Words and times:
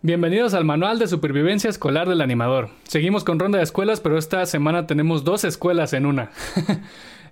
Bienvenidos 0.00 0.54
al 0.54 0.64
Manual 0.64 1.00
de 1.00 1.08
Supervivencia 1.08 1.68
Escolar 1.68 2.08
del 2.08 2.20
Animador. 2.20 2.70
Seguimos 2.84 3.24
con 3.24 3.40
ronda 3.40 3.58
de 3.58 3.64
escuelas, 3.64 3.98
pero 3.98 4.16
esta 4.16 4.46
semana 4.46 4.86
tenemos 4.86 5.24
dos 5.24 5.42
escuelas 5.42 5.92
en 5.92 6.06
una. 6.06 6.30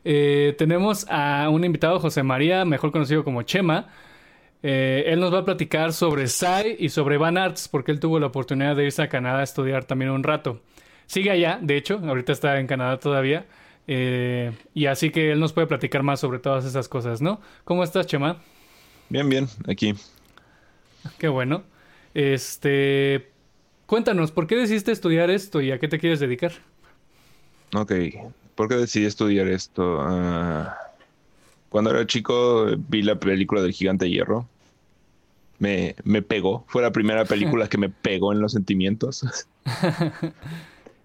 Eh, 0.08 0.54
tenemos 0.56 1.04
a 1.10 1.48
un 1.50 1.64
invitado, 1.64 1.98
José 1.98 2.22
María, 2.22 2.64
mejor 2.64 2.92
conocido 2.92 3.24
como 3.24 3.42
Chema. 3.42 3.88
Eh, 4.62 5.02
él 5.08 5.18
nos 5.18 5.34
va 5.34 5.40
a 5.40 5.44
platicar 5.44 5.92
sobre 5.92 6.28
SAI 6.28 6.76
y 6.78 6.90
sobre 6.90 7.18
Van 7.18 7.36
Arts, 7.36 7.66
porque 7.66 7.90
él 7.90 7.98
tuvo 7.98 8.20
la 8.20 8.26
oportunidad 8.26 8.76
de 8.76 8.84
irse 8.84 9.02
a 9.02 9.08
Canadá 9.08 9.40
a 9.40 9.42
estudiar 9.42 9.84
también 9.84 10.12
un 10.12 10.22
rato. 10.22 10.60
Sigue 11.06 11.32
allá, 11.32 11.58
de 11.60 11.76
hecho, 11.76 12.00
ahorita 12.06 12.30
está 12.30 12.60
en 12.60 12.68
Canadá 12.68 13.00
todavía. 13.00 13.46
Eh, 13.88 14.52
y 14.74 14.86
así 14.86 15.10
que 15.10 15.32
él 15.32 15.40
nos 15.40 15.52
puede 15.52 15.66
platicar 15.66 16.04
más 16.04 16.20
sobre 16.20 16.38
todas 16.38 16.64
esas 16.64 16.86
cosas, 16.88 17.20
¿no? 17.20 17.40
¿Cómo 17.64 17.82
estás, 17.82 18.06
Chema? 18.06 18.36
Bien, 19.08 19.28
bien, 19.28 19.48
aquí. 19.66 19.92
Qué 21.18 21.26
bueno. 21.26 21.64
Este, 22.16 23.28
cuéntanos, 23.84 24.32
¿por 24.32 24.46
qué 24.46 24.56
decidiste 24.56 24.90
estudiar 24.90 25.28
esto 25.28 25.60
y 25.60 25.70
a 25.70 25.78
qué 25.78 25.86
te 25.86 25.98
quieres 25.98 26.18
dedicar? 26.18 26.52
Ok, 27.74 27.92
¿por 28.54 28.68
qué 28.68 28.76
decidí 28.76 29.04
estudiar 29.04 29.48
esto? 29.48 29.98
Ah, 30.00 30.78
cuando 31.68 31.90
era 31.90 32.06
chico 32.06 32.68
vi 32.88 33.02
la 33.02 33.20
película 33.20 33.60
del 33.60 33.72
gigante 33.72 34.06
de 34.06 34.12
hierro. 34.12 34.48
Me, 35.58 35.94
me 36.04 36.22
pegó. 36.22 36.64
Fue 36.68 36.80
la 36.80 36.90
primera 36.90 37.26
película 37.26 37.68
que 37.68 37.76
me 37.76 37.90
pegó 37.90 38.32
en 38.32 38.40
los 38.40 38.52
sentimientos. 38.52 39.46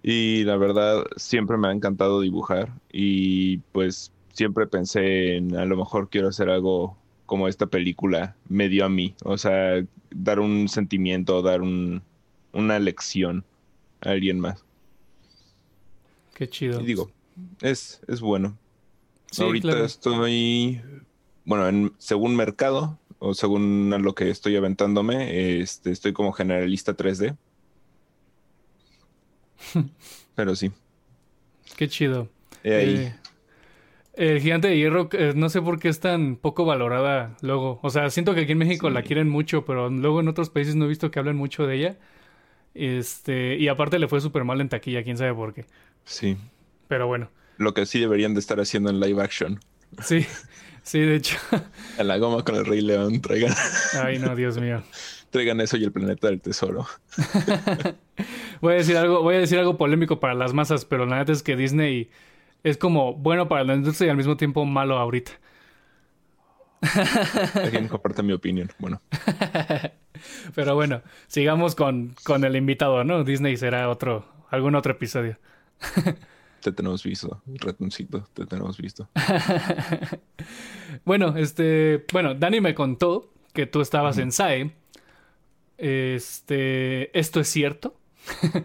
y 0.02 0.44
la 0.44 0.56
verdad, 0.56 1.04
siempre 1.16 1.58
me 1.58 1.68
ha 1.68 1.72
encantado 1.72 2.22
dibujar. 2.22 2.72
Y 2.90 3.58
pues 3.72 4.12
siempre 4.32 4.66
pensé 4.66 5.36
en 5.36 5.56
a 5.56 5.66
lo 5.66 5.76
mejor 5.76 6.08
quiero 6.08 6.28
hacer 6.28 6.48
algo 6.48 6.96
como 7.32 7.48
esta 7.48 7.64
película 7.64 8.36
me 8.46 8.68
dio 8.68 8.84
a 8.84 8.90
mí. 8.90 9.14
O 9.24 9.38
sea, 9.38 9.82
dar 10.10 10.38
un 10.38 10.68
sentimiento, 10.68 11.40
dar 11.40 11.62
un, 11.62 12.02
una 12.52 12.78
lección 12.78 13.42
a 14.02 14.10
alguien 14.10 14.38
más. 14.38 14.62
Qué 16.34 16.46
chido. 16.46 16.82
Y 16.82 16.84
digo, 16.84 17.10
es, 17.62 18.02
es 18.06 18.20
bueno. 18.20 18.58
Ahorita 19.38 19.82
estoy, 19.82 20.82
bueno, 21.46 21.66
en, 21.70 21.94
según 21.96 22.36
mercado 22.36 22.98
o 23.18 23.32
según 23.32 23.88
lo 24.02 24.14
que 24.14 24.28
estoy 24.28 24.56
aventándome, 24.56 25.62
este, 25.62 25.90
estoy 25.90 26.12
como 26.12 26.32
generalista 26.32 26.94
3D. 26.94 27.34
Pero 30.34 30.54
sí. 30.54 30.70
Qué 31.78 31.88
chido. 31.88 32.28
Eh, 32.62 33.14
el 34.14 34.40
gigante 34.40 34.68
de 34.68 34.76
hierro, 34.76 35.08
eh, 35.12 35.32
no 35.34 35.48
sé 35.48 35.62
por 35.62 35.78
qué 35.78 35.88
es 35.88 36.00
tan 36.00 36.36
poco 36.36 36.64
valorada 36.64 37.36
luego. 37.40 37.80
O 37.82 37.90
sea, 37.90 38.10
siento 38.10 38.34
que 38.34 38.42
aquí 38.42 38.52
en 38.52 38.58
México 38.58 38.90
la 38.90 39.02
quieren 39.02 39.28
mucho, 39.28 39.64
pero 39.64 39.88
luego 39.88 40.20
en 40.20 40.28
otros 40.28 40.50
países 40.50 40.74
no 40.74 40.84
he 40.84 40.88
visto 40.88 41.10
que 41.10 41.18
hablen 41.18 41.36
mucho 41.36 41.66
de 41.66 41.76
ella. 41.76 41.98
Este, 42.74 43.56
y 43.56 43.68
aparte 43.68 43.98
le 43.98 44.08
fue 44.08 44.20
súper 44.20 44.44
mal 44.44 44.60
en 44.60 44.68
taquilla, 44.68 45.02
quién 45.02 45.16
sabe 45.16 45.34
por 45.34 45.54
qué. 45.54 45.64
Sí. 46.04 46.36
Pero 46.88 47.06
bueno. 47.06 47.30
Lo 47.56 47.74
que 47.74 47.86
sí 47.86 48.00
deberían 48.00 48.34
de 48.34 48.40
estar 48.40 48.60
haciendo 48.60 48.90
en 48.90 49.00
live 49.00 49.22
action. 49.22 49.60
Sí, 50.02 50.26
sí, 50.82 51.00
de 51.00 51.16
hecho. 51.16 51.38
En 51.98 52.08
la 52.08 52.18
goma 52.18 52.44
con 52.44 52.56
el 52.56 52.66
Rey 52.66 52.82
León, 52.82 53.20
traigan. 53.20 53.54
Ay, 54.02 54.18
no, 54.18 54.34
Dios 54.36 54.58
mío. 54.58 54.82
Traigan 55.30 55.62
eso 55.62 55.78
y 55.78 55.84
el 55.84 55.92
planeta 55.92 56.26
del 56.26 56.42
tesoro. 56.42 56.86
voy 58.60 58.74
a 58.74 58.76
decir 58.76 58.98
algo, 58.98 59.22
voy 59.22 59.36
a 59.36 59.38
decir 59.38 59.58
algo 59.58 59.78
polémico 59.78 60.20
para 60.20 60.34
las 60.34 60.52
masas, 60.52 60.84
pero 60.84 61.06
la 61.06 61.16
neta 61.16 61.32
es 61.32 61.42
que 61.42 61.56
Disney 61.56 62.10
es 62.62 62.76
como 62.76 63.14
bueno 63.14 63.48
para 63.48 63.64
la 63.64 63.74
industria 63.74 64.08
y 64.08 64.10
al 64.10 64.16
mismo 64.16 64.36
tiempo 64.36 64.64
malo 64.64 64.98
ahorita. 64.98 65.32
Alguien 67.54 67.88
comparte 67.88 68.22
mi 68.22 68.32
opinión. 68.32 68.70
Bueno. 68.78 69.00
Pero 70.54 70.74
bueno, 70.74 71.02
sigamos 71.26 71.74
con, 71.74 72.14
con 72.24 72.44
el 72.44 72.56
invitado, 72.56 73.04
¿no? 73.04 73.24
Disney 73.24 73.56
será 73.56 73.88
otro, 73.88 74.26
algún 74.50 74.74
otro 74.74 74.92
episodio. 74.92 75.38
te 76.60 76.72
tenemos 76.72 77.02
visto, 77.02 77.42
ratoncito, 77.46 78.28
te 78.34 78.46
tenemos 78.46 78.78
visto. 78.78 79.08
bueno, 81.04 81.36
este, 81.36 82.04
bueno, 82.12 82.34
Dani 82.34 82.60
me 82.60 82.74
contó 82.74 83.32
que 83.52 83.66
tú 83.66 83.80
estabas 83.80 84.18
en 84.18 84.32
SAE. 84.32 84.72
Este, 85.78 87.18
¿esto 87.18 87.40
es 87.40 87.48
cierto? 87.48 87.96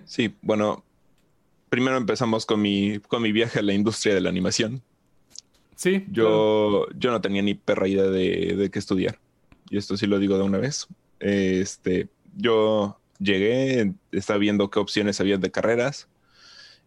sí, 0.06 0.36
bueno, 0.41 0.84
primero 1.70 1.98
empezamos 1.98 2.46
con 2.46 2.62
mi, 2.62 3.00
con 3.00 3.22
mi 3.22 3.32
viaje 3.32 3.60
a 3.60 3.64
la 3.64 3.74
industria 3.74 4.14
de 4.14 4.22
la 4.22 4.30
animación. 4.30 4.82
Sí. 5.76 6.06
Yo, 6.10 6.88
yo 6.96 7.12
no 7.12 7.22
tenía 7.22 7.42
ni 7.42 7.54
perra 7.54 7.88
idea 7.88 8.04
de, 8.04 8.56
de 8.58 8.70
qué 8.72 8.80
estudiar. 8.80 9.20
Y 9.70 9.78
esto 9.78 9.98
sí 9.98 10.08
lo 10.08 10.20
digo 10.20 10.38
de 10.38 10.44
una 10.44 10.58
vez. 10.58 10.88
Este, 11.20 12.10
yo 12.36 13.00
llegué, 13.20 13.94
estaba 14.12 14.40
viendo 14.40 14.70
qué 14.70 14.80
opciones 14.80 15.20
había 15.20 15.38
de 15.38 15.52
carreras. 15.52 16.08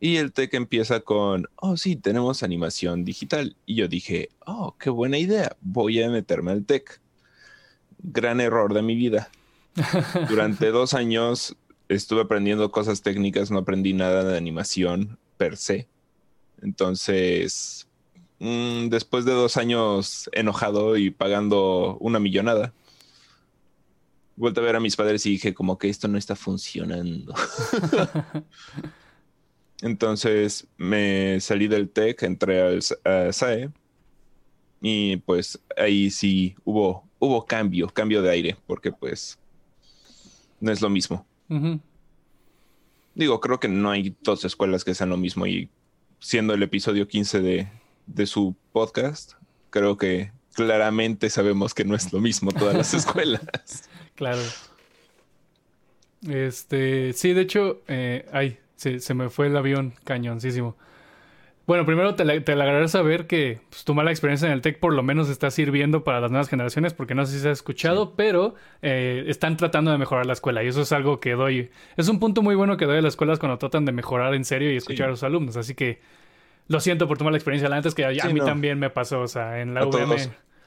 Y 0.00 0.16
el 0.16 0.32
TEC 0.32 0.54
empieza 0.54 1.00
con, 1.00 1.46
oh, 1.56 1.76
sí, 1.76 1.94
tenemos 1.94 2.42
animación 2.42 3.04
digital. 3.04 3.56
Y 3.66 3.76
yo 3.76 3.88
dije, 3.88 4.30
oh, 4.46 4.74
qué 4.78 4.88
buena 4.88 5.18
idea, 5.18 5.56
voy 5.60 6.02
a 6.02 6.08
meterme 6.08 6.52
al 6.52 6.64
TEC. 6.64 7.00
Gran 7.98 8.40
error 8.40 8.72
de 8.72 8.82
mi 8.82 8.94
vida. 8.94 9.30
Durante 10.28 10.70
dos 10.70 10.94
años 10.94 11.54
estuve 11.90 12.22
aprendiendo 12.22 12.70
cosas 12.70 13.02
técnicas, 13.02 13.50
no 13.50 13.58
aprendí 13.58 13.92
nada 13.92 14.24
de 14.24 14.36
animación 14.38 15.18
per 15.36 15.56
se. 15.56 15.88
Entonces, 16.62 17.88
mm, 18.38 18.88
después 18.88 19.24
de 19.24 19.32
dos 19.32 19.56
años 19.56 20.30
enojado 20.32 20.96
y 20.96 21.10
pagando 21.10 21.96
una 21.98 22.20
millonada, 22.20 22.72
vuelto 24.36 24.60
a 24.60 24.64
ver 24.64 24.76
a 24.76 24.80
mis 24.80 24.96
padres 24.96 25.26
y 25.26 25.30
dije 25.30 25.52
como 25.52 25.78
que 25.78 25.88
esto 25.88 26.06
no 26.06 26.16
está 26.16 26.36
funcionando. 26.36 27.34
Entonces 29.82 30.68
me 30.76 31.40
salí 31.40 31.66
del 31.66 31.90
TEC, 31.90 32.22
entré 32.22 32.62
al 32.62 32.82
SAE 33.32 33.70
y 34.80 35.16
pues 35.18 35.58
ahí 35.76 36.10
sí 36.10 36.54
hubo, 36.64 37.08
hubo 37.18 37.44
cambio, 37.46 37.88
cambio 37.88 38.22
de 38.22 38.30
aire, 38.30 38.56
porque 38.66 38.92
pues 38.92 39.38
no 40.60 40.70
es 40.70 40.80
lo 40.80 40.88
mismo. 40.88 41.26
Digo, 43.14 43.40
creo 43.40 43.58
que 43.58 43.68
no 43.68 43.90
hay 43.90 44.16
dos 44.22 44.44
escuelas 44.44 44.84
que 44.84 44.94
sean 44.94 45.10
lo 45.10 45.16
mismo 45.16 45.46
y 45.46 45.68
siendo 46.20 46.54
el 46.54 46.62
episodio 46.62 47.08
15 47.08 47.40
de, 47.40 47.68
de 48.06 48.26
su 48.26 48.54
podcast, 48.72 49.32
creo 49.70 49.96
que 49.96 50.32
claramente 50.54 51.30
sabemos 51.30 51.74
que 51.74 51.84
no 51.84 51.94
es 51.94 52.12
lo 52.12 52.20
mismo 52.20 52.52
todas 52.52 52.76
las 52.76 52.94
escuelas. 52.94 53.42
claro. 54.14 54.42
Este, 56.28 57.14
sí, 57.14 57.32
de 57.32 57.40
hecho, 57.40 57.80
eh, 57.88 58.28
ay, 58.32 58.58
se, 58.76 59.00
se, 59.00 59.14
me 59.14 59.30
fue 59.30 59.46
el 59.46 59.56
avión 59.56 59.94
cañoncísimo. 60.04 60.76
Bueno, 61.70 61.86
primero 61.86 62.16
te, 62.16 62.24
te 62.40 62.50
alegraré 62.50 62.88
saber 62.88 63.28
que 63.28 63.60
pues, 63.70 63.84
tu 63.84 63.94
mala 63.94 64.10
experiencia 64.10 64.46
en 64.46 64.52
el 64.54 64.60
TEC 64.60 64.80
por 64.80 64.92
lo 64.92 65.04
menos 65.04 65.28
está 65.28 65.52
sirviendo 65.52 66.02
para 66.02 66.20
las 66.20 66.32
nuevas 66.32 66.48
generaciones, 66.48 66.94
porque 66.94 67.14
no 67.14 67.24
sé 67.24 67.34
si 67.34 67.38
se 67.38 67.48
ha 67.48 67.52
escuchado, 67.52 68.16
pero 68.16 68.56
eh, 68.82 69.22
están 69.28 69.56
tratando 69.56 69.92
de 69.92 69.98
mejorar 69.98 70.26
la 70.26 70.32
escuela 70.32 70.64
y 70.64 70.66
eso 70.66 70.82
es 70.82 70.90
algo 70.90 71.20
que 71.20 71.34
doy. 71.34 71.70
Es 71.96 72.08
un 72.08 72.18
punto 72.18 72.42
muy 72.42 72.56
bueno 72.56 72.76
que 72.76 72.86
doy 72.86 72.98
a 72.98 73.02
las 73.02 73.12
escuelas 73.12 73.38
cuando 73.38 73.56
tratan 73.56 73.84
de 73.84 73.92
mejorar 73.92 74.34
en 74.34 74.44
serio 74.44 74.72
y 74.72 74.74
escuchar 74.74 75.06
a 75.06 75.10
los 75.10 75.22
alumnos. 75.22 75.56
Así 75.56 75.76
que 75.76 76.00
lo 76.66 76.80
siento 76.80 77.06
por 77.06 77.18
tu 77.18 77.24
mala 77.24 77.36
experiencia. 77.36 77.68
La 77.68 77.76
antes 77.76 77.94
que 77.94 78.04
a, 78.04 78.10
mí 78.10 78.40
también 78.40 78.80
me 78.80 78.90
pasó, 78.90 79.20
o 79.20 79.28
sea, 79.28 79.60
en 79.60 79.72
la 79.72 79.86
UVM. 79.86 80.16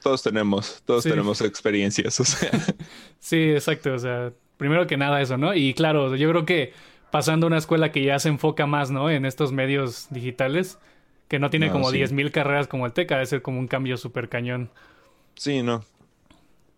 Todos, 0.02 0.22
tenemos, 0.22 0.82
todos 0.86 1.04
tenemos 1.04 1.42
experiencias, 1.42 2.18
o 2.18 2.24
sea. 2.24 2.50
sí, 3.18 3.50
exacto, 3.50 3.92
o 3.92 3.98
sea, 3.98 4.32
primero 4.56 4.86
que 4.86 4.96
nada 4.96 5.20
eso, 5.20 5.36
¿no? 5.36 5.54
Y 5.54 5.74
claro, 5.74 6.16
yo 6.16 6.30
creo 6.30 6.46
que 6.46 6.72
pasando 7.10 7.46
a 7.46 7.48
una 7.48 7.58
escuela 7.58 7.92
que 7.92 8.02
ya 8.02 8.18
se 8.18 8.30
enfoca 8.30 8.66
más, 8.66 8.90
¿no? 8.90 9.10
En 9.10 9.26
estos 9.26 9.52
medios 9.52 10.06
digitales 10.08 10.78
que 11.28 11.38
no 11.38 11.50
tiene 11.50 11.70
como 11.70 11.90
10.000 11.90 12.30
carreras 12.30 12.68
como 12.68 12.86
el 12.86 12.92
TEC, 12.92 13.08
debe 13.08 13.26
ser 13.26 13.42
como 13.42 13.58
un 13.58 13.68
cambio 13.68 13.96
súper 13.96 14.28
cañón. 14.28 14.70
Sí, 15.36 15.62
no. 15.62 15.84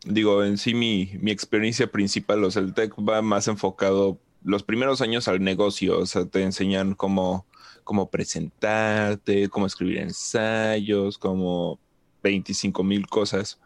Digo, 0.05 0.45
en 0.45 0.57
sí 0.57 0.75
mi, 0.75 1.13
mi 1.21 1.31
experiencia 1.31 1.89
principal, 1.89 2.45
o 2.45 2.51
sea, 2.51 2.63
el 2.63 2.75
TEC 2.75 2.95
va 2.97 3.23
más 3.23 3.49
enfocado 3.49 4.19
los 4.45 4.63
primeros 4.63 5.01
años 5.01 5.27
al 5.27 5.43
negocio, 5.43 5.99
o 5.99 6.07
sea, 6.07 6.25
te 6.27 6.43
enseñan 6.43 6.95
cómo, 6.95 7.47
cómo 7.83 8.11
presentarte, 8.11 9.49
cómo 9.49 9.67
escribir 9.67 9.99
ensayos, 9.99 11.19
como 11.19 11.81
25 12.23 12.85
mil 12.85 13.09
cosas. 13.09 13.61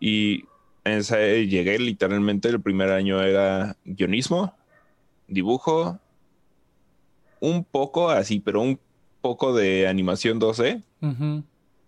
Y 0.00 0.44
en 0.84 0.98
esa 0.98 1.18
llegué 1.18 1.78
literalmente, 1.78 2.48
el 2.48 2.62
primer 2.62 2.90
año 2.90 3.20
era 3.22 3.76
guionismo, 3.84 4.54
dibujo, 5.28 5.98
un 7.40 7.64
poco 7.64 8.08
así, 8.10 8.40
pero 8.40 8.62
un 8.62 8.80
poco 9.20 9.54
de 9.54 9.88
animación 9.88 10.40
2D. 10.40 10.82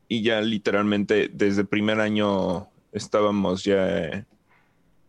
Y 0.09 0.23
ya 0.23 0.41
literalmente 0.41 1.31
desde 1.33 1.63
el 1.63 1.67
primer 1.67 2.01
año 2.01 2.69
estábamos 2.93 3.65
ya, 3.65 4.27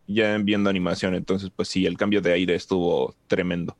ya 0.06 0.38
viendo 0.38 0.70
animación. 0.70 1.14
Entonces, 1.14 1.50
pues 1.54 1.68
sí, 1.68 1.86
el 1.86 1.96
cambio 1.96 2.20
de 2.20 2.32
aire 2.32 2.54
estuvo 2.54 3.14
tremendo. 3.26 3.76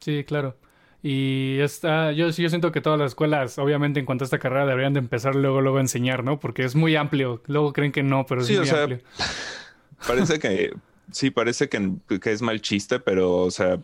Sí, 0.00 0.24
claro. 0.24 0.56
Y 1.02 1.58
está, 1.60 2.12
yo, 2.12 2.30
yo 2.30 2.48
siento 2.48 2.72
que 2.72 2.80
todas 2.80 2.98
las 2.98 3.12
escuelas, 3.12 3.58
obviamente, 3.58 4.00
en 4.00 4.06
cuanto 4.06 4.24
a 4.24 4.26
esta 4.26 4.38
carrera, 4.38 4.66
deberían 4.66 4.94
de 4.94 5.00
empezar 5.00 5.34
luego, 5.34 5.60
luego 5.60 5.78
a 5.78 5.82
enseñar, 5.82 6.24
¿no? 6.24 6.40
Porque 6.40 6.64
es 6.64 6.74
muy 6.74 6.96
amplio. 6.96 7.42
Luego 7.46 7.72
creen 7.72 7.92
que 7.92 8.02
no, 8.02 8.24
pero 8.26 8.40
es 8.40 8.50
muy 8.50 8.68
amplio. 8.68 9.00
Parece 10.06 10.38
que 10.38 10.72
Sí, 11.10 11.30
parece 11.30 11.68
que, 11.68 11.92
que, 12.20 12.32
es 12.32 12.42
mal 12.42 12.60
chiste, 12.60 12.98
pero, 12.98 13.36
o 13.36 13.50
sea, 13.50 13.78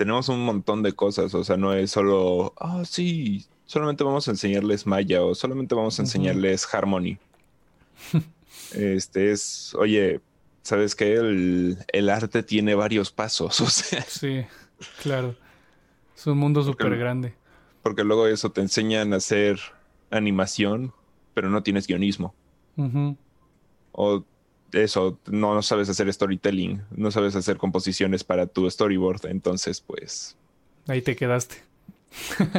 tenemos 0.00 0.30
un 0.30 0.42
montón 0.46 0.82
de 0.82 0.94
cosas. 0.94 1.34
O 1.34 1.44
sea, 1.44 1.58
no 1.58 1.74
es 1.74 1.90
solo, 1.90 2.54
ah, 2.58 2.84
sí, 2.86 3.44
solamente 3.66 4.02
vamos 4.02 4.26
a 4.28 4.30
enseñarles 4.30 4.86
Maya 4.86 5.22
o 5.22 5.34
solamente 5.34 5.74
vamos 5.74 5.98
a 5.98 6.02
enseñarles 6.02 6.66
Harmony. 6.72 7.18
este 8.74 9.30
es, 9.30 9.74
oye, 9.74 10.22
¿sabes 10.62 10.94
qué? 10.94 11.16
El, 11.16 11.76
el, 11.92 12.08
arte 12.08 12.42
tiene 12.42 12.74
varios 12.74 13.12
pasos, 13.12 13.60
o 13.60 13.66
sea. 13.66 14.00
Sí, 14.08 14.46
claro. 15.02 15.36
Es 16.16 16.26
un 16.26 16.38
mundo 16.38 16.62
súper 16.62 16.96
grande. 16.96 17.34
Porque 17.82 18.02
luego 18.02 18.26
eso 18.26 18.50
te 18.52 18.62
enseñan 18.62 19.12
a 19.12 19.16
hacer 19.16 19.60
animación, 20.10 20.94
pero 21.34 21.50
no 21.50 21.62
tienes 21.62 21.86
guionismo. 21.86 22.34
O 23.92 24.24
eso, 24.72 25.18
no, 25.26 25.60
sabes 25.62 25.88
hacer 25.88 26.12
storytelling, 26.12 26.82
no 26.90 27.10
sabes 27.10 27.36
hacer 27.36 27.56
composiciones 27.56 28.24
para 28.24 28.46
tu 28.46 28.70
storyboard, 28.70 29.26
entonces 29.26 29.80
pues... 29.80 30.36
Ahí 30.86 31.02
te 31.02 31.16
quedaste. 31.16 31.56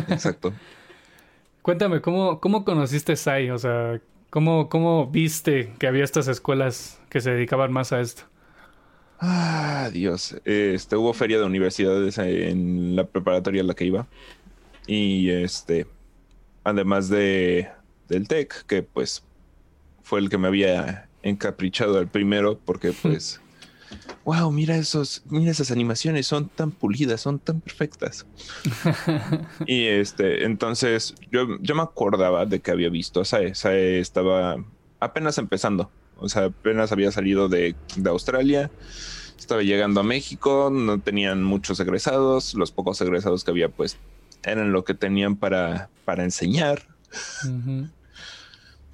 Exacto. 0.09 0.53
Cuéntame, 1.61 2.01
¿cómo, 2.01 2.39
cómo 2.39 2.65
conociste 2.65 3.15
SAI? 3.15 3.51
O 3.51 3.57
sea, 3.57 4.01
¿cómo, 4.29 4.69
¿cómo 4.69 5.07
viste 5.07 5.73
que 5.77 5.87
había 5.87 6.03
estas 6.03 6.27
escuelas 6.27 6.99
que 7.09 7.21
se 7.21 7.31
dedicaban 7.31 7.71
más 7.71 7.91
a 7.91 8.01
esto? 8.01 8.23
Ah, 9.19 9.89
Dios. 9.93 10.35
Este, 10.45 10.95
hubo 10.95 11.13
feria 11.13 11.37
de 11.37 11.45
universidades 11.45 12.17
en 12.17 12.95
la 12.95 13.05
preparatoria 13.05 13.61
en 13.61 13.67
la 13.67 13.75
que 13.75 13.85
iba. 13.85 14.07
Y 14.87 15.29
este, 15.29 15.85
además 16.63 17.09
de 17.09 17.69
del 18.09 18.27
TEC, 18.27 18.65
que 18.65 18.83
pues 18.83 19.23
fue 20.01 20.19
el 20.19 20.29
que 20.29 20.37
me 20.37 20.47
había 20.47 21.07
encaprichado 21.23 21.97
al 21.97 22.07
primero, 22.07 22.59
porque 22.63 22.93
pues, 23.01 23.41
wow, 24.25 24.51
mira 24.51 24.75
esos, 24.75 25.23
mira 25.29 25.51
esas 25.51 25.71
animaciones, 25.71 26.27
son 26.27 26.49
tan 26.49 26.71
pulidas, 26.71 27.21
son 27.21 27.39
tan 27.39 27.61
perfectas. 27.61 28.25
y 29.65 29.85
este, 29.85 30.45
entonces 30.45 31.15
yo, 31.31 31.57
yo 31.61 31.75
me 31.75 31.81
acordaba 31.81 32.45
de 32.45 32.59
que 32.59 32.71
había 32.71 32.89
visto 32.89 33.25
Sae. 33.25 33.55
Sae 33.55 33.99
estaba 33.99 34.63
apenas 34.99 35.37
empezando. 35.37 35.91
O 36.17 36.29
sea, 36.29 36.45
apenas 36.45 36.91
había 36.91 37.11
salido 37.11 37.49
de, 37.49 37.75
de 37.95 38.09
Australia 38.09 38.69
estaba 39.41 39.63
llegando 39.63 39.99
a 39.99 40.03
México, 40.03 40.69
no 40.71 40.99
tenían 40.99 41.43
muchos 41.43 41.79
egresados, 41.79 42.53
los 42.53 42.71
pocos 42.71 43.01
egresados 43.01 43.43
que 43.43 43.51
había 43.51 43.69
pues 43.69 43.97
eran 44.43 44.71
lo 44.71 44.85
que 44.85 44.93
tenían 44.93 45.35
para, 45.35 45.89
para 46.05 46.23
enseñar. 46.23 46.83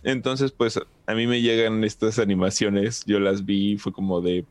Entonces 0.03 0.51
pues 0.51 0.79
a 1.07 1.15
mí 1.15 1.25
me 1.25 1.41
llegan 1.41 1.83
estas 1.85 2.19
animaciones, 2.19 3.03
yo 3.05 3.19
las 3.19 3.45
vi 3.45 3.77
fue 3.77 3.93
como 3.93 4.19
de, 4.19 4.45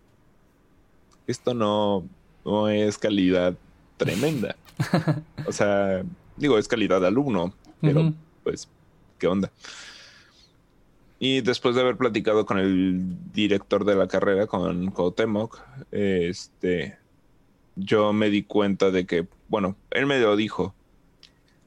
esto 1.26 1.52
no, 1.52 2.08
no 2.44 2.68
es 2.68 2.96
calidad 2.96 3.54
tremenda. 3.98 4.56
o 5.46 5.52
sea, 5.52 6.02
digo, 6.36 6.58
es 6.58 6.66
calidad 6.66 7.00
de 7.02 7.08
alumno, 7.08 7.52
pero 7.82 8.12
pues, 8.42 8.68
¿qué 9.18 9.26
onda? 9.26 9.52
Y 11.18 11.42
después 11.42 11.74
de 11.74 11.82
haber 11.82 11.96
platicado 11.98 12.46
con 12.46 12.58
el 12.58 13.32
director 13.32 13.84
de 13.84 13.94
la 13.94 14.08
carrera, 14.08 14.46
con 14.46 14.90
Cotemoc, 14.90 15.62
este, 15.90 16.96
yo 17.74 18.14
me 18.14 18.30
di 18.30 18.42
cuenta 18.42 18.90
de 18.90 19.06
que, 19.06 19.26
bueno, 19.48 19.76
él 19.90 20.06
me 20.06 20.18
lo 20.20 20.36
dijo, 20.36 20.74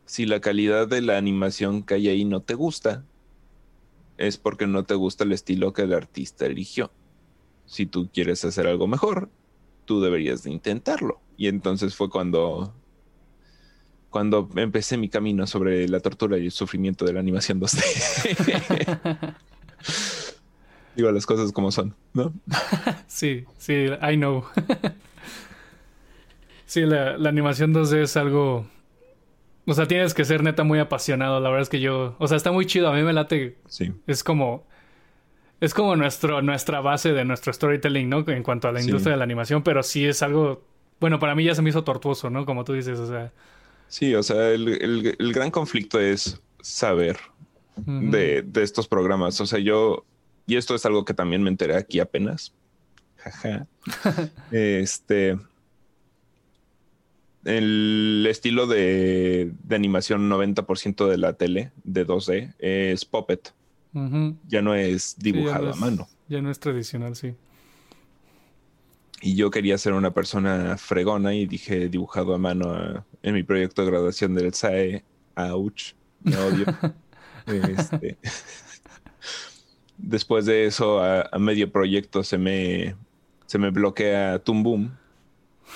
si 0.05 0.25
la 0.25 0.39
calidad 0.39 0.87
de 0.87 1.01
la 1.01 1.17
animación 1.17 1.83
que 1.83 1.95
hay 1.95 2.09
ahí 2.09 2.25
no 2.25 2.41
te 2.41 2.55
gusta, 2.55 3.03
es 4.19 4.37
porque 4.37 4.67
no 4.67 4.83
te 4.83 4.93
gusta 4.95 5.23
el 5.23 5.31
estilo 5.31 5.71
que 5.73 5.83
el 5.83 5.93
artista 5.93 6.45
eligió. 6.45 6.91
Si 7.65 7.85
tú 7.85 8.09
quieres 8.13 8.43
hacer 8.43 8.67
algo 8.67 8.85
mejor, 8.85 9.29
tú 9.85 10.01
deberías 10.01 10.43
de 10.43 10.51
intentarlo. 10.51 11.21
Y 11.37 11.47
entonces 11.47 11.95
fue 11.95 12.09
cuando 12.09 12.73
cuando 14.09 14.49
empecé 14.55 14.97
mi 14.97 15.07
camino 15.07 15.47
sobre 15.47 15.87
la 15.87 15.99
tortura 15.99 16.37
y 16.37 16.45
el 16.45 16.51
sufrimiento 16.51 17.05
de 17.05 17.13
la 17.13 17.19
animación 17.19 17.61
2D. 17.61 19.35
Digo 20.95 21.11
las 21.11 21.25
cosas 21.25 21.51
como 21.53 21.71
son, 21.71 21.95
¿no? 22.13 22.33
sí, 23.07 23.45
sí, 23.57 23.85
I 24.01 24.17
know. 24.17 24.43
sí, 26.65 26.81
la, 26.81 27.13
animación 27.13 27.73
2D 27.73 28.03
es 28.03 28.17
algo... 28.17 28.67
O 29.69 29.73
sea, 29.75 29.87
tienes 29.87 30.15
que 30.15 30.25
ser 30.25 30.41
neta 30.41 30.63
muy 30.63 30.79
apasionado. 30.79 31.39
La 31.39 31.49
verdad 31.49 31.61
es 31.61 31.69
que 31.69 31.79
yo... 31.79 32.15
O 32.17 32.27
sea, 32.27 32.37
está 32.37 32.51
muy 32.51 32.65
chido. 32.65 32.89
A 32.89 32.95
mí 32.95 33.03
me 33.03 33.13
late... 33.13 33.55
Sí. 33.67 33.93
Es 34.07 34.23
como... 34.23 34.65
Es 35.61 35.75
como 35.75 35.95
nuestro, 35.95 36.41
nuestra 36.41 36.81
base 36.81 37.13
de 37.13 37.23
nuestro 37.23 37.53
storytelling, 37.53 38.09
¿no? 38.09 38.27
En 38.27 38.41
cuanto 38.41 38.67
a 38.67 38.71
la 38.71 38.81
industria 38.81 39.11
de 39.11 39.17
la 39.17 39.25
animación, 39.25 39.61
pero 39.61 39.83
sí 39.83 40.07
es 40.07 40.23
algo... 40.23 40.63
Bueno, 40.99 41.19
para 41.19 41.35
mí 41.35 41.43
ya 41.43 41.53
se 41.53 41.61
me 41.61 41.69
hizo 41.69 41.83
tortuoso, 41.83 42.31
¿no? 42.31 42.47
Como 42.47 42.63
tú 42.63 42.73
dices, 42.73 42.97
o 42.97 43.07
sea... 43.07 43.31
Sí, 43.89 44.15
o 44.15 44.23
sea, 44.23 44.49
el, 44.49 45.33
gran 45.33 45.51
conflicto 45.51 45.99
es 45.99 46.41
saber 46.61 47.17
de, 47.75 48.43
estos 48.55 48.87
programas. 48.87 49.39
O 49.39 49.45
sea, 49.45 49.59
yo, 49.59 50.03
y 50.47 50.55
esto 50.55 50.73
es 50.73 50.83
algo 50.87 51.05
que 51.05 51.13
también 51.13 51.43
me 51.43 51.49
enteré 51.51 51.75
aquí 51.75 51.99
apenas. 51.99 52.53
Jaja. 53.17 53.67
este. 54.51 55.37
El 57.49 58.27
estilo 58.29 58.67
de, 58.67 59.51
animación 59.71 60.29
90% 60.29 61.07
de 61.07 61.17
la 61.17 61.33
tele 61.33 61.71
de 61.83 62.05
2D 62.05 62.53
es 62.59 63.05
Puppet. 63.05 63.53
Ya 64.47 64.61
no 64.61 64.75
es 64.75 65.15
dibujado 65.17 65.73
a 65.73 65.75
mano. 65.75 66.07
Ya 66.27 66.43
no 66.43 66.51
es 66.51 66.59
tradicional, 66.59 67.15
sí. 67.15 67.33
Y 69.21 69.35
yo 69.35 69.49
quería 69.49 69.79
ser 69.79 69.93
una 69.93 70.13
persona 70.13 70.77
fregona 70.77 71.33
y 71.33 71.47
dije 71.47 71.89
dibujado 71.89 72.35
a 72.35 72.37
mano 72.37 73.03
en 73.23 73.33
mi 73.33 73.41
proyecto 73.41 73.81
de 73.81 73.89
graduación 73.89 74.35
del 74.35 74.53
SAE. 74.53 75.03
Ouch, 75.35 75.93
me 76.23 76.37
odio. 76.37 76.65
Este, 77.47 78.15
después 79.97 80.45
de 80.45 80.67
eso, 80.67 81.01
a, 81.01 81.27
medio 81.39 81.71
proyecto 81.71 82.23
se 82.23 82.37
me, 82.37 82.95
se 83.47 83.57
me 83.57 83.71
bloquea 83.71 84.39
Boom 84.45 84.91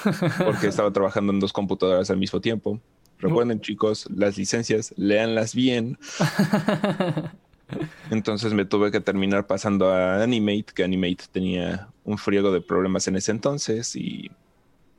porque 0.45 0.67
estaba 0.67 0.91
trabajando 0.91 1.33
en 1.33 1.39
dos 1.39 1.53
computadoras 1.53 2.09
al 2.09 2.17
mismo 2.17 2.41
tiempo. 2.41 2.79
Recuerden, 3.19 3.61
chicos, 3.61 4.07
las 4.13 4.37
licencias, 4.37 4.93
léanlas 4.97 5.55
bien. 5.55 5.97
Entonces 8.11 8.53
me 8.53 8.65
tuve 8.65 8.91
que 8.91 8.99
terminar 8.99 9.47
pasando 9.47 9.91
a 9.91 10.21
Animate, 10.21 10.73
que 10.75 10.83
Animate 10.83 11.25
tenía 11.31 11.87
un 12.03 12.17
friego 12.17 12.51
de 12.51 12.61
problemas 12.61 13.07
en 13.07 13.15
ese 13.15 13.31
entonces 13.31 13.95
y 13.95 14.29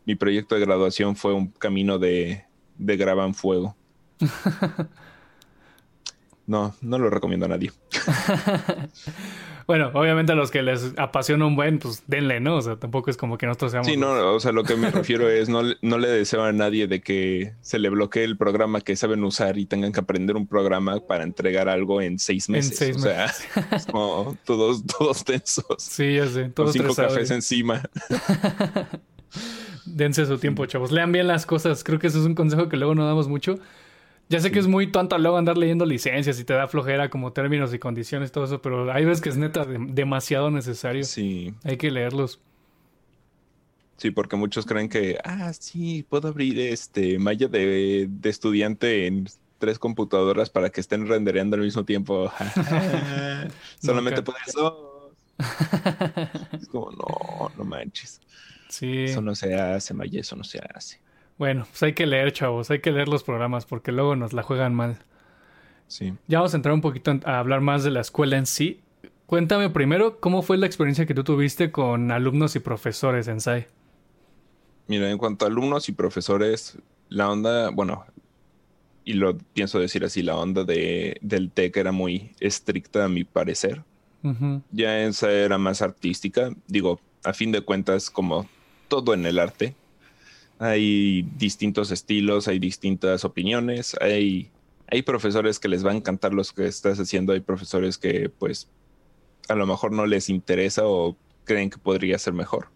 mi 0.06 0.14
proyecto 0.14 0.54
de 0.54 0.62
graduación 0.62 1.14
fue 1.16 1.34
un 1.34 1.48
camino 1.48 1.98
de, 1.98 2.44
de 2.78 2.96
graba 2.96 3.24
en 3.26 3.34
fuego. 3.34 3.76
No, 6.46 6.74
no 6.82 6.98
lo 6.98 7.08
recomiendo 7.08 7.46
a 7.46 7.48
nadie. 7.48 7.72
Bueno, 9.66 9.90
obviamente 9.94 10.32
a 10.32 10.34
los 10.34 10.50
que 10.50 10.62
les 10.62 10.92
apasiona 10.98 11.46
un 11.46 11.56
buen, 11.56 11.78
pues 11.78 12.02
denle, 12.06 12.40
¿no? 12.40 12.56
O 12.56 12.62
sea, 12.62 12.76
tampoco 12.76 13.10
es 13.10 13.16
como 13.16 13.38
que 13.38 13.46
nosotros 13.46 13.72
seamos. 13.72 13.86
Sí, 13.86 13.96
no, 13.96 14.34
o 14.34 14.40
sea, 14.40 14.52
lo 14.52 14.64
que 14.64 14.76
me 14.76 14.90
refiero 14.90 15.28
es 15.28 15.48
no, 15.48 15.62
no 15.80 15.98
le 15.98 16.08
deseo 16.08 16.44
a 16.44 16.52
nadie 16.52 16.86
de 16.86 17.00
que 17.00 17.54
se 17.60 17.78
le 17.78 17.88
bloquee 17.88 18.24
el 18.24 18.36
programa 18.36 18.80
que 18.80 18.96
saben 18.96 19.24
usar 19.24 19.58
y 19.58 19.66
tengan 19.66 19.92
que 19.92 20.00
aprender 20.00 20.36
un 20.36 20.46
programa 20.46 21.00
para 21.00 21.24
entregar 21.24 21.68
algo 21.68 22.00
en 22.02 22.18
seis 22.18 22.48
meses. 22.48 22.72
En 22.72 22.76
seis 22.78 22.96
o 22.96 23.00
sea, 23.00 23.26
es 23.76 23.86
como 23.86 24.36
todos, 24.44 24.84
todos 24.86 25.24
tensos. 25.24 25.66
Sí, 25.78 26.14
ya 26.14 26.26
sé. 26.26 26.50
Todos 26.50 26.76
con 26.76 26.82
cinco 26.82 26.94
cafés 26.94 27.30
encima. 27.30 27.82
Dense 29.86 30.26
su 30.26 30.38
tiempo, 30.38 30.66
chavos. 30.66 30.92
Lean 30.92 31.12
bien 31.12 31.26
las 31.26 31.46
cosas. 31.46 31.84
Creo 31.84 31.98
que 31.98 32.06
eso 32.06 32.18
es 32.18 32.26
un 32.26 32.34
consejo 32.34 32.68
que 32.68 32.76
luego 32.76 32.94
no 32.94 33.06
damos 33.06 33.28
mucho. 33.28 33.58
Ya 34.28 34.40
sé 34.40 34.50
que 34.50 34.58
es 34.58 34.66
muy 34.66 34.90
tonto 34.90 35.18
luego 35.18 35.36
andar 35.36 35.58
leyendo 35.58 35.84
licencias 35.84 36.40
y 36.40 36.44
te 36.44 36.54
da 36.54 36.66
flojera 36.66 37.10
como 37.10 37.32
términos 37.32 37.74
y 37.74 37.78
condiciones, 37.78 38.32
todo 38.32 38.44
eso, 38.44 38.62
pero 38.62 38.90
hay 38.90 39.04
veces 39.04 39.20
que 39.20 39.28
es 39.28 39.36
neta 39.36 39.66
demasiado 39.66 40.50
necesario. 40.50 41.04
Sí. 41.04 41.54
Hay 41.62 41.76
que 41.76 41.90
leerlos. 41.90 42.40
Sí, 43.96 44.10
porque 44.10 44.36
muchos 44.36 44.66
creen 44.66 44.88
que, 44.88 45.18
ah, 45.24 45.52
sí, 45.52 46.04
puedo 46.08 46.28
abrir 46.28 46.58
este 46.58 47.18
malla 47.18 47.48
de, 47.48 48.08
estudiante 48.24 49.06
en 49.06 49.28
tres 49.58 49.78
computadoras 49.78 50.50
para 50.50 50.70
que 50.70 50.80
estén 50.80 51.06
rendereando 51.06 51.56
al 51.56 51.62
mismo 51.62 51.84
tiempo. 51.84 52.32
Solamente 53.80 54.22
puedes 54.22 54.52
dos. 54.54 55.12
es 56.60 56.68
como, 56.68 56.90
no, 56.90 57.52
no 57.56 57.64
manches. 57.64 58.20
Sí. 58.68 59.04
Eso 59.04 59.20
no 59.20 59.34
se 59.34 59.54
hace, 59.54 59.94
Maya, 59.94 60.20
eso 60.20 60.34
no 60.34 60.44
se 60.44 60.58
hace. 60.58 61.03
Bueno, 61.38 61.66
pues 61.68 61.82
hay 61.82 61.94
que 61.94 62.06
leer, 62.06 62.32
chavos, 62.32 62.70
hay 62.70 62.80
que 62.80 62.92
leer 62.92 63.08
los 63.08 63.24
programas 63.24 63.66
porque 63.66 63.92
luego 63.92 64.16
nos 64.16 64.32
la 64.32 64.42
juegan 64.42 64.74
mal. 64.74 64.98
Sí. 65.88 66.14
Ya 66.28 66.38
vamos 66.38 66.54
a 66.54 66.56
entrar 66.56 66.74
un 66.74 66.80
poquito 66.80 67.12
a 67.24 67.38
hablar 67.38 67.60
más 67.60 67.84
de 67.84 67.90
la 67.90 68.00
escuela 68.00 68.36
en 68.36 68.46
sí. 68.46 68.80
Cuéntame 69.26 69.70
primero 69.70 70.20
cómo 70.20 70.42
fue 70.42 70.56
la 70.56 70.66
experiencia 70.66 71.06
que 71.06 71.14
tú 71.14 71.24
tuviste 71.24 71.72
con 71.72 72.10
alumnos 72.10 72.56
y 72.56 72.60
profesores 72.60 73.26
en 73.28 73.40
SAI. 73.40 73.66
Mira, 74.86 75.10
en 75.10 75.18
cuanto 75.18 75.44
a 75.44 75.48
alumnos 75.48 75.88
y 75.88 75.92
profesores, 75.92 76.78
la 77.08 77.30
onda, 77.30 77.70
bueno, 77.70 78.04
y 79.04 79.14
lo 79.14 79.36
pienso 79.38 79.78
decir 79.78 80.04
así, 80.04 80.22
la 80.22 80.36
onda 80.36 80.64
de, 80.64 81.18
del 81.20 81.50
TEC 81.50 81.76
era 81.76 81.92
muy 81.92 82.32
estricta 82.40 83.04
a 83.04 83.08
mi 83.08 83.24
parecer. 83.24 83.82
Ya 84.70 85.02
en 85.02 85.12
SAI 85.12 85.34
era 85.34 85.58
más 85.58 85.82
artística. 85.82 86.48
Digo, 86.66 86.98
a 87.24 87.34
fin 87.34 87.52
de 87.52 87.60
cuentas, 87.60 88.08
como 88.08 88.48
todo 88.88 89.12
en 89.12 89.26
el 89.26 89.38
arte, 89.38 89.74
hay 90.58 91.22
distintos 91.36 91.90
estilos, 91.90 92.48
hay 92.48 92.58
distintas 92.58 93.24
opiniones, 93.24 93.96
hay, 94.00 94.50
hay 94.88 95.02
profesores 95.02 95.58
que 95.58 95.68
les 95.68 95.84
va 95.84 95.90
a 95.90 95.96
encantar 95.96 96.32
los 96.32 96.52
que 96.52 96.66
estás 96.66 96.98
haciendo, 96.98 97.32
hay 97.32 97.40
profesores 97.40 97.98
que 97.98 98.28
pues 98.28 98.68
a 99.48 99.54
lo 99.54 99.66
mejor 99.66 99.92
no 99.92 100.06
les 100.06 100.28
interesa 100.30 100.86
o 100.86 101.16
creen 101.44 101.70
que 101.70 101.78
podría 101.78 102.18
ser 102.18 102.32
mejor. 102.32 102.68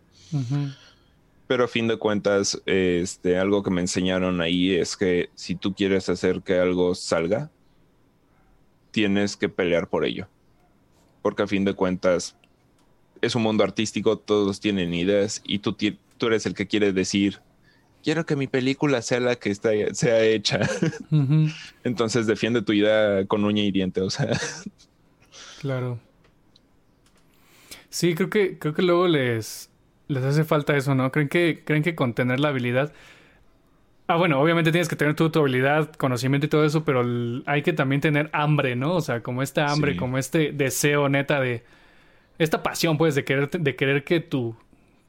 Pero 1.47 1.65
a 1.65 1.69
fin 1.69 1.89
de 1.89 1.97
cuentas, 1.97 2.61
este, 2.67 3.39
algo 3.39 3.63
que 3.63 3.71
me 3.71 3.81
enseñaron 3.81 4.41
ahí 4.43 4.75
es 4.75 4.97
que 4.97 5.31
si 5.35 5.55
tú 5.55 5.75
quieres 5.75 6.09
hacer 6.11 6.43
que 6.43 6.59
algo 6.59 6.95
salga, 6.95 7.51
tienes 8.91 9.37
que 9.37 9.49
pelear 9.49 9.89
por 9.89 10.05
ello. 10.05 10.29
Porque 11.23 11.43
a 11.43 11.47
fin 11.47 11.65
de 11.65 11.73
cuentas, 11.73 12.37
es 13.23 13.35
un 13.35 13.43
mundo 13.43 13.65
artístico, 13.65 14.19
todos 14.19 14.61
tienen 14.61 14.93
ideas 14.93 15.41
y 15.45 15.61
tú, 15.61 15.73
tú 15.73 16.27
eres 16.27 16.45
el 16.45 16.55
que 16.55 16.67
quiere 16.67 16.93
decir, 16.93 17.41
quiero 18.03 18.27
que 18.27 18.37
mi 18.37 18.47
película 18.47 19.03
sea 19.03 19.21
la 19.21 19.37
que 19.37 19.51
está, 19.51 19.71
sea 19.93 20.23
hecha. 20.23 20.61
Entonces 21.85 22.27
defiende 22.27 22.63
tu 22.63 22.73
idea 22.73 23.27
con 23.27 23.45
uña 23.45 23.63
y 23.63 23.71
diente, 23.71 24.01
o 24.01 24.11
sea. 24.11 24.29
Claro. 25.61 25.99
Sí, 27.91 28.15
creo 28.15 28.31
que, 28.31 28.59
creo 28.59 28.75
que 28.75 28.83
luego 28.83 29.09
les, 29.09 29.71
les 30.09 30.25
hace 30.25 30.45
falta 30.45 30.77
eso, 30.77 30.95
¿no? 30.95 31.11
¿Creen 31.11 31.29
que, 31.29 31.63
creen 31.65 31.83
que 31.83 31.95
con 31.95 32.15
tener 32.15 32.41
la 32.41 32.49
habilidad... 32.49 32.93
Ah, 34.07 34.17
bueno, 34.17 34.41
obviamente 34.41 34.73
tienes 34.73 34.89
que 34.89 34.97
tener 34.97 35.15
tu, 35.15 35.29
tu 35.29 35.41
habilidad, 35.41 35.93
conocimiento 35.93 36.47
y 36.47 36.49
todo 36.49 36.65
eso, 36.65 36.83
pero 36.83 37.05
hay 37.45 37.63
que 37.63 37.75
también 37.75 38.01
tener 38.01 38.31
hambre, 38.33 38.75
¿no? 38.75 38.95
O 38.95 39.01
sea, 39.03 39.23
como 39.23 39.43
esta 39.43 39.71
hambre, 39.71 39.97
como 39.97 40.17
este 40.17 40.53
deseo 40.53 41.09
neta 41.11 41.41
de... 41.41 41.63
Esta 42.39 42.63
pasión, 42.63 42.97
pues, 42.97 43.15
de 43.15 43.25
querer, 43.25 43.51
de 43.51 43.77
querer 43.77 44.05
que 44.05 44.21
tu, 44.21 44.57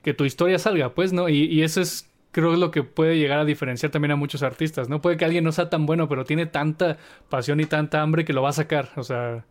que 0.01 0.13
tu 0.13 0.25
historia 0.25 0.59
salga, 0.59 0.93
pues, 0.95 1.13
¿no? 1.13 1.29
Y, 1.29 1.45
y 1.45 1.61
eso 1.61 1.79
es, 1.79 2.08
creo, 2.31 2.55
lo 2.55 2.71
que 2.71 2.83
puede 2.83 3.17
llegar 3.17 3.39
a 3.39 3.45
diferenciar 3.45 3.91
también 3.91 4.11
a 4.11 4.15
muchos 4.15 4.43
artistas, 4.43 4.89
¿no? 4.89 5.01
Puede 5.01 5.17
que 5.17 5.25
alguien 5.25 5.43
no 5.43 5.51
sea 5.51 5.69
tan 5.69 5.85
bueno, 5.85 6.07
pero 6.07 6.25
tiene 6.25 6.45
tanta 6.45 6.97
pasión 7.29 7.59
y 7.59 7.65
tanta 7.65 8.01
hambre 8.01 8.25
que 8.25 8.33
lo 8.33 8.41
va 8.41 8.49
a 8.49 8.53
sacar, 8.53 8.91
o 8.95 9.03
sea, 9.03 9.45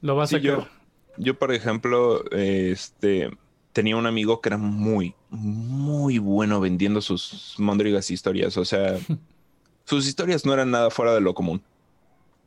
lo 0.00 0.16
va 0.16 0.24
a 0.24 0.26
sacar. 0.26 0.42
Yo, 0.42 0.68
yo, 1.16 1.38
por 1.38 1.52
ejemplo, 1.52 2.24
este 2.30 3.30
tenía 3.78 3.96
un 3.96 4.06
amigo 4.06 4.40
que 4.40 4.48
era 4.48 4.56
muy, 4.56 5.14
muy 5.30 6.18
bueno 6.18 6.58
vendiendo 6.58 7.00
sus 7.00 7.54
mondrigas 7.58 8.10
historias. 8.10 8.56
O 8.56 8.64
sea, 8.64 8.98
sus 9.84 10.08
historias 10.08 10.44
no 10.44 10.52
eran 10.52 10.72
nada 10.72 10.90
fuera 10.90 11.14
de 11.14 11.20
lo 11.20 11.32
común. 11.32 11.62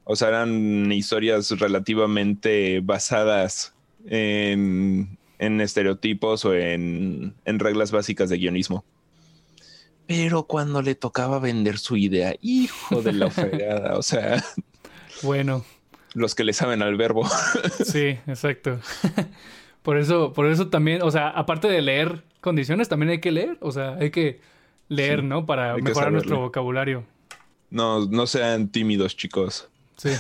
O 0.04 0.18
sea, 0.18 0.28
eran 0.28 0.92
historias 0.92 1.52
relativamente 1.52 2.82
basadas 2.82 3.74
en, 4.06 5.18
en 5.40 5.62
estereotipos 5.62 6.44
o 6.44 6.54
en, 6.54 7.34
en 7.46 7.60
reglas 7.60 7.92
básicas 7.92 8.30
de 8.30 8.38
guionismo. 8.38 8.84
Pero 10.12 10.44
cuando 10.44 10.82
le 10.82 10.94
tocaba 10.96 11.40
vender 11.40 11.78
su 11.78 11.96
idea, 11.96 12.36
hijo 12.42 13.02
de 13.02 13.14
la 13.14 13.30
fregada, 13.32 13.98
o 13.98 14.04
sea. 14.04 14.44
Bueno. 15.24 15.64
Los 16.14 16.36
que 16.36 16.44
le 16.44 16.52
saben 16.52 16.82
al 16.82 16.98
verbo. 16.98 17.26
Sí, 17.86 18.20
exacto. 18.28 18.80
Por 19.82 19.98
eso, 19.98 20.32
por 20.32 20.46
eso 20.46 20.68
también, 20.68 21.02
o 21.02 21.10
sea, 21.10 21.30
aparte 21.30 21.68
de 21.68 21.82
leer 21.82 22.24
condiciones, 22.40 22.88
también 22.88 23.10
hay 23.10 23.20
que 23.20 23.32
leer. 23.32 23.58
O 23.62 23.72
sea, 23.72 23.96
hay 23.96 24.12
que 24.12 24.40
leer, 24.90 25.24
¿no? 25.24 25.48
Para 25.48 25.76
mejorar 25.76 26.12
nuestro 26.12 26.40
vocabulario. 26.40 27.04
No, 27.72 28.06
no 28.06 28.28
sean 28.28 28.68
tímidos, 28.68 29.18
chicos. 29.18 29.70
Sí. 29.98 30.12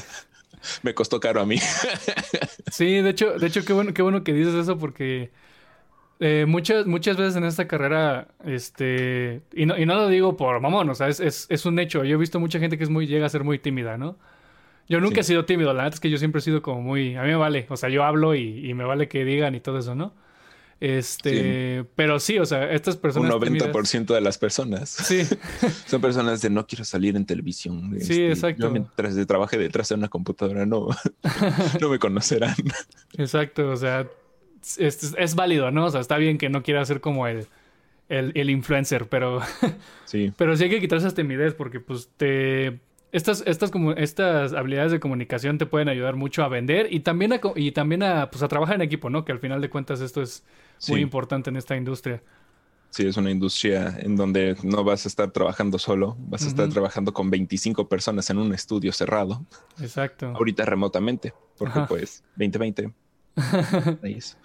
Me 0.81 0.95
costó 0.95 1.19
caro 1.19 1.41
a 1.41 1.45
mí. 1.45 1.57
sí, 2.71 3.01
de 3.01 3.09
hecho, 3.11 3.37
de 3.37 3.45
hecho, 3.45 3.63
qué 3.63 3.73
bueno, 3.73 3.93
qué 3.93 4.01
bueno 4.01 4.23
que 4.23 4.33
dices 4.33 4.55
eso 4.55 4.79
porque 4.79 5.29
eh, 6.23 6.45
muchas, 6.47 6.85
muchas 6.85 7.17
veces 7.17 7.35
en 7.35 7.45
esta 7.45 7.67
carrera, 7.67 8.27
este, 8.45 9.41
y 9.53 9.65
no, 9.65 9.75
y 9.75 9.87
no 9.87 9.95
lo 9.95 10.07
digo 10.07 10.37
por 10.37 10.59
mamón, 10.61 10.87
o 10.91 10.93
sea, 10.93 11.07
es, 11.07 11.19
es, 11.19 11.47
es 11.49 11.65
un 11.65 11.79
hecho. 11.79 12.03
Yo 12.03 12.15
he 12.15 12.19
visto 12.19 12.39
mucha 12.39 12.59
gente 12.59 12.77
que 12.77 12.83
es 12.83 12.91
muy, 12.91 13.07
llega 13.07 13.25
a 13.25 13.29
ser 13.29 13.43
muy 13.43 13.57
tímida, 13.57 13.97
¿no? 13.97 14.19
Yo 14.87 15.01
nunca 15.01 15.21
he 15.21 15.23
sido 15.23 15.45
tímido, 15.45 15.73
la 15.73 15.83
verdad 15.83 15.95
es 15.95 15.99
que 15.99 16.11
yo 16.11 16.19
siempre 16.19 16.37
he 16.37 16.41
sido 16.43 16.61
como 16.61 16.81
muy... 16.81 17.15
A 17.15 17.23
mí 17.23 17.29
me 17.29 17.37
vale, 17.37 17.65
o 17.69 17.75
sea, 17.75 17.89
yo 17.89 18.03
hablo 18.03 18.35
y, 18.35 18.71
me 18.75 18.83
vale 18.83 19.07
que 19.07 19.25
digan 19.25 19.55
y 19.55 19.61
todo 19.61 19.79
eso, 19.79 19.95
¿no? 19.95 20.13
Este, 20.79 21.85
pero 21.95 22.19
sí, 22.19 22.37
o 22.37 22.45
sea, 22.45 22.71
estas 22.71 22.97
personas... 22.97 23.33
Un 23.33 23.41
90% 23.41 24.13
de 24.13 24.21
las 24.21 24.37
personas. 24.37 24.89
Sí. 24.89 25.23
Son 25.87 26.01
personas 26.01 26.41
de 26.43 26.51
no 26.51 26.67
quiero 26.67 26.85
salir 26.85 27.15
en 27.15 27.25
televisión. 27.25 27.95
Sí, 27.99 28.21
este, 28.21 28.31
exacto. 28.31 28.67
Yo 28.67 28.71
mientras 28.71 29.15
de 29.15 29.25
trabaje 29.25 29.57
detrás 29.57 29.89
de 29.89 29.95
una 29.95 30.07
computadora 30.07 30.67
no, 30.67 30.89
no 31.81 31.89
me 31.89 31.97
conocerán. 31.97 32.55
Exacto, 33.17 33.69
o 33.69 33.75
sea, 33.75 34.07
es, 34.77 35.15
es, 35.17 35.35
válido, 35.35 35.71
¿no? 35.71 35.85
O 35.85 35.89
sea, 35.89 36.01
está 36.01 36.17
bien 36.17 36.37
que 36.37 36.49
no 36.49 36.63
quiera 36.63 36.83
ser 36.85 37.01
como 37.01 37.27
el, 37.27 37.47
el, 38.09 38.31
el 38.35 38.49
influencer, 38.49 39.07
pero... 39.07 39.41
sí. 40.05 40.31
Pero 40.37 40.55
sí 40.55 40.65
hay 40.65 40.69
que 40.69 40.79
quitar 40.79 40.97
esa 40.97 41.13
timidez 41.13 41.53
porque 41.53 41.79
pues 41.79 42.09
te 42.17 42.79
estas, 43.11 43.43
estas, 43.45 43.71
como, 43.71 43.91
estas 43.91 44.53
habilidades 44.53 44.91
de 44.91 44.99
comunicación 44.99 45.57
te 45.57 45.65
pueden 45.65 45.89
ayudar 45.89 46.15
mucho 46.15 46.43
a 46.43 46.47
vender 46.47 46.87
y 46.91 47.01
también 47.01 47.33
a, 47.33 47.41
y 47.55 47.71
también 47.71 48.03
a, 48.03 48.29
pues, 48.29 48.41
a 48.41 48.47
trabajar 48.47 48.75
en 48.75 48.81
equipo, 48.81 49.09
¿no? 49.09 49.25
Que 49.25 49.33
al 49.33 49.39
final 49.39 49.59
de 49.61 49.69
cuentas 49.69 49.99
esto 50.01 50.21
es 50.21 50.43
muy 50.87 51.01
importante 51.01 51.49
en 51.49 51.57
esta 51.57 51.75
industria. 51.75 52.23
Sí, 52.89 53.07
es 53.07 53.15
una 53.15 53.31
industria 53.31 53.97
en 53.99 54.17
donde 54.17 54.57
no 54.63 54.83
vas 54.83 55.05
a 55.05 55.07
estar 55.07 55.31
trabajando 55.31 55.79
solo, 55.79 56.17
vas 56.19 56.43
a 56.43 56.47
estar 56.47 56.67
trabajando 56.69 57.13
con 57.13 57.29
25 57.29 57.87
personas 57.87 58.29
en 58.29 58.37
un 58.37 58.53
estudio 58.53 58.91
cerrado. 58.91 59.45
Exacto. 59.81 60.33
Ahorita 60.35 60.65
remotamente, 60.65 61.33
porque 61.57 61.81
pues 61.87 62.23
2020. 62.35 62.93
Ahí 64.03 64.13
es. 64.13 64.37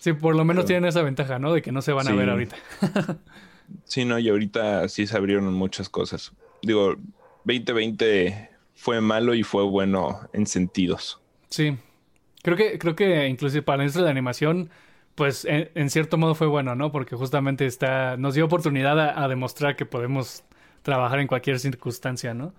Sí, 0.00 0.12
por 0.12 0.34
lo 0.34 0.44
menos 0.44 0.66
tienen 0.66 0.84
esa 0.84 1.02
ventaja, 1.02 1.38
¿no? 1.38 1.52
De 1.52 1.62
que 1.62 1.72
no 1.72 1.80
se 1.82 1.92
van 1.92 2.08
a 2.08 2.12
ver 2.14 2.28
ahorita. 2.28 2.56
sí, 3.84 4.04
no, 4.04 4.18
y 4.18 4.28
ahorita 4.28 4.88
sí 4.88 5.06
se 5.06 5.16
abrieron 5.16 5.52
muchas 5.54 5.88
cosas 5.88 6.32
digo, 6.64 6.96
2020 7.44 8.50
fue 8.74 9.00
malo 9.00 9.34
y 9.34 9.42
fue 9.42 9.62
bueno 9.64 10.20
en 10.32 10.46
sentidos. 10.46 11.20
Sí. 11.50 11.76
Creo 12.42 12.56
que, 12.56 12.78
creo 12.78 12.94
que 12.94 13.28
inclusive 13.28 13.62
para 13.62 13.78
la 13.78 13.84
industria 13.84 14.04
de 14.04 14.10
animación, 14.10 14.70
pues 15.14 15.46
en, 15.48 15.90
cierto 15.90 16.18
modo 16.18 16.34
fue 16.34 16.46
bueno, 16.46 16.74
¿no? 16.74 16.92
Porque 16.92 17.16
justamente 17.16 17.66
está, 17.66 18.16
nos 18.16 18.34
dio 18.34 18.44
oportunidad 18.44 18.98
a 18.98 19.28
demostrar 19.28 19.76
que 19.76 19.86
podemos 19.86 20.44
trabajar 20.82 21.20
en 21.20 21.26
cualquier 21.26 21.58
circunstancia, 21.58 22.34
¿no? 22.34 22.52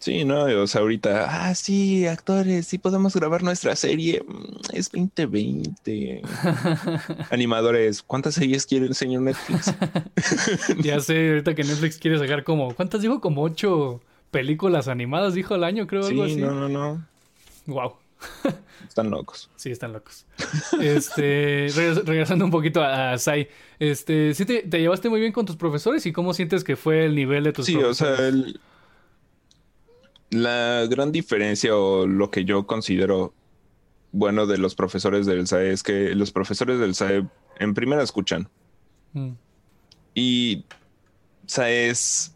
Sí, 0.00 0.24
no, 0.24 0.44
o 0.44 0.66
sea, 0.66 0.80
ahorita, 0.80 1.26
ah, 1.28 1.54
sí, 1.54 2.06
actores, 2.06 2.66
sí 2.66 2.78
podemos 2.78 3.14
grabar 3.14 3.42
nuestra 3.42 3.76
serie. 3.76 4.24
Mm, 4.26 4.56
es 4.72 4.90
2020. 4.90 6.22
Animadores, 7.30 8.02
¿cuántas 8.02 8.32
series 8.34 8.64
quiere 8.64 8.86
el 8.86 8.94
señor 8.94 9.20
Netflix? 9.20 9.74
ya 10.82 11.00
sé, 11.00 11.28
ahorita 11.28 11.54
que 11.54 11.64
Netflix 11.64 11.98
quiere 11.98 12.18
sacar 12.18 12.44
como, 12.44 12.74
¿cuántas 12.74 13.02
dijo? 13.02 13.20
Como 13.20 13.42
ocho 13.42 14.00
películas 14.30 14.88
animadas, 14.88 15.34
dijo 15.34 15.54
el 15.54 15.64
año, 15.64 15.86
creo, 15.86 16.06
algo 16.06 16.24
así. 16.24 16.36
No, 16.36 16.52
no, 16.52 16.70
no. 16.70 17.06
Wow. 17.66 17.96
Están 18.88 19.10
locos. 19.10 19.50
Sí, 19.56 19.70
están 19.70 19.92
locos. 19.92 20.24
Este, 20.80 21.66
regresando 22.06 22.46
un 22.46 22.50
poquito 22.50 22.82
a, 22.82 23.18
Sai, 23.18 23.48
este, 23.78 24.32
¿sí 24.32 24.46
te, 24.46 24.62
llevaste 24.62 25.10
muy 25.10 25.20
bien 25.20 25.32
con 25.32 25.44
tus 25.44 25.56
profesores 25.56 26.06
y 26.06 26.12
cómo 26.12 26.32
sientes 26.32 26.64
que 26.64 26.76
fue 26.76 27.04
el 27.04 27.14
nivel 27.14 27.44
de 27.44 27.52
tus 27.52 27.70
profesores? 27.70 27.96
Sí, 27.98 28.04
o 28.04 28.16
sea, 28.16 28.26
el, 28.28 28.60
la 30.30 30.86
gran 30.88 31.12
diferencia 31.12 31.76
o 31.76 32.06
lo 32.06 32.30
que 32.30 32.44
yo 32.44 32.66
considero 32.66 33.34
bueno 34.12 34.46
de 34.46 34.58
los 34.58 34.74
profesores 34.74 35.26
del 35.26 35.46
SAE 35.46 35.72
es 35.72 35.82
que 35.82 36.14
los 36.14 36.32
profesores 36.32 36.78
del 36.78 36.94
SAE 36.94 37.26
en 37.58 37.74
primera 37.74 38.02
escuchan. 38.02 38.48
Mm. 39.12 39.30
Y 40.14 40.64
SAE 41.46 41.90
es 41.90 42.34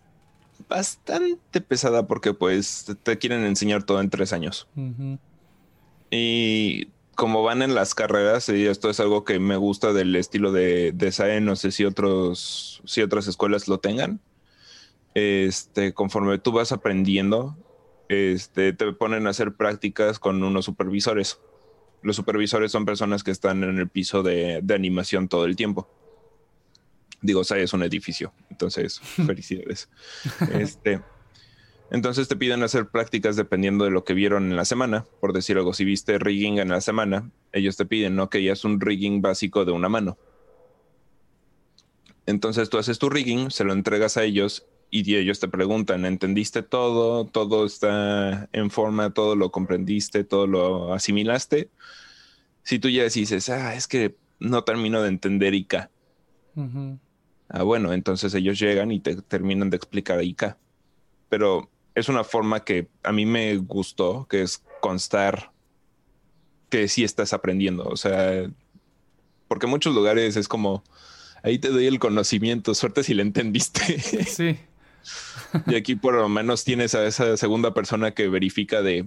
bastante 0.69 1.61
pesada 1.61 2.07
porque 2.07 2.35
pues 2.35 2.87
te 3.03 3.19
quieren 3.19 3.45
enseñar 3.45 3.85
todo 3.85 4.01
en 4.01 4.11
tres 4.11 4.33
años. 4.33 4.69
Y 6.11 6.89
como 7.15 7.43
van 7.43 7.63
en 7.63 7.75
las 7.75 7.95
carreras, 7.95 8.49
y 8.49 8.67
esto 8.67 8.91
es 8.91 9.01
algo 9.01 9.25
que 9.25 9.39
me 9.39 9.57
gusta 9.57 9.93
del 9.93 10.15
estilo 10.17 10.53
de, 10.53 10.93
de 10.93 11.13
SAE, 11.13 11.41
no 11.41 11.57
sé 11.57 11.71
si 11.71 11.85
otros, 11.85 12.83
si 12.85 13.03
otras 13.03 13.27
escuelas 13.27 13.69
lo 13.69 13.79
tengan. 13.79 14.21
Este, 15.15 15.95
conforme 15.95 16.39
tú 16.39 16.51
vas 16.53 16.73
aprendiendo, 16.73 17.57
este, 18.09 18.73
te 18.73 18.93
ponen 18.93 19.27
a 19.27 19.31
hacer 19.31 19.55
prácticas 19.55 20.19
con 20.19 20.43
unos 20.43 20.65
supervisores. 20.65 21.41
Los 22.03 22.17
supervisores 22.17 22.71
son 22.71 22.85
personas 22.85 23.23
que 23.23 23.31
están 23.31 23.65
en 23.65 23.79
el 23.79 23.89
piso 23.89 24.23
de, 24.23 24.63
animación 24.75 25.29
todo 25.29 25.47
el 25.47 25.57
tiempo. 25.57 25.89
Digo, 27.23 27.41
o 27.41 27.45
sea, 27.45 27.57
es 27.57 27.73
un 27.73 27.83
edificio, 27.83 28.35
entonces 28.51 29.01
felicidades. 29.27 29.89
este, 30.53 31.01
entonces 31.91 32.29
te 32.29 32.37
piden 32.37 32.63
hacer 32.63 32.89
prácticas 32.89 33.37
dependiendo 33.37 33.85
de 33.85 33.91
lo 33.91 34.05
que 34.05 34.13
vieron 34.13 34.51
en 34.51 34.57
la 34.57 34.67
semana. 34.67 35.07
Por 35.21 35.33
decir 35.33 35.57
algo, 35.57 35.73
si 35.73 35.85
viste 35.85 36.19
rigging 36.19 36.59
en 36.59 36.69
la 36.69 36.81
semana, 36.81 37.31
ellos 37.53 37.77
te 37.77 37.87
piden, 37.87 38.17
¿no? 38.17 38.29
Que 38.29 38.43
ya 38.43 38.53
es 38.53 38.65
un 38.65 38.81
rigging 38.81 39.23
básico 39.23 39.65
de 39.65 39.73
una 39.73 39.89
mano. 39.89 40.19
Entonces 42.27 42.69
tú 42.69 42.79
haces 42.79 42.99
tu 42.99 43.09
rigging, 43.09 43.51
se 43.51 43.65
lo 43.65 43.73
entregas 43.73 44.17
a 44.17 44.25
ellos 44.25 44.67
y 45.03 45.17
ellos 45.17 45.41
te 45.41 45.49
preguntan, 45.49 46.05
¿entendiste 46.05 46.63
todo? 46.63 47.25
¿Todo 47.25 47.67
está 47.67 48.49
en 48.53 48.71
forma? 48.71 49.11
¿Todo 49.11 49.35
lo 49.35 49.51
comprendiste? 49.51 50.23
¿Todo 50.23 50.47
lo 50.47 50.95
asimilaste? 50.95 51.69
Si 52.63 52.79
tú 52.79 52.89
ya 52.89 53.03
dices, 53.03 53.49
ah, 53.49 53.75
es 53.75 53.89
que 53.89 54.15
no 54.39 54.63
termino 54.63 55.03
de 55.03 55.09
entender 55.09 55.53
IK. 55.53 55.91
Ah, 57.49 57.63
bueno, 57.65 57.93
entonces 57.93 58.33
ellos 58.35 58.57
llegan 58.61 58.93
y 58.93 59.01
te 59.01 59.17
terminan 59.17 59.69
de 59.69 59.79
explicar 59.79 60.23
IK. 60.23 60.57
Pero 61.29 61.69
es 61.97 62.09
una 62.09 62.23
forma 62.23 62.61
que 62.61 62.87
a 63.03 63.11
mí 63.11 63.27
me 63.27 63.57
gustó, 63.57 64.29
que 64.31 64.43
es 64.43 64.63
constar 64.81 65.51
que 66.71 66.87
sí 66.87 67.03
estás 67.03 67.33
aprendiendo. 67.33 67.83
O 67.89 67.97
sea, 67.97 68.49
porque 69.49 69.67
en 69.67 69.71
muchos 69.71 69.93
lugares 69.93 70.37
es 70.37 70.47
como, 70.47 70.85
ahí 71.43 71.59
te 71.59 71.71
doy 71.71 71.87
el 71.87 71.99
conocimiento, 71.99 72.77
suerte 72.77 73.03
si 73.03 73.13
le 73.13 73.23
entendiste. 73.23 73.99
Sí. 74.25 74.57
y 75.67 75.75
aquí 75.75 75.95
por 75.97 76.15
lo 76.15 76.29
menos 76.29 76.65
tienes 76.65 76.95
a 76.95 77.07
esa 77.07 77.37
segunda 77.37 77.75
persona 77.75 78.13
que 78.13 78.29
verifica 78.29 78.83
de 78.83 79.07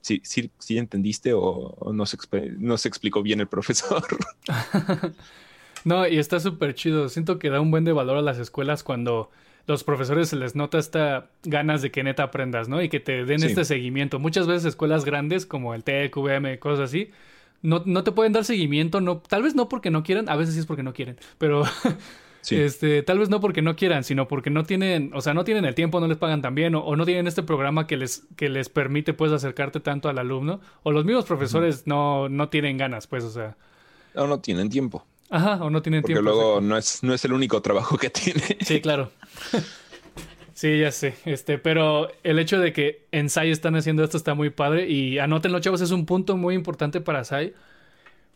si, 0.00 0.20
si, 0.24 0.50
si 0.58 0.78
entendiste 0.78 1.32
o, 1.34 1.92
no, 1.92 2.06
se, 2.06 2.18
no 2.58 2.78
se 2.78 2.88
explicó 2.88 3.22
bien 3.22 3.40
el 3.40 3.48
profesor. 3.48 4.04
no, 5.84 6.06
y 6.06 6.18
está 6.18 6.40
súper 6.40 6.74
chido. 6.74 7.08
Siento 7.08 7.38
que 7.38 7.50
da 7.50 7.60
un 7.60 7.70
buen 7.70 7.84
de 7.84 7.92
valor 7.92 8.16
a 8.16 8.22
las 8.22 8.38
escuelas 8.38 8.82
cuando 8.82 9.30
los 9.66 9.84
profesores 9.84 10.28
se 10.28 10.36
les 10.36 10.56
nota 10.56 10.78
esta 10.78 11.28
ganas 11.44 11.82
de 11.82 11.90
que 11.90 12.02
neta 12.02 12.24
aprendas, 12.24 12.68
¿no? 12.68 12.82
Y 12.82 12.88
que 12.88 12.98
te 12.98 13.24
den 13.24 13.42
este 13.42 13.64
seguimiento. 13.64 14.18
Muchas 14.18 14.46
veces 14.46 14.64
escuelas 14.64 15.04
grandes 15.04 15.46
como 15.46 15.74
el 15.74 15.84
TEC, 15.84 16.10
cosas 16.58 16.80
así, 16.80 17.10
no, 17.62 17.82
no 17.84 18.04
te 18.04 18.12
pueden 18.12 18.32
dar 18.32 18.44
seguimiento, 18.44 19.00
no, 19.00 19.18
tal 19.18 19.42
vez 19.42 19.54
no 19.54 19.68
porque 19.68 19.90
no 19.90 20.02
quieran, 20.02 20.28
a 20.28 20.36
veces 20.36 20.54
sí 20.54 20.60
es 20.60 20.66
porque 20.66 20.82
no 20.82 20.94
quieren, 20.94 21.16
pero 21.38 21.64
este, 22.48 23.02
tal 23.02 23.18
vez 23.18 23.28
no 23.28 23.40
porque 23.40 23.62
no 23.62 23.76
quieran, 23.76 24.04
sino 24.04 24.28
porque 24.28 24.50
no 24.50 24.64
tienen, 24.64 25.10
o 25.14 25.20
sea, 25.20 25.34
no 25.34 25.44
tienen 25.44 25.64
el 25.64 25.74
tiempo, 25.74 26.00
no 26.00 26.08
les 26.08 26.18
pagan 26.18 26.42
tan 26.42 26.54
bien, 26.54 26.74
o, 26.74 26.96
no 26.96 27.04
tienen 27.04 27.26
este 27.26 27.42
programa 27.42 27.86
que 27.86 27.96
les, 27.96 28.24
que 28.36 28.48
les 28.48 28.68
permite 28.68 29.12
pues 29.12 29.32
acercarte 29.32 29.80
tanto 29.80 30.08
al 30.08 30.18
alumno, 30.18 30.60
o 30.82 30.92
los 30.92 31.04
mismos 31.04 31.24
profesores 31.24 31.86
no, 31.86 32.28
no 32.28 32.48
tienen 32.48 32.78
ganas, 32.78 33.06
pues, 33.06 33.24
o 33.24 33.30
sea. 33.30 33.56
O 34.14 34.26
no 34.26 34.40
tienen 34.40 34.70
tiempo. 34.70 35.06
Ajá, 35.28 35.62
o 35.62 35.70
no 35.70 35.80
tienen 35.80 36.02
tiempo. 36.02 36.22
Porque 36.22 36.36
luego 36.36 36.60
no 36.60 36.76
es, 36.76 37.02
no 37.02 37.14
es 37.14 37.24
el 37.24 37.32
único 37.32 37.62
trabajo 37.62 37.96
que 37.96 38.10
tiene. 38.10 38.42
Sí, 38.60 38.80
claro. 38.80 39.10
Sí, 40.60 40.78
ya 40.78 40.92
sé. 40.92 41.14
Este, 41.24 41.56
pero 41.56 42.10
el 42.22 42.38
hecho 42.38 42.58
de 42.58 42.74
que 42.74 43.06
en 43.12 43.30
SAI 43.30 43.50
están 43.50 43.76
haciendo 43.76 44.04
esto 44.04 44.18
está 44.18 44.34
muy 44.34 44.50
padre. 44.50 44.90
Y 44.90 45.18
anótenlo, 45.18 45.58
chavos, 45.60 45.80
es 45.80 45.90
un 45.90 46.04
punto 46.04 46.36
muy 46.36 46.54
importante 46.54 47.00
para 47.00 47.24
SAI. 47.24 47.54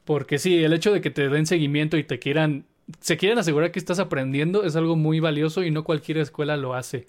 Porque 0.07 0.39
sí, 0.39 0.65
el 0.65 0.73
hecho 0.73 0.91
de 0.91 1.03
que 1.03 1.11
te 1.11 1.29
den 1.29 1.45
seguimiento 1.45 1.99
y 1.99 2.05
te 2.05 2.19
quieran. 2.19 2.65
Se 3.01 3.17
quieren 3.17 3.39
asegurar 3.39 3.73
que 3.73 3.79
estás 3.79 3.99
aprendiendo 3.99 4.65
es 4.65 4.77
algo 4.77 4.97
muy 4.97 5.21
valioso 5.21 5.63
y 5.63 5.71
no 5.71 5.85
cualquier 5.85 6.19
escuela 6.19 6.57
lo 6.57 6.75
hace. 6.75 7.07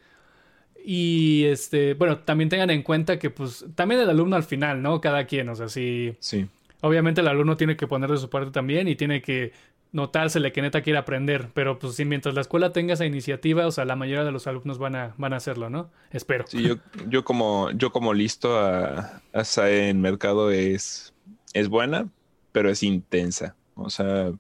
Y 0.84 1.46
este, 1.46 1.96
bueno, 1.96 2.20
también 2.20 2.50
tengan 2.50 2.70
en 2.70 2.84
cuenta 2.84 3.17
que, 3.17 3.32
pues, 3.32 3.65
también 3.74 4.01
el 4.01 4.10
alumno 4.10 4.36
al 4.36 4.44
final, 4.44 4.82
¿no? 4.84 5.01
Cada 5.01 5.25
quien, 5.25 5.50
o 5.50 5.55
sea, 5.55 5.67
sí. 5.67 6.15
Sí. 6.20 6.48
Obviamente 6.82 7.22
el 7.22 7.27
alumno 7.27 7.58
tiene 7.58 7.75
que 7.75 7.88
poner 7.88 8.12
de 8.12 8.17
su 8.17 8.29
parte 8.29 8.51
también 8.51 8.88
y 8.88 8.96
tiene 8.96 9.22
que 9.22 9.51
notársele 9.96 10.51
que 10.51 10.62
neta 10.62 10.82
quiere 10.82 11.00
aprender, 11.00 11.48
pero 11.53 11.79
pues 11.79 11.96
si 11.96 12.03
mientras 12.03 12.36
la 12.36 12.41
escuela 12.41 12.74
tenga 12.74 12.94
esa 12.94 13.05
iniciativa, 13.05 13.65
o 13.65 13.72
sea, 13.72 13.86
la 13.86 13.96
mayoría 13.96 14.25
de 14.25 14.32
los 14.34 14.46
alumnos 14.46 14.77
van 14.77 14.96
a, 14.96 15.15
van 15.17 15.32
a 15.32 15.38
hacerlo, 15.38 15.70
¿no? 15.70 15.89
Espero. 16.12 16.44
Sí, 16.48 16.62
yo, 16.63 16.75
yo 17.08 17.24
como, 17.24 17.72
yo 17.72 17.91
como 17.91 18.13
listo 18.13 18.60
a, 18.60 19.22
a 19.34 19.70
en 19.70 20.01
mercado 20.01 20.51
es, 20.51 21.13
es 21.53 21.70
buena, 21.70 22.10
pero 22.51 22.70
es 22.70 22.84
intensa. 22.84 23.55
O 23.75 23.89
sea, 23.89 24.34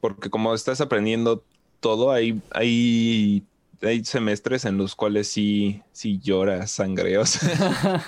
porque 0.00 0.30
como 0.30 0.54
estás 0.54 0.80
aprendiendo 0.80 1.44
todo, 1.80 2.12
hay, 2.12 2.40
hay, 2.50 3.44
hay 3.82 4.04
semestres 4.04 4.64
en 4.64 4.76
los 4.78 4.94
cuales 4.94 5.28
sí, 5.28 5.82
sí 5.92 6.20
lloras 6.22 6.70
sangre. 6.70 7.18
O 7.18 7.26
sea, 7.26 8.04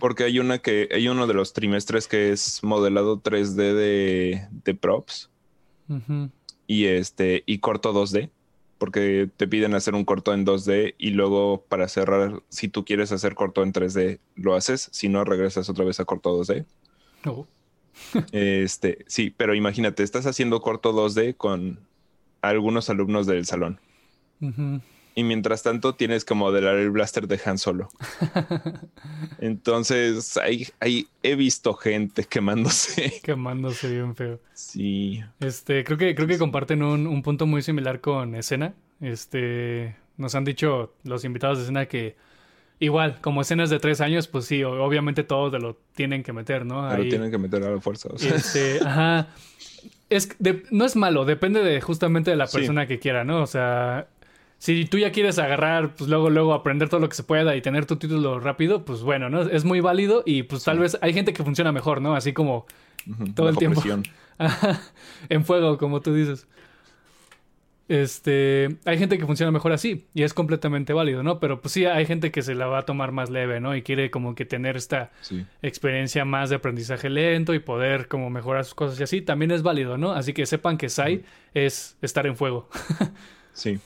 Porque 0.00 0.24
hay 0.24 0.38
una 0.38 0.58
que, 0.58 0.88
hay 0.92 1.08
uno 1.08 1.26
de 1.26 1.34
los 1.34 1.52
trimestres 1.52 2.08
que 2.08 2.32
es 2.32 2.62
modelado 2.64 3.22
3D 3.22 3.54
de, 3.54 4.48
de 4.50 4.74
props. 4.74 5.30
Y 6.66 6.86
este, 6.86 7.42
y 7.46 7.58
corto 7.58 7.92
2D. 7.92 8.30
Porque 8.78 9.30
te 9.36 9.46
piden 9.46 9.74
hacer 9.74 9.94
un 9.94 10.04
corto 10.04 10.34
en 10.34 10.44
2D 10.44 10.96
y 10.98 11.10
luego 11.10 11.64
para 11.68 11.86
cerrar, 11.88 12.42
si 12.48 12.66
tú 12.66 12.84
quieres 12.84 13.12
hacer 13.12 13.36
corto 13.36 13.62
en 13.62 13.72
3D, 13.72 14.18
lo 14.34 14.56
haces. 14.56 14.88
Si 14.90 15.08
no, 15.08 15.24
regresas 15.24 15.68
otra 15.68 15.84
vez 15.84 16.00
a 16.00 16.04
corto 16.04 16.36
2D. 16.36 16.66
Este, 18.32 19.04
sí, 19.06 19.34
pero 19.36 19.54
imagínate, 19.54 20.02
estás 20.02 20.26
haciendo 20.26 20.60
corto 20.60 20.92
2D 20.92 21.36
con 21.36 21.80
algunos 22.40 22.90
alumnos 22.90 23.26
del 23.26 23.46
salón. 23.46 23.80
Y 25.14 25.24
mientras 25.24 25.62
tanto 25.62 25.94
tienes 25.94 26.24
que 26.24 26.34
modelar 26.34 26.76
el 26.76 26.90
blaster 26.90 27.28
de 27.28 27.38
Han 27.44 27.58
Solo. 27.58 27.88
Entonces, 29.38 30.36
ahí, 30.38 30.66
ahí 30.80 31.06
he 31.22 31.36
visto 31.36 31.74
gente 31.74 32.24
quemándose. 32.24 33.20
Quemándose 33.22 33.90
bien 33.90 34.16
feo. 34.16 34.40
Sí. 34.54 35.22
Este, 35.38 35.84
creo 35.84 35.98
que, 35.98 36.14
creo 36.14 36.26
que 36.26 36.38
comparten 36.38 36.82
un, 36.82 37.06
un 37.06 37.22
punto 37.22 37.46
muy 37.46 37.62
similar 37.62 38.00
con 38.00 38.34
escena. 38.34 38.74
Este, 39.00 39.96
nos 40.16 40.34
han 40.34 40.44
dicho 40.44 40.94
los 41.04 41.24
invitados 41.24 41.58
de 41.58 41.64
escena 41.64 41.86
que 41.86 42.16
igual, 42.82 43.20
como 43.20 43.40
escenas 43.42 43.70
de 43.70 43.78
tres 43.78 44.00
años, 44.00 44.26
pues 44.26 44.44
sí, 44.44 44.64
obviamente 44.64 45.22
todos 45.22 45.52
lo 45.62 45.78
tienen 45.94 46.24
que 46.24 46.32
meter, 46.32 46.66
¿no? 46.66 46.86
Pero 46.90 47.04
tienen 47.04 47.30
que 47.30 47.38
meter 47.38 47.62
a 47.62 47.70
la 47.70 47.80
fuerza. 47.80 48.08
Este, 48.20 48.80
ajá. 48.84 49.28
Es, 50.10 50.36
no 50.70 50.84
es 50.84 50.96
malo, 50.96 51.24
depende 51.24 51.62
de 51.62 51.80
justamente 51.80 52.30
de 52.32 52.36
la 52.36 52.46
persona 52.46 52.86
que 52.86 52.98
quiera, 52.98 53.24
¿no? 53.24 53.40
O 53.40 53.46
sea, 53.46 54.08
si 54.58 54.84
tú 54.84 54.98
ya 54.98 55.12
quieres 55.12 55.38
agarrar, 55.38 55.94
pues 55.94 56.10
luego, 56.10 56.28
luego 56.28 56.54
aprender 56.54 56.88
todo 56.88 57.00
lo 57.00 57.08
que 57.08 57.14
se 57.14 57.22
pueda 57.22 57.54
y 57.56 57.62
tener 57.62 57.86
tu 57.86 57.96
título 57.96 58.40
rápido, 58.40 58.84
pues 58.84 59.02
bueno, 59.02 59.30
¿no? 59.30 59.42
Es 59.42 59.64
muy 59.64 59.80
válido 59.80 60.24
y 60.26 60.42
pues 60.42 60.64
tal 60.64 60.80
vez 60.80 60.98
hay 61.00 61.14
gente 61.14 61.32
que 61.32 61.44
funciona 61.44 61.70
mejor, 61.70 62.02
¿no? 62.02 62.14
Así 62.14 62.32
como 62.32 62.66
todo 63.34 63.48
el 63.48 63.56
tiempo. 63.56 63.80
en 65.28 65.44
fuego, 65.44 65.78
como 65.78 66.00
tú 66.00 66.12
dices. 66.14 66.48
Este, 67.92 68.78
hay 68.86 68.96
gente 68.96 69.18
que 69.18 69.26
funciona 69.26 69.52
mejor 69.52 69.70
así 69.72 70.06
y 70.14 70.22
es 70.22 70.32
completamente 70.32 70.94
válido, 70.94 71.22
¿no? 71.22 71.38
Pero 71.40 71.60
pues 71.60 71.72
sí, 71.72 71.84
hay 71.84 72.06
gente 72.06 72.30
que 72.30 72.40
se 72.40 72.54
la 72.54 72.66
va 72.66 72.78
a 72.78 72.86
tomar 72.86 73.12
más 73.12 73.28
leve, 73.28 73.60
¿no? 73.60 73.76
Y 73.76 73.82
quiere 73.82 74.10
como 74.10 74.34
que 74.34 74.46
tener 74.46 74.78
esta 74.78 75.12
experiencia 75.60 76.24
más 76.24 76.48
de 76.48 76.56
aprendizaje 76.56 77.10
lento 77.10 77.52
y 77.52 77.58
poder 77.58 78.08
como 78.08 78.30
mejorar 78.30 78.64
sus 78.64 78.74
cosas 78.74 78.98
y 78.98 79.02
así, 79.02 79.20
también 79.20 79.50
es 79.50 79.62
válido, 79.62 79.98
¿no? 79.98 80.12
Así 80.12 80.32
que 80.32 80.46
sepan 80.46 80.78
que 80.78 80.88
SAI 80.88 81.22
es 81.52 81.98
estar 82.00 82.26
en 82.26 82.34
fuego. 82.34 82.66
sí. 83.52 83.78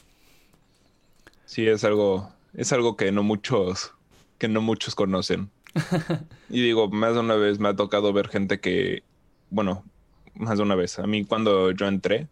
Sí, 1.44 1.66
es 1.66 1.82
algo, 1.82 2.32
es 2.54 2.72
algo 2.72 2.96
que 2.96 3.10
no 3.10 3.24
muchos, 3.24 3.92
que 4.38 4.46
no 4.46 4.60
muchos 4.60 4.94
conocen. 4.94 5.50
y 6.48 6.62
digo, 6.62 6.88
más 6.88 7.14
de 7.14 7.20
una 7.22 7.34
vez 7.34 7.58
me 7.58 7.70
ha 7.70 7.74
tocado 7.74 8.12
ver 8.12 8.28
gente 8.28 8.60
que, 8.60 9.02
bueno, 9.50 9.82
más 10.36 10.58
de 10.58 10.62
una 10.62 10.76
vez. 10.76 11.00
A 11.00 11.08
mí 11.08 11.24
cuando 11.24 11.72
yo 11.72 11.88
entré, 11.88 12.28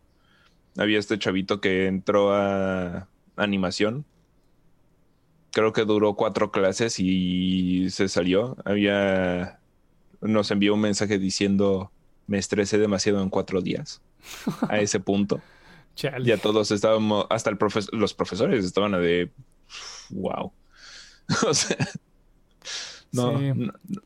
había 0.77 0.99
este 0.99 1.19
chavito 1.19 1.61
que 1.61 1.87
entró 1.87 2.35
a 2.35 3.09
animación. 3.37 4.05
Creo 5.53 5.73
que 5.73 5.85
duró 5.85 6.15
cuatro 6.15 6.51
clases 6.51 6.99
y 6.99 7.89
se 7.91 8.09
salió. 8.09 8.57
Había, 8.65 9.61
nos 10.21 10.51
envió 10.51 10.75
un 10.75 10.81
mensaje 10.81 11.19
diciendo, 11.19 11.93
me 12.27 12.39
estresé 12.39 12.79
demasiado 12.79 13.23
en 13.23 13.31
cuatro 13.31 13.61
días. 13.61 14.03
A 14.69 14.79
ese 14.79 15.01
punto. 15.01 15.41
Ya 15.97 16.39
todos 16.39 16.73
estábamos, 16.73 17.27
hasta 17.31 17.51
el 17.51 17.59
los 17.93 18.15
profesores 18.15 18.65
estaban 18.65 18.93
de 18.93 19.31
wow. 20.11 20.53
o 21.47 21.55
sea, 21.55 21.77
no, 23.13 23.41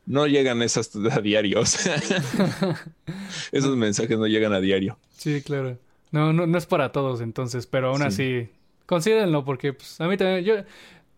no, 0.05 0.27
llegan 0.27 0.61
esas 0.61 0.95
a 0.95 1.19
diario. 1.19 1.61
esos 3.51 3.75
mensajes 3.75 4.19
no 4.19 4.27
llegan 4.27 4.53
a 4.53 4.59
diario. 4.59 4.99
Sí, 5.17 5.41
claro. 5.41 5.79
No, 6.11 6.33
no, 6.33 6.47
no 6.47 6.57
es 6.57 6.65
para 6.65 6.91
todos 6.91 7.21
entonces, 7.21 7.67
pero 7.67 7.89
aún 7.89 8.01
así, 8.01 8.49
considérenlo 8.85 9.45
porque 9.45 9.73
pues, 9.73 9.99
a 10.01 10.07
mí 10.07 10.17
también, 10.17 10.43
yo, 10.43 10.55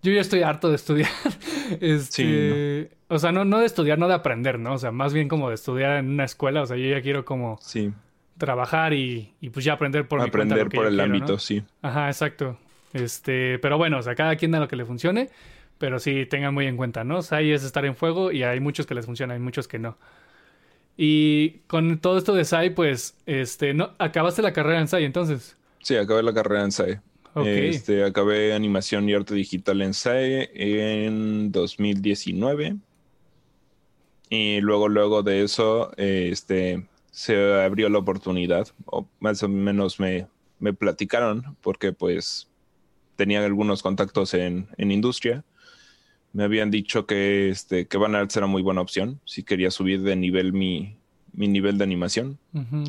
yo 0.01 0.11
ya 0.11 0.21
estoy 0.21 0.43
harto 0.43 0.69
de 0.69 0.75
estudiar. 0.75 1.09
este, 1.79 2.91
O 3.07 3.19
sea, 3.19 3.31
no, 3.31 3.45
no 3.45 3.59
de 3.59 3.65
estudiar, 3.65 3.97
no 3.99 4.07
de 4.07 4.15
aprender, 4.15 4.59
¿no? 4.59 4.73
O 4.73 4.77
sea, 4.77 4.91
más 4.91 5.13
bien 5.13 5.27
como 5.27 5.49
de 5.49 5.55
estudiar 5.55 5.97
en 5.97 6.09
una 6.09 6.25
escuela. 6.25 6.61
O 6.61 6.65
sea, 6.65 6.75
yo 6.77 6.89
ya 6.89 7.01
quiero 7.01 7.23
como 7.23 7.57
sí 7.61 7.93
trabajar 8.41 8.93
y, 8.93 9.35
y 9.39 9.51
pues 9.51 9.63
ya 9.63 9.73
aprender 9.73 10.07
por 10.07 10.19
aprender 10.19 10.67
por 10.67 10.87
el 10.87 10.99
ámbito, 10.99 11.37
sí. 11.37 11.63
Ajá, 11.83 12.07
exacto. 12.07 12.57
Este, 12.91 13.59
pero 13.59 13.77
bueno, 13.77 13.99
o 13.99 14.01
sea, 14.01 14.15
cada 14.15 14.35
quien 14.35 14.49
da 14.49 14.59
lo 14.59 14.67
que 14.67 14.75
le 14.75 14.83
funcione, 14.83 15.29
pero 15.77 15.99
sí 15.99 16.25
tengan 16.25 16.51
muy 16.51 16.65
en 16.65 16.75
cuenta, 16.75 17.03
¿no? 17.03 17.19
O 17.19 17.21
sea, 17.21 17.37
ahí 17.37 17.51
es 17.51 17.63
estar 17.63 17.85
en 17.85 17.95
fuego 17.95 18.31
y 18.31 18.41
hay 18.41 18.59
muchos 18.59 18.87
que 18.87 18.95
les 18.95 19.05
funciona, 19.05 19.35
hay 19.35 19.39
muchos 19.39 19.67
que 19.67 19.77
no. 19.77 19.95
Y 20.97 21.59
con 21.67 21.99
todo 21.99 22.17
esto 22.17 22.33
de 22.33 22.45
SAI, 22.45 22.71
pues, 22.71 23.17
este, 23.25 23.73
no, 23.73 23.91
acabaste 23.97 24.41
la 24.41 24.53
carrera 24.53 24.81
en 24.81 24.87
SAI 24.87 25.05
entonces. 25.05 25.57
Sí, 25.79 25.95
acabé 25.95 26.23
la 26.23 26.33
carrera 26.33 26.63
en 26.63 26.71
SAI. 26.71 26.99
Este, 27.45 28.03
acabé 28.03 28.53
animación 28.53 29.07
y 29.07 29.13
arte 29.13 29.33
digital 29.33 29.81
en 29.81 29.93
SAI 29.93 30.49
en 30.53 31.51
2019. 31.51 32.75
Y 34.29 34.61
luego, 34.61 34.89
luego 34.89 35.23
de 35.23 35.43
eso, 35.43 35.91
este, 35.97 36.87
se 37.11 37.61
abrió 37.61 37.89
la 37.89 37.99
oportunidad, 37.99 38.67
o 38.85 39.05
más 39.19 39.43
o 39.43 39.49
menos 39.49 39.99
me, 39.99 40.27
me 40.59 40.73
platicaron, 40.73 41.57
porque 41.61 41.91
pues 41.91 42.47
tenía 43.17 43.43
algunos 43.45 43.83
contactos 43.83 44.33
en, 44.33 44.67
en, 44.77 44.91
industria. 44.91 45.43
Me 46.33 46.43
habían 46.43 46.71
dicho 46.71 47.05
que, 47.05 47.49
este, 47.49 47.87
que 47.87 47.97
Van 47.97 48.15
Arts 48.15 48.37
era 48.37 48.47
muy 48.47 48.61
buena 48.61 48.81
opción 48.81 49.19
si 49.25 49.43
quería 49.43 49.69
subir 49.69 50.01
de 50.01 50.15
nivel 50.15 50.53
mi, 50.53 50.95
mi 51.33 51.47
nivel 51.47 51.77
de 51.77 51.83
animación. 51.83 52.37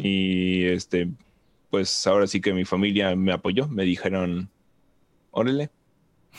Y 0.02 0.64
este, 0.64 1.08
pues 1.70 2.06
ahora 2.06 2.26
sí 2.26 2.40
que 2.40 2.52
mi 2.52 2.64
familia 2.64 3.16
me 3.16 3.32
apoyó, 3.32 3.68
me 3.68 3.84
dijeron, 3.84 4.48
órale, 5.30 5.70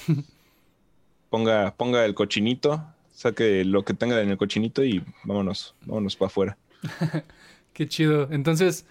ponga, 1.29 1.75
ponga 1.75 2.05
el 2.05 2.13
cochinito, 2.13 2.85
saque 3.11 3.65
lo 3.65 3.83
que 3.83 3.93
tenga 3.93 4.21
en 4.21 4.29
el 4.29 4.37
cochinito 4.37 4.83
y 4.83 5.03
vámonos, 5.23 5.75
vámonos 5.85 6.15
para 6.15 6.27
afuera. 6.27 6.57
Qué 7.73 7.87
chido. 7.87 8.29
Entonces, 8.31 8.85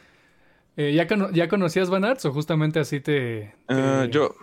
eh, 0.77 0.93
¿ya, 0.95 1.07
¿ya 1.33 1.49
conocías 1.49 1.91
Van 1.91 2.05
Arts 2.05 2.25
o 2.25 2.33
justamente 2.33 2.81
así 2.81 3.01
te...? 3.01 3.55
Ah, 3.69 4.07
yo, 4.11 4.35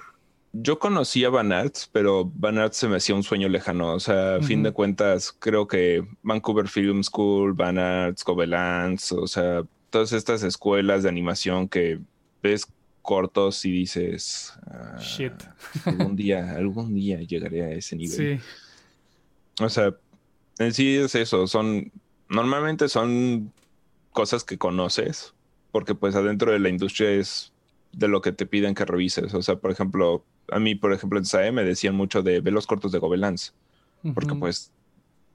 yo 0.51 0.79
conocía 0.79 1.29
Van 1.29 1.51
Arts, 1.51 1.89
pero 1.91 2.25
Van 2.35 2.57
Arts 2.57 2.77
se 2.77 2.87
me 2.87 2.97
hacía 2.97 3.15
un 3.15 3.23
sueño 3.23 3.47
lejano. 3.49 3.93
O 3.93 3.99
sea, 3.99 4.37
a 4.37 4.41
fin 4.41 4.63
de 4.63 4.71
cuentas, 4.71 5.35
creo 5.37 5.67
que 5.67 6.05
Vancouver 6.23 6.67
Film 6.67 7.03
School, 7.03 7.53
Van 7.53 7.77
Arts, 7.77 8.23
Covelance, 8.23 9.15
o 9.15 9.27
sea, 9.27 9.63
todas 9.89 10.11
estas 10.11 10.43
escuelas 10.43 11.03
de 11.03 11.09
animación 11.09 11.67
que 11.67 11.99
ves 12.41 12.65
cortos 13.01 13.63
y 13.65 13.71
dices, 13.71 14.53
ah, 14.67 14.97
shit, 14.99 15.33
algún 15.85 16.15
día, 16.15 16.55
algún 16.55 16.93
día 16.93 17.19
llegaré 17.21 17.63
a 17.63 17.71
ese 17.71 17.95
nivel. 17.95 18.39
Sí. 18.39 18.43
O 19.63 19.69
sea, 19.69 19.95
en 20.59 20.73
sí 20.73 20.95
es 20.95 21.15
eso, 21.15 21.47
son, 21.47 21.91
normalmente 22.27 22.89
son 22.89 23.51
cosas 24.11 24.43
que 24.43 24.57
conoces, 24.57 25.33
porque 25.71 25.95
pues 25.95 26.15
adentro 26.15 26.51
de 26.51 26.59
la 26.59 26.69
industria 26.69 27.11
es 27.11 27.53
de 27.91 28.07
lo 28.07 28.21
que 28.21 28.31
te 28.31 28.45
piden 28.45 28.75
que 28.75 28.85
revises. 28.85 29.33
O 29.33 29.41
sea, 29.41 29.55
por 29.55 29.71
ejemplo, 29.71 30.23
a 30.51 30.59
mí, 30.59 30.75
por 30.75 30.93
ejemplo, 30.93 31.19
en 31.19 31.25
SAE 31.25 31.51
me 31.51 31.63
decían 31.63 31.95
mucho 31.95 32.21
de 32.21 32.41
ver 32.41 32.53
los 32.53 32.67
cortos 32.67 32.91
de 32.91 32.99
Gobelins, 32.99 33.53
porque 34.13 34.35
pues 34.35 34.71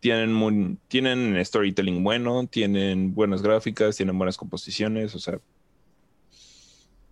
tienen, 0.00 0.79
tienen 0.88 1.44
storytelling 1.44 2.05
bueno, 2.05 2.46
tienen 2.46 3.14
buenas 3.14 3.42
gráficas, 3.42 3.96
tienen 3.96 4.18
buenas 4.18 4.37
composiciones, 4.37 5.14
o 5.14 5.18
sea. 5.18 5.38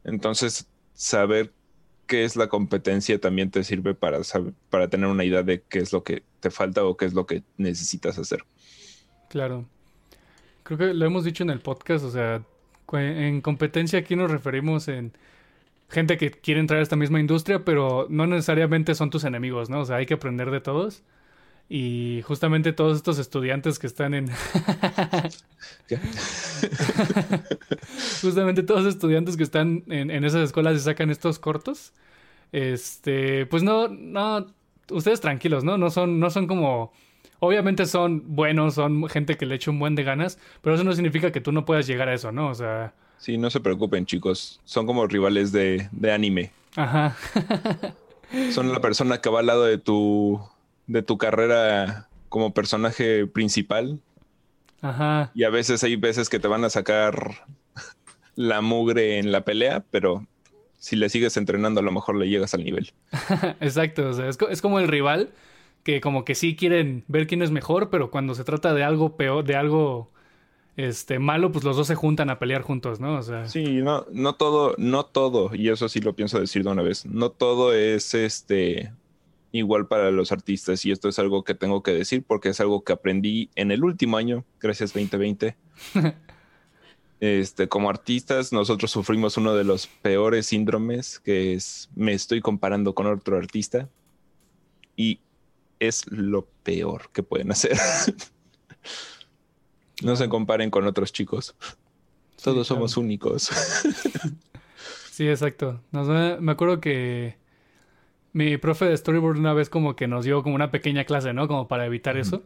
Entonces, 0.04 0.66
saber 0.94 1.52
qué 2.06 2.24
es 2.24 2.36
la 2.36 2.48
competencia 2.48 3.18
también 3.18 3.50
te 3.50 3.64
sirve 3.64 3.94
para, 3.94 4.20
para 4.68 4.88
tener 4.88 5.08
una 5.08 5.24
idea 5.24 5.42
de 5.42 5.62
qué 5.62 5.78
es 5.78 5.92
lo 5.92 6.02
que 6.02 6.22
te 6.40 6.50
falta 6.50 6.84
o 6.84 6.96
qué 6.96 7.06
es 7.06 7.14
lo 7.14 7.26
que 7.26 7.42
necesitas 7.56 8.18
hacer. 8.18 8.44
Claro. 9.30 9.64
Creo 10.62 10.78
que 10.78 10.94
lo 10.94 11.06
hemos 11.06 11.24
dicho 11.24 11.42
en 11.42 11.50
el 11.50 11.60
podcast, 11.60 12.04
o 12.04 12.10
sea, 12.10 12.42
en 12.92 13.40
competencia 13.40 13.98
aquí 13.98 14.16
nos 14.16 14.30
referimos 14.30 14.88
en 14.88 15.12
gente 15.92 16.16
que 16.16 16.30
quiere 16.30 16.58
entrar 16.58 16.80
a 16.80 16.82
esta 16.82 16.96
misma 16.96 17.20
industria, 17.20 17.64
pero 17.64 18.06
no 18.08 18.26
necesariamente 18.26 18.94
son 18.94 19.10
tus 19.10 19.24
enemigos, 19.24 19.68
¿no? 19.68 19.80
O 19.80 19.84
sea, 19.84 19.96
hay 19.96 20.06
que 20.06 20.14
aprender 20.14 20.50
de 20.50 20.60
todos. 20.60 21.04
Y 21.68 22.22
justamente 22.24 22.72
todos 22.72 22.96
estos 22.96 23.18
estudiantes 23.18 23.78
que 23.78 23.86
están 23.86 24.14
en... 24.14 24.28
justamente 28.22 28.62
todos 28.62 28.84
los 28.84 28.94
estudiantes 28.94 29.36
que 29.36 29.42
están 29.42 29.84
en, 29.88 30.10
esas 30.24 30.42
escuelas 30.42 30.76
y 30.76 30.80
sacan 30.80 31.10
estos 31.10 31.38
cortos. 31.38 31.92
Este, 32.52 33.46
pues 33.46 33.62
no, 33.62 33.88
no, 33.88 34.46
ustedes 34.90 35.20
tranquilos, 35.20 35.62
¿no? 35.62 35.78
No 35.78 35.90
son, 35.90 36.20
no 36.20 36.30
son 36.30 36.46
como... 36.46 36.92
Obviamente 37.38 37.86
son 37.86 38.34
buenos, 38.34 38.74
son 38.74 39.08
gente 39.08 39.36
que 39.36 39.46
le 39.46 39.56
echa 39.56 39.70
un 39.70 39.78
buen 39.78 39.94
de 39.94 40.04
ganas, 40.04 40.38
pero 40.62 40.74
eso 40.74 40.84
no 40.84 40.92
significa 40.92 41.32
que 41.32 41.40
tú 41.40 41.52
no 41.52 41.64
puedas 41.64 41.86
llegar 41.86 42.08
a 42.08 42.14
eso, 42.14 42.32
¿no? 42.32 42.48
O 42.48 42.54
sea... 42.54 42.94
Sí, 43.22 43.38
no 43.38 43.50
se 43.50 43.60
preocupen, 43.60 44.04
chicos. 44.04 44.60
Son 44.64 44.84
como 44.84 45.06
rivales 45.06 45.52
de, 45.52 45.88
de 45.92 46.10
anime. 46.10 46.50
Ajá. 46.74 47.16
son 48.50 48.72
la 48.72 48.80
persona 48.80 49.20
que 49.20 49.30
va 49.30 49.38
al 49.38 49.46
lado 49.46 49.64
de 49.64 49.78
tu 49.78 50.40
de 50.88 51.02
tu 51.02 51.18
carrera 51.18 52.08
como 52.28 52.52
personaje 52.52 53.28
principal. 53.28 54.00
Ajá. 54.80 55.30
Y 55.36 55.44
a 55.44 55.50
veces 55.50 55.84
hay 55.84 55.94
veces 55.94 56.28
que 56.28 56.40
te 56.40 56.48
van 56.48 56.64
a 56.64 56.70
sacar 56.70 57.46
la 58.34 58.60
mugre 58.60 59.20
en 59.20 59.30
la 59.30 59.44
pelea, 59.44 59.84
pero 59.92 60.26
si 60.78 60.96
le 60.96 61.08
sigues 61.08 61.36
entrenando 61.36 61.78
a 61.78 61.84
lo 61.84 61.92
mejor 61.92 62.16
le 62.16 62.28
llegas 62.28 62.54
al 62.54 62.64
nivel. 62.64 62.92
Exacto, 63.60 64.08
o 64.08 64.12
sea, 64.14 64.28
es, 64.28 64.62
como 64.62 64.80
el 64.80 64.88
rival 64.88 65.30
que 65.84 66.00
como 66.00 66.24
que 66.24 66.34
sí 66.34 66.56
quieren 66.56 67.04
ver 67.06 67.28
quién 67.28 67.40
es 67.40 67.52
mejor, 67.52 67.88
pero 67.88 68.10
cuando 68.10 68.34
se 68.34 68.42
trata 68.42 68.74
de 68.74 68.82
algo 68.82 69.16
peor, 69.16 69.44
de 69.44 69.54
algo 69.54 70.11
este 70.76 71.18
malo, 71.18 71.52
pues 71.52 71.64
los 71.64 71.76
dos 71.76 71.86
se 71.86 71.94
juntan 71.94 72.30
a 72.30 72.38
pelear 72.38 72.62
juntos, 72.62 73.00
¿no? 73.00 73.18
O 73.18 73.22
sea. 73.22 73.48
Sí, 73.48 73.82
no, 73.82 74.06
no 74.12 74.34
todo, 74.34 74.74
no 74.78 75.04
todo, 75.04 75.54
y 75.54 75.68
eso 75.68 75.88
sí 75.88 76.00
lo 76.00 76.14
pienso 76.14 76.40
decir 76.40 76.64
de 76.64 76.70
una 76.70 76.82
vez, 76.82 77.04
no 77.06 77.30
todo 77.30 77.74
es 77.74 78.14
este 78.14 78.92
igual 79.52 79.86
para 79.86 80.10
los 80.10 80.32
artistas 80.32 80.84
y 80.86 80.90
esto 80.90 81.08
es 81.08 81.18
algo 81.18 81.44
que 81.44 81.54
tengo 81.54 81.82
que 81.82 81.92
decir 81.92 82.24
porque 82.26 82.48
es 82.48 82.60
algo 82.60 82.82
que 82.84 82.94
aprendí 82.94 83.50
en 83.54 83.70
el 83.70 83.84
último 83.84 84.16
año, 84.16 84.44
gracias 84.60 84.94
2020. 84.94 85.54
este, 87.20 87.68
como 87.68 87.90
artistas 87.90 88.52
nosotros 88.52 88.90
sufrimos 88.90 89.36
uno 89.36 89.54
de 89.54 89.64
los 89.64 89.86
peores 89.86 90.46
síndromes 90.46 91.20
que 91.20 91.52
es 91.52 91.90
me 91.94 92.14
estoy 92.14 92.40
comparando 92.40 92.94
con 92.94 93.06
otro 93.06 93.36
artista 93.36 93.88
y 94.96 95.20
es 95.78 96.10
lo 96.10 96.46
peor 96.62 97.10
que 97.12 97.22
pueden 97.22 97.52
hacer. 97.52 97.76
no 100.02 100.16
se 100.16 100.28
comparen 100.28 100.70
con 100.70 100.86
otros 100.86 101.12
chicos. 101.12 101.54
Todos 102.42 102.66
somos 102.66 102.96
únicos. 102.96 103.44
sí, 105.10 105.28
exacto. 105.28 105.80
me 106.40 106.52
acuerdo 106.52 106.80
que 106.80 107.36
mi 108.32 108.56
profe 108.56 108.86
de 108.86 108.96
storyboard 108.96 109.38
una 109.38 109.52
vez 109.52 109.68
como 109.68 109.94
que 109.94 110.08
nos 110.08 110.24
dio 110.24 110.42
como 110.42 110.54
una 110.54 110.70
pequeña 110.70 111.04
clase, 111.04 111.32
¿no? 111.32 111.48
Como 111.48 111.68
para 111.68 111.86
evitar 111.86 112.16
eso. 112.16 112.42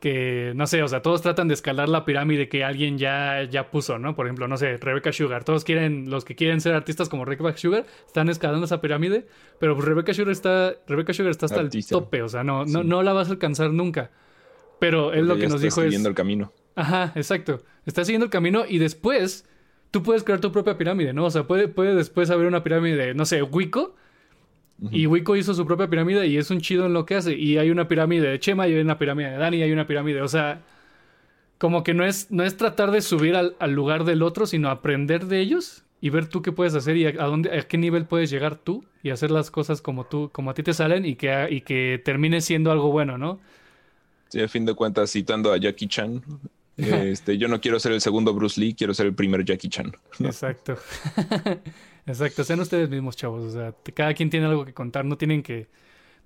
Que, 0.00 0.52
no 0.54 0.66
sé, 0.66 0.82
o 0.82 0.88
sea, 0.88 1.00
todos 1.00 1.22
tratan 1.22 1.48
de 1.48 1.54
escalar 1.54 1.88
la 1.88 2.04
pirámide 2.04 2.48
que 2.48 2.64
alguien 2.64 2.98
ya, 2.98 3.44
ya 3.44 3.70
puso, 3.70 3.98
¿no? 3.98 4.14
Por 4.14 4.26
ejemplo, 4.26 4.48
no 4.48 4.56
sé, 4.56 4.76
Rebecca 4.76 5.12
Sugar. 5.12 5.44
Todos 5.44 5.64
quieren, 5.64 6.10
los 6.10 6.24
que 6.24 6.34
quieren 6.34 6.60
ser 6.60 6.74
artistas 6.74 7.08
como 7.08 7.24
Rebecca 7.24 7.56
Sugar, 7.56 7.86
están 8.06 8.28
escalando 8.28 8.66
esa 8.66 8.80
pirámide. 8.80 9.26
Pero 9.60 9.74
pues 9.74 9.86
Rebecca 9.86 10.12
Sugar 10.12 10.32
está, 10.32 10.74
Rebecca 10.86 11.14
Sugar 11.14 11.30
está 11.30 11.46
hasta 11.46 11.60
el 11.60 11.70
tope, 11.86 12.22
o 12.22 12.28
sea, 12.28 12.44
no, 12.44 12.64
no, 12.64 12.82
no 12.82 13.02
la 13.02 13.12
vas 13.12 13.28
a 13.28 13.32
alcanzar 13.32 13.70
nunca. 13.70 14.10
Pero 14.78 15.12
él 15.12 15.26
lo 15.26 15.36
que 15.36 15.46
nos 15.46 15.60
dijo 15.60 15.82
es... 15.82 15.94
el 15.94 16.14
camino. 16.14 16.52
Ajá, 16.74 17.12
exacto. 17.14 17.62
Está 17.86 18.04
siguiendo 18.04 18.24
el 18.24 18.30
camino 18.30 18.64
y 18.68 18.78
después 18.78 19.44
tú 19.90 20.02
puedes 20.02 20.24
crear 20.24 20.40
tu 20.40 20.50
propia 20.50 20.76
pirámide, 20.76 21.12
¿no? 21.12 21.26
O 21.26 21.30
sea, 21.30 21.44
puede, 21.44 21.68
puede 21.68 21.94
después 21.94 22.30
haber 22.30 22.46
una 22.46 22.62
pirámide, 22.62 23.14
no 23.14 23.24
sé, 23.26 23.42
Wicco 23.42 23.94
y 24.90 25.06
Wicco 25.06 25.36
hizo 25.36 25.54
su 25.54 25.64
propia 25.66 25.88
pirámide 25.88 26.26
y 26.26 26.36
es 26.36 26.50
un 26.50 26.60
chido 26.60 26.86
en 26.86 26.92
lo 26.92 27.06
que 27.06 27.14
hace. 27.14 27.34
Y 27.34 27.58
hay 27.58 27.70
una 27.70 27.88
pirámide 27.88 28.28
de 28.28 28.38
Chema, 28.40 28.68
y 28.68 28.74
hay 28.74 28.80
una 28.80 28.98
pirámide 28.98 29.30
de 29.30 29.36
Dani, 29.38 29.58
y 29.58 29.62
hay 29.62 29.72
una 29.72 29.86
pirámide. 29.86 30.20
O 30.22 30.28
sea, 30.28 30.62
como 31.58 31.84
que 31.84 31.94
no 31.94 32.04
es, 32.04 32.30
no 32.30 32.42
es 32.42 32.56
tratar 32.56 32.90
de 32.90 33.00
subir 33.00 33.36
al, 33.36 33.72
lugar 33.72 34.04
del 34.04 34.22
otro, 34.22 34.46
sino 34.46 34.70
aprender 34.70 35.26
de 35.26 35.40
ellos 35.40 35.84
y 36.00 36.10
ver 36.10 36.26
tú 36.26 36.42
qué 36.42 36.52
puedes 36.52 36.74
hacer 36.74 36.96
y 36.96 37.06
a, 37.06 37.12
dónde, 37.12 37.56
a 37.56 37.62
qué 37.62 37.78
nivel 37.78 38.04
puedes 38.04 38.30
llegar 38.30 38.56
tú 38.56 38.84
y 39.02 39.10
hacer 39.10 39.30
las 39.30 39.50
cosas 39.50 39.80
como 39.80 40.04
tú, 40.04 40.28
como 40.32 40.50
a 40.50 40.54
ti 40.54 40.62
te 40.62 40.74
salen 40.74 41.06
y 41.06 41.14
que, 41.14 41.48
y 41.50 41.62
que 41.62 42.02
termine 42.04 42.40
siendo 42.40 42.70
algo 42.70 42.90
bueno, 42.90 43.16
¿no? 43.16 43.40
Sí, 44.28 44.40
a 44.40 44.48
fin 44.48 44.66
de 44.66 44.74
cuentas, 44.74 45.10
citando 45.12 45.52
a 45.52 45.56
Jackie 45.56 45.86
Chan, 45.86 46.22
este, 46.76 47.38
yo 47.38 47.48
no 47.48 47.60
quiero 47.60 47.78
ser 47.78 47.92
el 47.92 48.00
segundo 48.00 48.34
Bruce 48.34 48.60
Lee, 48.60 48.74
quiero 48.74 48.94
ser 48.94 49.06
el 49.06 49.14
primer 49.14 49.44
Jackie 49.44 49.68
Chan. 49.68 49.92
Exacto. 50.20 50.76
Exacto, 52.06 52.44
sean 52.44 52.60
ustedes 52.60 52.88
mismos, 52.90 53.16
chavos. 53.16 53.44
O 53.44 53.50
sea, 53.50 53.74
cada 53.94 54.14
quien 54.14 54.30
tiene 54.30 54.46
algo 54.46 54.64
que 54.64 54.74
contar, 54.74 55.04
no 55.04 55.16
tienen 55.16 55.42
que. 55.42 55.68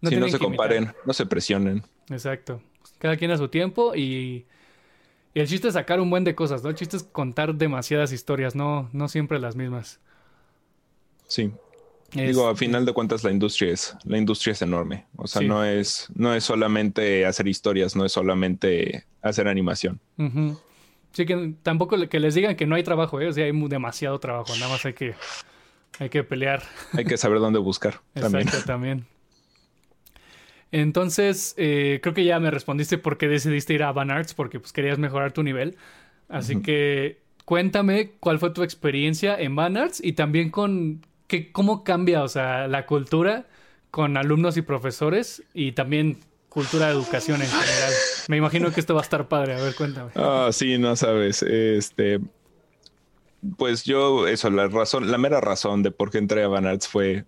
No, 0.01 0.11
no 0.11 0.29
se 0.29 0.39
comparen, 0.39 0.93
no 1.05 1.13
se 1.13 1.27
presionen. 1.27 1.83
Exacto. 2.09 2.63
Cada 2.99 3.17
quien 3.17 3.31
a 3.31 3.37
su 3.37 3.49
tiempo 3.49 3.95
y, 3.95 4.47
y. 5.35 5.41
el 5.41 5.47
chiste 5.47 5.69
es 5.69 5.75
sacar 5.75 6.01
un 6.01 6.11
buen 6.11 6.25
de 6.25 6.35
cosas, 6.35 6.63
¿no? 6.63 6.71
El 6.71 6.77
chiste 6.77 6.97
es 6.97 7.03
contar 7.03 7.55
demasiadas 7.55 8.13
historias, 8.13 8.55
no, 8.55 8.89
no 8.93 9.09
siempre 9.09 9.39
las 9.39 9.57
mismas. 9.57 10.01
Sí. 11.27 11.53
Digo, 12.13 12.49
a 12.49 12.57
final 12.57 12.87
de 12.87 12.93
cuentas 12.93 13.23
la 13.23 13.31
industria 13.31 13.73
es, 13.73 13.95
la 14.05 14.17
industria 14.17 14.53
es 14.53 14.63
enorme. 14.63 15.05
O 15.17 15.27
sea, 15.27 15.43
no 15.43 15.65
es, 15.65 16.09
no 16.15 16.35
es 16.35 16.45
solamente 16.45 17.27
hacer 17.27 17.47
historias, 17.49 17.97
no 17.97 18.05
es 18.05 18.13
solamente 18.13 19.05
hacer 19.21 19.47
animación. 19.47 20.01
Sí, 21.13 21.27
que 21.27 21.55
tampoco 21.63 22.09
que 22.09 22.21
les 22.21 22.35
digan 22.35 22.57
que 22.57 22.67
no 22.67 22.77
hay 22.77 22.83
trabajo, 22.83 23.21
¿eh? 23.21 23.29
O 23.29 23.33
sea, 23.33 23.45
hay 23.45 23.53
demasiado 23.69 24.19
trabajo, 24.21 24.55
nada 24.57 24.69
más 24.73 24.85
hay 24.87 24.95
que 24.95 25.15
hay 25.99 26.11
que 26.11 26.25
pelear. 26.25 26.63
Hay 26.93 27.05
que 27.05 27.17
saber 27.17 27.41
dónde 27.41 27.59
buscar. 27.59 28.01
Exacto, 28.15 28.59
también. 28.65 29.07
Entonces, 30.71 31.55
eh, 31.57 31.99
creo 32.03 32.15
que 32.15 32.25
ya 32.25 32.39
me 32.41 32.51
respondiste 32.51 32.99
por 32.99 33.19
qué 33.19 33.27
decidiste 33.27 33.75
ir 33.75 33.83
a 33.83 33.93
Van 33.93 34.11
Arts, 34.11 34.35
porque 34.35 34.61
pues 34.61 34.73
querías 34.73 34.99
mejorar 34.99 35.33
tu 35.33 35.43
nivel. 35.43 35.77
Así 36.29 36.61
que 36.61 37.21
cuéntame 37.47 38.13
cuál 38.21 38.39
fue 38.39 38.51
tu 38.51 38.63
experiencia 38.63 39.39
en 39.39 39.57
Van 39.57 39.79
Arts 39.79 40.01
y 40.05 40.13
también 40.13 40.51
con 40.51 41.07
qué, 41.29 41.53
cómo 41.53 41.85
cambia, 41.85 42.25
o 42.25 42.29
sea, 42.29 42.67
la 42.67 42.87
cultura 42.87 43.47
con 43.93 44.17
alumnos 44.17 44.57
y 44.57 44.63
profesores 44.63 45.45
y 45.55 45.73
también 45.73 46.19
cultura 46.49 46.87
de 46.87 46.93
educación 46.93 47.41
en 47.41 47.49
general. 47.49 47.93
Me 48.29 48.37
imagino 48.37 48.73
que 48.73 48.81
esto 48.81 48.95
va 48.95 49.01
a 49.01 49.05
estar 49.05 49.29
padre. 49.29 49.55
A 49.55 49.63
ver, 49.63 49.75
cuéntame. 49.77 50.11
Ah, 50.17 50.49
sí, 50.53 50.77
no 50.79 50.97
sabes. 50.97 51.43
Este, 51.43 52.21
pues 53.57 53.85
yo, 53.85 54.27
eso, 54.27 54.51
la 54.51 54.67
razón, 54.69 55.11
la 55.11 55.19
mera 55.19 55.41
razón 55.41 55.83
de 55.83 55.91
por 55.91 56.11
qué 56.11 56.19
entré 56.19 56.43
a 56.43 56.49
Van 56.49 56.67
Arts 56.67 56.89
fue, 56.89 57.25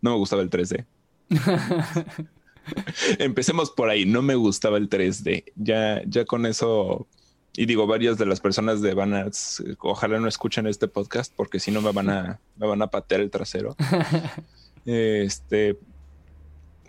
no 0.00 0.12
me 0.12 0.16
gustaba 0.16 0.42
el 0.42 0.50
3D. 0.50 0.86
Empecemos 3.18 3.70
por 3.70 3.90
ahí, 3.90 4.06
no 4.06 4.22
me 4.22 4.34
gustaba 4.34 4.78
el 4.78 4.88
3D. 4.88 5.44
Ya, 5.56 6.02
ya 6.06 6.24
con 6.24 6.46
eso 6.46 7.06
y 7.54 7.66
digo, 7.66 7.86
varias 7.86 8.16
de 8.16 8.26
las 8.26 8.40
personas 8.40 8.80
de 8.80 8.94
Banats, 8.94 9.62
ojalá 9.80 10.18
no 10.18 10.28
escuchen 10.28 10.66
este 10.66 10.88
podcast 10.88 11.32
porque 11.36 11.60
si 11.60 11.70
no 11.70 11.82
me 11.82 11.92
van 11.92 12.08
a, 12.08 12.40
me 12.56 12.66
van 12.66 12.82
a 12.82 12.88
patear 12.88 13.20
el 13.20 13.30
trasero. 13.30 13.76
este, 14.86 15.78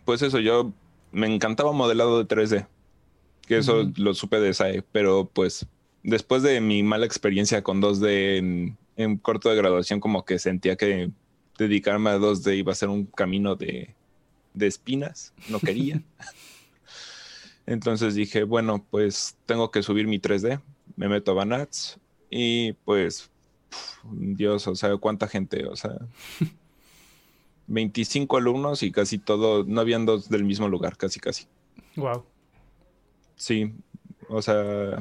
pues 0.05 0.21
eso, 0.21 0.39
yo 0.39 0.71
me 1.11 1.33
encantaba 1.33 1.73
modelado 1.73 2.23
de 2.23 2.27
3D, 2.27 2.67
que 3.45 3.57
eso 3.57 3.91
lo 3.97 4.13
supe 4.13 4.39
de 4.39 4.53
SAE, 4.53 4.83
pero 4.91 5.29
pues 5.31 5.67
después 6.01 6.43
de 6.43 6.61
mi 6.61 6.81
mala 6.81 7.05
experiencia 7.05 7.61
con 7.61 7.81
2D 7.81 8.37
en, 8.37 8.77
en 8.95 9.17
corto 9.17 9.49
de 9.49 9.57
graduación, 9.57 9.99
como 9.99 10.23
que 10.23 10.39
sentía 10.39 10.77
que 10.77 11.11
dedicarme 11.57 12.09
a 12.09 12.17
2D 12.17 12.57
iba 12.57 12.71
a 12.71 12.75
ser 12.75 12.89
un 12.89 13.05
camino 13.05 13.55
de, 13.55 13.93
de 14.53 14.67
espinas, 14.67 15.33
no 15.49 15.59
quería. 15.59 16.01
Entonces 17.65 18.15
dije, 18.15 18.43
bueno, 18.43 18.85
pues 18.89 19.37
tengo 19.45 19.71
que 19.71 19.83
subir 19.83 20.07
mi 20.07 20.19
3D, 20.19 20.61
me 20.95 21.07
meto 21.07 21.31
a 21.31 21.35
Banats 21.35 21.97
y 22.29 22.73
pues, 22.73 23.31
Dios, 24.03 24.67
o 24.67 24.75
sea, 24.75 24.97
cuánta 24.97 25.27
gente, 25.27 25.65
o 25.65 25.75
sea, 25.75 25.97
25 27.67 28.37
alumnos 28.37 28.83
y 28.83 28.91
casi 28.91 29.17
todo, 29.17 29.63
no 29.63 29.79
habían 29.79 30.05
dos 30.05 30.29
del 30.29 30.43
mismo 30.43 30.67
lugar, 30.67 30.97
casi, 30.97 31.19
casi. 31.19 31.47
Wow. 31.95 32.25
Sí, 33.35 33.73
o 34.27 34.41
sea, 34.41 34.97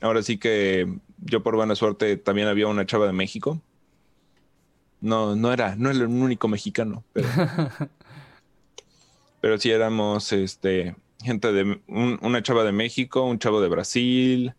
ahora 0.00 0.22
sí 0.22 0.38
que 0.38 0.92
yo 1.18 1.42
por 1.42 1.56
buena 1.56 1.74
suerte 1.74 2.16
también 2.16 2.48
había 2.48 2.66
una 2.66 2.86
chava 2.86 3.06
de 3.06 3.12
México. 3.12 3.60
No, 5.00 5.36
no 5.36 5.52
era, 5.52 5.76
no 5.76 5.90
era 5.90 5.98
el 6.00 6.06
único 6.06 6.48
mexicano, 6.48 7.04
pero, 7.12 7.28
pero 9.40 9.58
sí 9.58 9.70
éramos, 9.70 10.32
este, 10.32 10.96
gente 11.22 11.52
de 11.52 11.80
una 11.88 12.42
chava 12.42 12.64
de 12.64 12.72
México, 12.72 13.24
un 13.24 13.38
chavo 13.38 13.60
de 13.60 13.68
Brasil, 13.68 14.54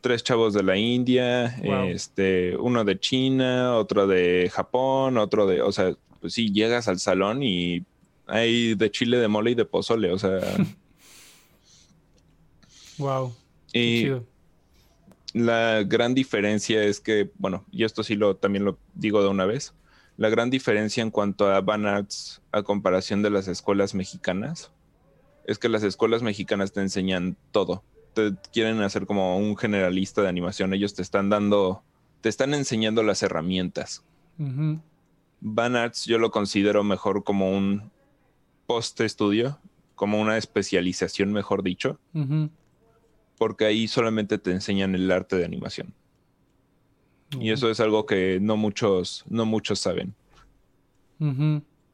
tres 0.00 0.22
chavos 0.22 0.52
de 0.52 0.62
la 0.62 0.76
India, 0.76 1.56
este, 1.88 2.56
uno 2.56 2.84
de 2.84 2.98
China, 2.98 3.76
otro 3.76 4.06
de 4.06 4.50
Japón, 4.52 5.16
otro 5.16 5.46
de, 5.46 5.62
o 5.62 5.72
sea, 5.72 5.94
pues 6.20 6.34
sí, 6.34 6.52
llegas 6.52 6.88
al 6.88 6.98
salón 6.98 7.42
y 7.42 7.84
hay 8.26 8.74
de 8.74 8.90
chile, 8.90 9.18
de 9.18 9.28
mole 9.28 9.52
y 9.52 9.54
de 9.54 9.64
pozole, 9.64 10.12
o 10.12 10.18
sea. 10.18 10.38
wow. 12.98 13.34
Y 13.72 14.08
la 15.32 15.82
gran 15.84 16.14
diferencia 16.14 16.84
es 16.84 17.00
que, 17.00 17.30
bueno, 17.38 17.64
y 17.70 17.84
esto 17.84 18.02
sí 18.02 18.16
lo 18.16 18.36
también 18.36 18.64
lo 18.64 18.78
digo 18.94 19.22
de 19.22 19.28
una 19.28 19.46
vez. 19.46 19.72
La 20.18 20.28
gran 20.28 20.50
diferencia 20.50 21.02
en 21.02 21.10
cuanto 21.10 21.50
a 21.50 21.62
Van 21.62 21.86
Arts 21.86 22.42
a 22.52 22.62
comparación 22.62 23.22
de 23.22 23.30
las 23.30 23.48
escuelas 23.48 23.94
mexicanas 23.94 24.70
es 25.44 25.58
que 25.58 25.68
las 25.68 25.82
escuelas 25.82 26.22
mexicanas 26.22 26.72
te 26.72 26.80
enseñan 26.80 27.36
todo. 27.50 27.82
Te 28.14 28.34
quieren 28.52 28.80
hacer 28.82 29.06
como 29.06 29.38
un 29.38 29.56
generalista 29.56 30.22
de 30.22 30.28
animación. 30.28 30.74
Ellos 30.74 30.94
te 30.94 31.02
están 31.02 31.30
dando, 31.30 31.82
te 32.20 32.28
están 32.28 32.54
enseñando 32.54 33.02
las 33.02 33.22
herramientas. 33.22 34.04
Van 35.40 35.76
Arts 35.76 36.06
yo 36.06 36.18
lo 36.18 36.30
considero 36.30 36.84
mejor 36.84 37.24
como 37.24 37.50
un 37.50 37.90
post 38.66 39.00
estudio, 39.00 39.58
como 39.94 40.20
una 40.20 40.36
especialización, 40.36 41.32
mejor 41.32 41.62
dicho, 41.62 41.98
porque 43.38 43.64
ahí 43.64 43.88
solamente 43.88 44.38
te 44.38 44.50
enseñan 44.50 44.94
el 44.94 45.10
arte 45.10 45.36
de 45.36 45.44
animación. 45.44 45.94
Y 47.40 47.50
eso 47.50 47.70
es 47.70 47.80
algo 47.80 48.04
que 48.04 48.38
no 48.40 48.56
muchos, 48.56 49.24
no 49.28 49.46
muchos 49.46 49.78
saben 49.78 50.14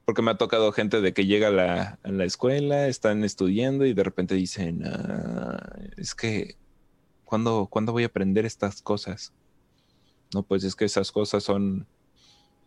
porque 0.08 0.22
me 0.22 0.30
ha 0.30 0.38
tocado 0.38 0.72
gente 0.72 1.02
de 1.02 1.12
que 1.12 1.26
llega 1.26 1.48
a 1.48 2.08
la, 2.10 2.24
escuela, 2.24 2.86
están 2.88 3.24
estudiando 3.24 3.84
y 3.84 3.92
de 3.92 4.02
repente 4.02 4.34
dicen, 4.34 4.82
ah, 4.86 5.60
es 5.98 6.14
que, 6.14 6.56
¿cuándo, 7.26 7.68
¿cuándo 7.70 7.92
voy 7.92 8.04
a 8.04 8.06
aprender 8.06 8.46
estas 8.46 8.80
cosas? 8.80 9.34
No, 10.32 10.44
pues 10.44 10.64
es 10.64 10.74
que 10.74 10.86
esas 10.86 11.12
cosas 11.12 11.44
son, 11.44 11.86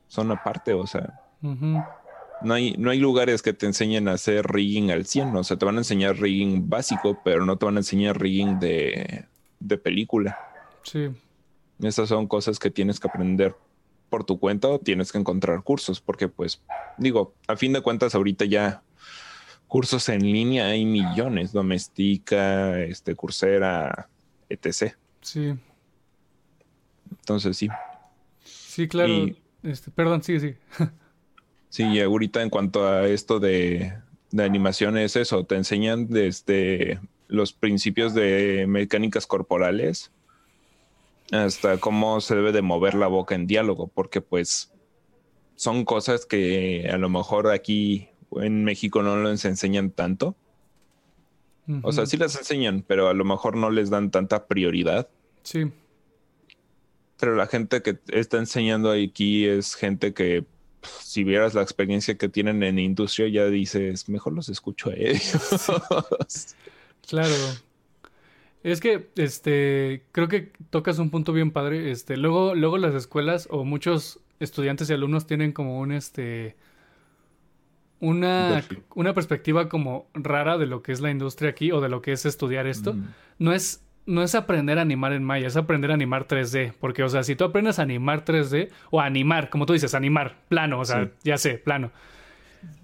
son 0.07 0.31
aparte, 0.31 0.75
o 0.75 0.85
sea, 0.85 1.19
no, 1.41 2.53
hay, 2.53 2.75
no 2.77 2.91
hay 2.91 2.99
lugares 2.99 3.41
que 3.41 3.53
te 3.53 3.65
enseñen 3.65 4.07
a 4.07 4.13
hacer 4.13 4.45
rigging 4.45 4.91
al 4.91 5.07
100, 5.07 5.35
o 5.35 5.43
sea, 5.43 5.57
te 5.57 5.65
van 5.65 5.77
a 5.77 5.79
enseñar 5.79 6.19
rigging 6.19 6.69
básico, 6.69 7.21
pero 7.25 7.43
no 7.43 7.57
te 7.57 7.65
van 7.65 7.77
a 7.77 7.79
enseñar 7.79 8.21
rigging 8.21 8.59
de, 8.59 9.25
de 9.59 9.77
película. 9.79 10.37
Sí. 10.83 11.09
Esas 11.81 12.07
son 12.07 12.27
cosas 12.27 12.59
que 12.59 12.69
tienes 12.69 12.99
que 12.99 13.07
aprender 13.07 13.55
por 14.11 14.25
tu 14.25 14.39
cuenta 14.39 14.67
o 14.67 14.77
tienes 14.77 15.11
que 15.11 15.17
encontrar 15.17 15.63
cursos, 15.63 16.01
porque 16.01 16.27
pues 16.27 16.61
digo, 16.97 17.33
a 17.47 17.55
fin 17.55 17.71
de 17.71 17.81
cuentas 17.81 18.13
ahorita 18.13 18.43
ya 18.43 18.83
cursos 19.67 20.09
en 20.09 20.21
línea 20.21 20.65
hay 20.65 20.85
millones, 20.85 21.53
Domestica, 21.53 22.77
este, 22.81 23.15
Coursera, 23.15 24.09
etc. 24.49 24.95
Sí. 25.21 25.53
Entonces 27.09 27.55
sí. 27.55 27.69
Sí, 28.43 28.89
claro. 28.89 29.27
este, 29.63 29.91
perdón, 29.91 30.21
sí, 30.23 30.41
sí. 30.41 30.55
sí, 31.69 32.01
ahorita 32.01 32.43
en 32.43 32.49
cuanto 32.49 32.85
a 32.85 33.07
esto 33.07 33.39
de, 33.39 33.93
de 34.31 34.43
animación 34.43 34.97
es 34.97 35.15
eso, 35.15 35.45
te 35.45 35.55
enseñan 35.55 36.09
desde 36.09 36.99
los 37.29 37.53
principios 37.53 38.13
de 38.13 38.65
mecánicas 38.67 39.25
corporales 39.25 40.11
hasta 41.31 41.77
cómo 41.77 42.21
se 42.21 42.35
debe 42.35 42.51
de 42.51 42.61
mover 42.61 42.93
la 42.93 43.07
boca 43.07 43.35
en 43.35 43.47
diálogo, 43.47 43.87
porque 43.87 44.21
pues 44.21 44.71
son 45.55 45.85
cosas 45.85 46.25
que 46.25 46.89
a 46.91 46.97
lo 46.97 47.09
mejor 47.09 47.49
aquí 47.51 48.09
en 48.35 48.63
México 48.63 49.01
no 49.01 49.21
les 49.23 49.45
enseñan 49.45 49.91
tanto. 49.91 50.35
O 51.83 51.93
sea, 51.93 52.05
sí 52.05 52.17
las 52.17 52.35
enseñan, 52.35 52.83
pero 52.85 53.07
a 53.07 53.13
lo 53.13 53.23
mejor 53.23 53.55
no 53.55 53.69
les 53.69 53.89
dan 53.89 54.11
tanta 54.11 54.47
prioridad. 54.47 55.07
Sí. 55.43 55.71
Pero 57.17 57.35
la 57.35 57.47
gente 57.47 57.81
que 57.81 57.99
está 58.07 58.39
enseñando 58.39 58.91
aquí 58.91 59.45
es 59.45 59.75
gente 59.75 60.13
que 60.13 60.45
si 60.81 61.23
vieras 61.23 61.53
la 61.53 61.61
experiencia 61.61 62.17
que 62.17 62.27
tienen 62.27 62.63
en 62.63 62.79
industria 62.79 63.27
ya 63.29 63.45
dices, 63.45 64.09
mejor 64.09 64.33
los 64.33 64.49
escucho 64.49 64.89
a 64.89 64.95
ellos. 64.95 65.71
Claro. 67.07 67.33
Es 68.63 68.79
que, 68.79 69.09
este, 69.15 70.03
creo 70.11 70.27
que 70.27 70.51
tocas 70.69 70.99
un 70.99 71.09
punto 71.09 71.33
bien 71.33 71.51
padre. 71.51 71.91
Este, 71.91 72.17
luego, 72.17 72.53
luego 72.53 72.77
las 72.77 72.93
escuelas 72.93 73.47
o 73.51 73.63
muchos 73.63 74.19
estudiantes 74.39 74.89
y 74.89 74.93
alumnos 74.93 75.25
tienen 75.25 75.51
como 75.51 75.79
un, 75.79 75.91
este, 75.91 76.55
una, 77.99 78.63
una 78.95 79.13
perspectiva 79.13 79.67
como 79.69 80.07
rara 80.13 80.57
de 80.57 80.67
lo 80.67 80.83
que 80.83 80.91
es 80.91 81.01
la 81.01 81.11
industria 81.11 81.49
aquí 81.49 81.71
o 81.71 81.81
de 81.81 81.89
lo 81.89 82.01
que 82.01 82.11
es 82.11 82.25
estudiar 82.25 82.67
esto. 82.67 82.95
No 83.39 83.51
es, 83.51 83.83
no 84.05 84.21
es 84.21 84.35
aprender 84.35 84.77
a 84.77 84.83
animar 84.83 85.13
en 85.13 85.23
Maya, 85.23 85.47
es 85.47 85.57
aprender 85.57 85.89
a 85.89 85.95
animar 85.95 86.27
3D. 86.27 86.73
Porque, 86.79 87.03
o 87.03 87.09
sea, 87.09 87.23
si 87.23 87.35
tú 87.35 87.45
aprendes 87.45 87.79
a 87.79 87.83
animar 87.83 88.25
3D 88.25 88.69
o 88.91 89.01
a 89.01 89.05
animar, 89.05 89.49
como 89.49 89.65
tú 89.65 89.73
dices, 89.73 89.95
animar, 89.95 90.37
plano, 90.49 90.79
o 90.79 90.85
sea, 90.85 91.09
ya 91.23 91.37
sé, 91.37 91.57
plano. 91.57 91.91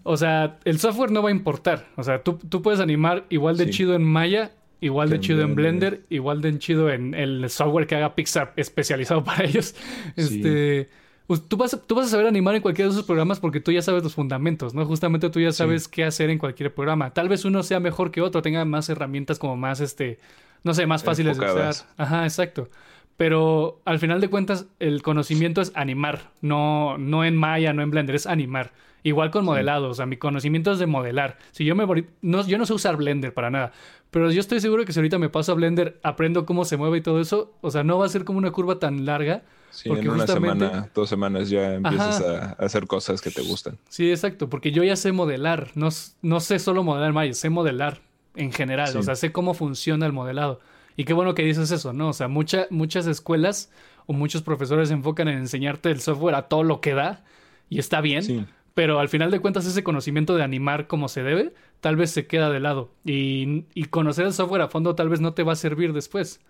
O 0.02 0.18
sea, 0.18 0.58
el 0.64 0.80
software 0.80 1.12
no 1.12 1.22
va 1.22 1.30
a 1.30 1.32
importar. 1.32 1.86
O 1.98 2.04
sea, 2.04 2.24
tú, 2.24 2.40
tú 2.50 2.64
puedes 2.64 2.80
animar 2.80 3.26
igual 3.30 3.58
de 3.58 3.70
chido 3.70 3.94
en 3.94 4.04
Maya 4.04 4.52
Igual 4.80 5.10
de 5.10 5.20
chido 5.20 5.42
en 5.42 5.56
Blender, 5.56 6.04
igual 6.10 6.42
de 6.42 6.58
chido 6.60 6.90
en 6.92 7.14
el 7.14 7.50
software 7.50 7.88
que 7.88 7.96
haga 7.96 8.16
Pixar 8.16 8.54
especializado 8.56 9.24
para 9.26 9.44
ellos. 9.44 9.76
Este, 10.16 10.90
pues, 11.26 11.48
tú, 11.48 11.58
vas, 11.58 11.80
tú 11.88 11.96
vas 11.96 12.08
a 12.08 12.10
saber 12.10 12.28
animar 12.28 12.56
en 12.56 12.62
cualquiera 12.62 12.88
de 12.88 12.94
esos 12.94 13.06
programas 13.06 13.40
porque 13.40 13.60
tú 13.60 13.72
ya 13.72 13.82
sabes 13.82 14.04
los 14.04 14.14
fundamentos, 14.14 14.74
¿no? 14.74 14.86
Justamente 14.86 15.30
tú 15.30 15.40
ya 15.40 15.52
sabes 15.52 15.88
qué 15.88 16.04
hacer 16.04 16.30
en 16.30 16.38
cualquier 16.38 16.74
programa. 16.74 17.14
Tal 17.14 17.28
vez 17.28 17.44
uno 17.44 17.64
sea 17.64 17.80
mejor 17.80 18.12
que 18.12 18.22
otro, 18.22 18.42
tenga 18.42 18.64
más 18.66 18.88
herramientas 18.90 19.40
como 19.40 19.58
más, 19.58 19.80
este, 19.80 20.20
no 20.64 20.74
sé, 20.74 20.86
más 20.86 21.04
fáciles 21.04 21.38
de 21.38 21.46
usar. 21.46 21.74
Ajá, 21.98 22.24
exacto. 22.24 22.70
Pero 23.18 23.82
al 23.84 23.98
final 23.98 24.22
de 24.22 24.30
cuentas, 24.30 24.68
el 24.80 25.02
conocimiento 25.02 25.60
es 25.60 25.72
animar, 25.74 26.32
no, 26.42 27.00
no 27.00 27.26
en 27.26 27.36
Maya, 27.36 27.74
no 27.74 27.82
en 27.82 27.90
Blender, 27.90 28.16
es 28.16 28.28
animar. 28.28 28.74
Igual 29.08 29.32
con 29.32 29.46
modelado, 29.46 29.88
o 29.88 29.94
sea, 29.94 30.06
mi 30.06 30.18
conocimiento 30.18 30.74
es 30.74 30.80
de 30.80 30.86
modelar. 30.86 31.38
Si 31.52 31.64
yo 31.64 31.76
me 31.76 31.86
no, 32.22 32.46
yo 32.46 32.58
no 32.58 32.66
sé 32.66 32.74
usar 32.74 32.98
Blender 32.98 33.34
para 33.34 33.50
nada, 33.50 33.72
pero 34.12 34.30
yo 34.30 34.42
estoy 34.42 34.60
seguro 34.60 34.84
que 34.84 34.92
si 34.92 35.00
ahorita 35.00 35.18
me 35.18 35.30
paso 35.30 35.54
a 35.54 35.56
Blender, 35.56 35.98
aprendo 36.04 36.46
cómo 36.46 36.66
se 36.66 36.76
mueve 36.76 36.98
y 36.98 37.02
todo 37.02 37.22
eso, 37.22 37.54
o 37.62 37.72
sea, 37.72 37.86
no 37.86 37.98
va 37.98 38.06
a 38.06 38.10
ser 38.10 38.26
como 38.26 38.38
una 38.38 38.52
curva 38.52 38.80
tan 38.80 39.06
larga. 39.06 39.44
Sí, 39.70 39.90
en 39.90 40.10
una 40.10 40.28
semana, 40.28 40.90
dos 40.94 41.08
semanas 41.08 41.50
ya 41.50 41.76
empiezas 41.76 42.20
a, 42.20 42.52
hacer 42.60 42.86
cosas 42.86 43.22
que 43.22 43.32
te 43.32 43.42
gustan. 43.44 43.78
Sí, 43.88 44.12
exacto, 44.12 44.50
porque 44.50 44.74
yo 44.74 44.84
ya 44.84 44.98
sé 44.98 45.14
modelar, 45.14 45.70
no, 45.76 45.88
no 46.22 46.40
sé 46.42 46.60
solo 46.60 46.84
modelar 46.84 47.14
Maya, 47.14 47.34
sé 47.34 47.50
modelar 47.50 48.02
en 48.36 48.52
general, 48.52 48.98
o 48.98 49.04
sea, 49.04 49.16
sé 49.16 49.32
cómo 49.32 49.54
funciona 49.54 50.06
el 50.06 50.12
modelado. 50.12 50.60
Y 50.98 51.06
qué 51.06 51.14
bueno 51.14 51.34
que 51.34 51.44
dices 51.44 51.72
eso, 51.72 51.94
¿no? 51.94 52.10
O 52.10 52.14
sea, 52.14 52.28
muchas 52.28 53.08
escuelas 53.08 53.72
o 54.06 54.12
muchos 54.12 54.42
profesores 54.42 54.90
se 54.90 54.96
enfocan 54.96 55.30
en 55.30 55.38
enseñarte 55.38 55.92
el 55.92 56.02
software 56.02 56.36
a 56.36 56.50
todo 56.50 56.64
lo 56.64 56.82
que 56.82 56.94
da 56.94 57.24
y 57.70 57.80
está 57.80 58.02
bien. 58.02 58.24
Sí 58.24 58.46
pero 58.78 59.00
al 59.00 59.10
final 59.10 59.32
de 59.32 59.40
cuentas 59.40 59.66
ese 59.66 59.84
conocimiento 59.84 60.36
de 60.36 60.44
animar 60.44 60.86
como 60.86 61.08
se 61.08 61.24
debe, 61.24 61.52
tal 61.82 61.96
vez 61.96 62.12
se 62.12 62.28
queda 62.28 62.52
de 62.52 62.60
lado. 62.60 62.92
Y, 63.04 63.64
conocer 63.90 64.28
el 64.28 64.34
software 64.34 64.62
a 64.62 64.68
fondo 64.68 64.94
tal 64.94 65.10
vez 65.10 65.20
no 65.20 65.34
te 65.34 65.42
va 65.42 65.54
a 65.54 65.56
servir 65.56 65.94
después. 65.94 66.42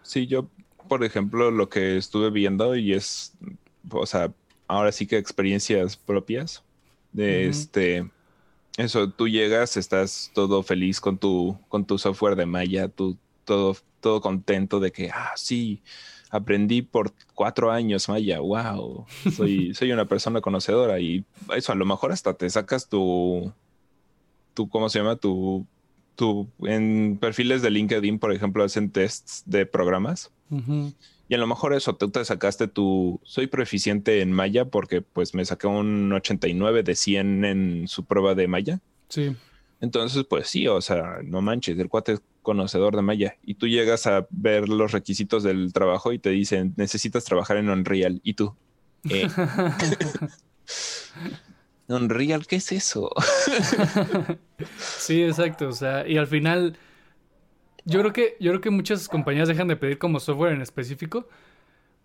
Sí, 0.00 0.26
yo, 0.26 0.48
por 0.88 1.04
ejemplo, 1.04 1.50
lo 1.50 1.68
que 1.68 1.98
estuve 1.98 2.30
viendo 2.30 2.74
y 2.74 2.94
es, 2.94 3.34
o 3.90 4.06
sea, 4.06 4.32
ahora 4.66 4.92
sí 4.92 5.06
que 5.06 5.18
experiencias 5.18 5.98
propias 5.98 6.64
de 7.12 7.48
este... 7.48 8.10
Eso, 8.78 9.10
tú 9.10 9.28
llegas, 9.28 9.76
estás 9.76 10.30
todo 10.32 10.62
feliz 10.62 11.02
con 11.02 11.18
tu, 11.18 11.58
con 11.68 11.84
tu 11.84 11.98
software 11.98 12.34
de 12.34 12.46
Maya, 12.46 12.88
tú 12.88 13.18
todo, 13.44 13.76
todo 14.00 14.22
contento 14.22 14.80
de 14.80 14.90
que, 14.90 15.10
ah, 15.10 15.34
sí, 15.36 15.82
aprendí 16.34 16.82
por 16.82 17.12
cuatro 17.34 17.70
años 17.70 18.08
Maya, 18.08 18.40
wow, 18.40 19.06
soy, 19.36 19.72
soy 19.74 19.92
una 19.92 20.06
persona 20.06 20.40
conocedora 20.40 20.98
y 20.98 21.24
eso 21.54 21.72
a 21.72 21.76
lo 21.76 21.86
mejor 21.86 22.10
hasta 22.10 22.34
te 22.34 22.50
sacas 22.50 22.88
tu, 22.88 23.52
tu 24.52 24.68
¿cómo 24.68 24.88
se 24.88 24.98
llama? 24.98 25.14
Tu, 25.14 25.64
tu, 26.16 26.48
en 26.62 27.18
perfiles 27.20 27.62
de 27.62 27.70
LinkedIn, 27.70 28.18
por 28.18 28.32
ejemplo, 28.32 28.64
hacen 28.64 28.90
tests 28.90 29.44
de 29.46 29.64
programas. 29.64 30.32
Y 31.28 31.34
a 31.34 31.38
lo 31.38 31.46
mejor 31.46 31.72
eso, 31.72 31.96
tú 31.96 32.10
te 32.10 32.24
sacaste 32.24 32.68
tu, 32.68 33.20
soy 33.24 33.46
proficiente 33.46 34.20
en 34.20 34.30
Maya 34.30 34.66
porque 34.66 35.02
pues 35.02 35.34
me 35.34 35.44
saqué 35.44 35.66
un 35.66 36.12
89 36.12 36.82
de 36.82 36.94
100 36.94 37.44
en 37.44 37.88
su 37.88 38.04
prueba 38.04 38.34
de 38.34 38.46
Maya. 38.46 38.80
Sí. 39.08 39.34
Entonces, 39.84 40.24
pues 40.28 40.48
sí, 40.48 40.66
o 40.66 40.80
sea, 40.80 41.18
no 41.22 41.42
manches, 41.42 41.78
el 41.78 41.90
cuate 41.90 42.14
es 42.14 42.22
conocedor 42.40 42.96
de 42.96 43.02
Maya. 43.02 43.36
Y 43.42 43.54
tú 43.54 43.68
llegas 43.68 44.06
a 44.06 44.26
ver 44.30 44.66
los 44.68 44.92
requisitos 44.92 45.42
del 45.42 45.74
trabajo 45.74 46.12
y 46.14 46.18
te 46.18 46.30
dicen, 46.30 46.72
necesitas 46.76 47.24
trabajar 47.24 47.58
en 47.58 47.68
Unreal. 47.68 48.20
Y 48.24 48.32
tú, 48.32 48.56
eh. 49.10 49.28
Unreal, 51.88 52.46
¿qué 52.46 52.56
es 52.56 52.72
eso? 52.72 53.10
sí, 54.78 55.22
exacto. 55.22 55.68
O 55.68 55.72
sea, 55.72 56.08
y 56.08 56.16
al 56.16 56.26
final 56.26 56.78
yo 57.84 58.00
creo 58.00 58.12
que, 58.14 58.36
yo 58.40 58.52
creo 58.52 58.60
que 58.62 58.70
muchas 58.70 59.06
compañías 59.06 59.48
dejan 59.48 59.68
de 59.68 59.76
pedir 59.76 59.98
como 59.98 60.18
software 60.18 60.54
en 60.54 60.62
específico. 60.62 61.28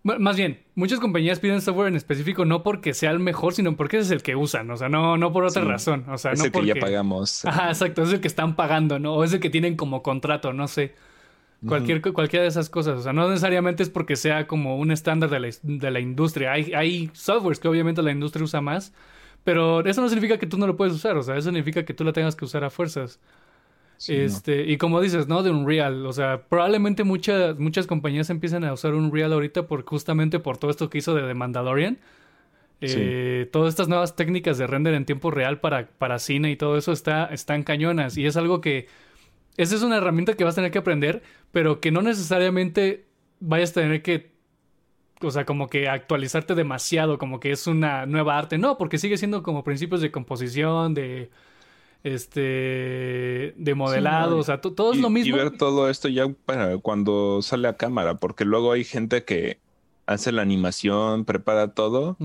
Más 0.02 0.36
bien, 0.36 0.62
muchas 0.74 0.98
compañías 0.98 1.40
piden 1.40 1.60
software 1.60 1.88
en 1.88 1.96
específico 1.96 2.46
no 2.46 2.62
porque 2.62 2.94
sea 2.94 3.10
el 3.10 3.18
mejor, 3.18 3.52
sino 3.52 3.76
porque 3.76 3.98
ese 3.98 4.06
es 4.06 4.10
el 4.12 4.22
que 4.22 4.34
usan, 4.34 4.70
o 4.70 4.76
sea, 4.78 4.88
no, 4.88 5.18
no 5.18 5.30
por 5.30 5.44
otra 5.44 5.62
razón. 5.62 6.06
O 6.08 6.16
sea, 6.16 6.32
es 6.32 6.38
no 6.38 6.46
el 6.46 6.52
que 6.52 6.64
ya 6.64 6.74
pagamos. 6.74 7.44
Ajá, 7.44 7.68
exacto, 7.68 8.02
es 8.02 8.12
el 8.12 8.20
que 8.20 8.28
están 8.28 8.56
pagando, 8.56 8.98
¿no? 8.98 9.14
O 9.14 9.24
es 9.24 9.32
el 9.34 9.40
que 9.40 9.50
tienen 9.50 9.76
como 9.76 10.02
contrato, 10.02 10.54
no 10.54 10.68
sé. 10.68 10.94
Cualquier, 11.66 12.00
cualquiera 12.00 12.44
de 12.44 12.48
esas 12.48 12.70
cosas. 12.70 13.00
O 13.00 13.02
sea, 13.02 13.12
no 13.12 13.28
necesariamente 13.28 13.82
es 13.82 13.90
porque 13.90 14.16
sea 14.16 14.46
como 14.46 14.78
un 14.78 14.90
estándar 14.90 15.28
de 15.28 15.40
la, 15.40 15.48
de 15.62 15.90
la 15.90 16.00
industria. 16.00 16.52
Hay, 16.52 16.72
hay 16.72 17.10
softwares 17.12 17.60
que 17.60 17.68
obviamente 17.68 18.00
la 18.00 18.12
industria 18.12 18.44
usa 18.44 18.62
más, 18.62 18.94
pero 19.44 19.84
eso 19.84 20.00
no 20.00 20.08
significa 20.08 20.38
que 20.38 20.46
tú 20.46 20.56
no 20.56 20.66
lo 20.66 20.78
puedes 20.78 20.94
usar. 20.94 21.18
O 21.18 21.22
sea, 21.22 21.36
eso 21.36 21.50
significa 21.50 21.84
que 21.84 21.92
tú 21.92 22.04
la 22.04 22.14
tengas 22.14 22.34
que 22.34 22.46
usar 22.46 22.64
a 22.64 22.70
fuerzas 22.70 23.20
este, 24.08 24.64
y 24.64 24.78
como 24.78 25.00
dices, 25.00 25.28
¿no? 25.28 25.42
De 25.42 25.50
Unreal. 25.50 26.06
O 26.06 26.12
sea, 26.12 26.42
probablemente 26.48 27.04
muchas, 27.04 27.58
muchas 27.58 27.86
compañías 27.86 28.30
empiecen 28.30 28.64
a 28.64 28.72
usar 28.72 28.94
Unreal 28.94 29.32
ahorita 29.32 29.66
por 29.66 29.84
justamente 29.84 30.38
por 30.38 30.56
todo 30.56 30.70
esto 30.70 30.88
que 30.88 30.98
hizo 30.98 31.14
de 31.14 31.22
The 31.22 31.34
Mandalorian. 31.34 31.98
Eh, 32.82 33.46
todas 33.52 33.68
estas 33.68 33.88
nuevas 33.88 34.16
técnicas 34.16 34.56
de 34.56 34.66
render 34.66 34.94
en 34.94 35.04
tiempo 35.04 35.30
real 35.30 35.60
para, 35.60 35.86
para 35.86 36.18
cine 36.18 36.50
y 36.50 36.56
todo 36.56 36.78
eso 36.78 36.92
está, 36.92 37.26
están 37.26 37.62
cañonas. 37.62 38.16
Y 38.16 38.26
es 38.26 38.36
algo 38.36 38.60
que. 38.60 38.88
Esa 39.56 39.74
es 39.74 39.82
una 39.82 39.98
herramienta 39.98 40.34
que 40.34 40.44
vas 40.44 40.54
a 40.54 40.56
tener 40.56 40.70
que 40.70 40.78
aprender, 40.78 41.22
pero 41.52 41.80
que 41.80 41.90
no 41.90 42.00
necesariamente 42.00 43.04
vayas 43.40 43.70
a 43.72 43.82
tener 43.82 44.02
que. 44.02 44.30
O 45.20 45.30
sea, 45.30 45.44
como 45.44 45.68
que 45.68 45.86
actualizarte 45.86 46.54
demasiado, 46.54 47.18
como 47.18 47.40
que 47.40 47.52
es 47.52 47.66
una 47.66 48.06
nueva 48.06 48.38
arte. 48.38 48.56
No, 48.56 48.78
porque 48.78 48.96
sigue 48.96 49.18
siendo 49.18 49.42
como 49.42 49.62
principios 49.62 50.00
de 50.00 50.10
composición, 50.10 50.94
de 50.94 51.30
este 52.02 53.54
de 53.56 53.74
modelado, 53.74 54.38
o 54.38 54.42
sea, 54.42 54.60
todo 54.60 54.92
es 54.92 54.98
lo 54.98 55.10
mismo. 55.10 55.36
Y 55.36 55.38
ver 55.38 55.56
todo 55.56 55.90
esto 55.90 56.08
ya 56.08 56.28
para 56.28 56.78
cuando 56.78 57.42
sale 57.42 57.68
a 57.68 57.76
cámara, 57.76 58.16
porque 58.16 58.44
luego 58.44 58.72
hay 58.72 58.84
gente 58.84 59.24
que 59.24 59.58
hace 60.06 60.32
la 60.32 60.42
animación, 60.42 61.24
prepara 61.24 61.72
todo 61.74 62.16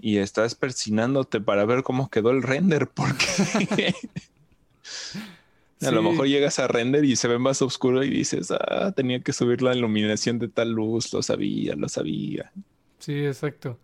y 0.00 0.18
estás 0.18 0.54
persinándote 0.54 1.40
para 1.40 1.64
ver 1.64 1.82
cómo 1.82 2.10
quedó 2.10 2.30
el 2.30 2.42
render, 2.42 2.88
porque 2.94 3.94
a 5.80 5.90
lo 5.90 6.02
mejor 6.02 6.26
llegas 6.26 6.58
a 6.58 6.68
render 6.68 7.04
y 7.04 7.16
se 7.16 7.28
ve 7.28 7.38
más 7.38 7.62
oscuro 7.62 8.04
y 8.04 8.10
dices, 8.10 8.50
ah, 8.50 8.92
tenía 8.94 9.20
que 9.20 9.32
subir 9.32 9.62
la 9.62 9.74
iluminación 9.74 10.38
de 10.38 10.48
tal 10.48 10.72
luz, 10.72 11.12
lo 11.12 11.22
sabía, 11.22 11.74
lo 11.74 11.88
sabía. 11.88 12.52
Sí, 12.98 13.24
exacto. 13.24 13.78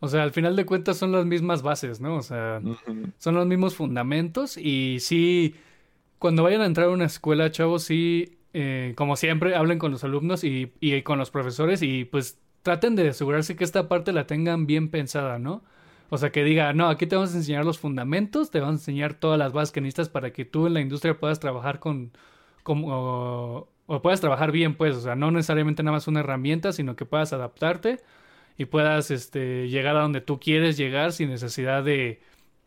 O 0.00 0.08
sea, 0.08 0.22
al 0.22 0.30
final 0.30 0.54
de 0.54 0.64
cuentas 0.64 0.96
son 0.96 1.12
las 1.12 1.26
mismas 1.26 1.62
bases, 1.62 2.00
¿no? 2.00 2.16
O 2.16 2.22
sea, 2.22 2.60
son 3.18 3.34
los 3.34 3.46
mismos 3.46 3.74
fundamentos 3.74 4.56
y 4.56 4.98
sí, 5.00 5.56
cuando 6.18 6.44
vayan 6.44 6.60
a 6.60 6.66
entrar 6.66 6.86
a 6.88 6.90
una 6.90 7.06
escuela, 7.06 7.50
chavos, 7.50 7.82
sí, 7.82 8.38
eh, 8.52 8.94
como 8.96 9.16
siempre, 9.16 9.56
hablen 9.56 9.78
con 9.78 9.90
los 9.90 10.04
alumnos 10.04 10.44
y, 10.44 10.72
y 10.80 11.02
con 11.02 11.18
los 11.18 11.30
profesores 11.30 11.82
y 11.82 12.04
pues 12.04 12.38
traten 12.62 12.94
de 12.94 13.08
asegurarse 13.08 13.56
que 13.56 13.64
esta 13.64 13.88
parte 13.88 14.12
la 14.12 14.26
tengan 14.26 14.66
bien 14.66 14.88
pensada, 14.90 15.38
¿no? 15.38 15.64
O 16.10 16.16
sea, 16.18 16.30
que 16.30 16.44
diga, 16.44 16.72
no, 16.72 16.88
aquí 16.88 17.06
te 17.06 17.16
vamos 17.16 17.34
a 17.34 17.36
enseñar 17.38 17.64
los 17.64 17.78
fundamentos, 17.78 18.50
te 18.50 18.60
vamos 18.60 18.74
a 18.74 18.78
enseñar 18.78 19.14
todas 19.14 19.38
las 19.38 19.52
bases 19.52 19.72
que 19.72 19.80
necesitas 19.80 20.08
para 20.08 20.32
que 20.32 20.44
tú 20.44 20.66
en 20.66 20.74
la 20.74 20.80
industria 20.80 21.18
puedas 21.18 21.40
trabajar 21.40 21.80
con, 21.80 22.12
o 22.64 23.68
puedas 24.02 24.20
trabajar 24.20 24.52
bien, 24.52 24.74
pues, 24.74 24.96
o 24.96 25.00
sea, 25.00 25.16
no 25.16 25.30
necesariamente 25.30 25.82
nada 25.82 25.96
más 25.96 26.08
una 26.08 26.20
herramienta, 26.20 26.72
sino 26.72 26.96
que 26.96 27.04
puedas 27.04 27.32
adaptarte 27.32 28.00
y 28.58 28.64
puedas 28.66 29.10
este, 29.12 29.68
llegar 29.68 29.96
a 29.96 30.00
donde 30.00 30.20
tú 30.20 30.38
quieres 30.40 30.76
llegar 30.76 31.12
sin 31.12 31.30
necesidad 31.30 31.84
de 31.84 32.20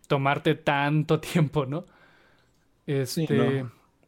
tomarte 0.08 0.56
tanto 0.56 1.20
tiempo, 1.20 1.66
¿no? 1.66 1.86
Este... 2.88 3.66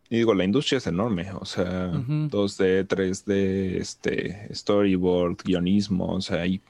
Y 0.10 0.18
digo, 0.18 0.34
la 0.36 0.44
industria 0.44 0.78
es 0.78 0.86
enorme, 0.86 1.32
o 1.32 1.46
sea, 1.46 1.92
2D, 1.92 2.88
3D, 2.88 3.78
este, 3.78 4.54
storyboard, 4.54 5.38
guionismo, 5.44 6.06
o 6.14 6.22
sea, 6.22 6.42
hay 6.42 6.62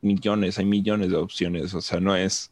millones, 0.00 0.58
hay 0.58 0.64
millones 0.64 1.10
de 1.10 1.16
opciones, 1.16 1.74
o 1.74 1.82
sea, 1.82 2.00
no 2.00 2.16
es, 2.16 2.50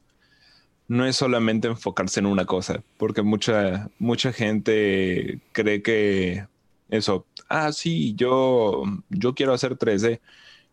no 0.87 1.07
es 1.07 1.17
solamente 1.17 1.69
enfocarse 1.69 2.21
en 2.21 2.27
una 2.27 2.45
cosa, 2.45 2.83
porque 2.99 3.23
mucha, 3.23 3.89
mucha 3.99 4.35
gente 4.35 5.41
cree 5.53 5.81
que 5.81 6.47
eso, 6.91 7.25
ah, 7.49 7.73
sí, 7.73 8.15
yo, 8.17 8.83
yo 9.09 9.35
quiero 9.35 9.55
hacer 9.55 9.79
3D. 9.79 10.21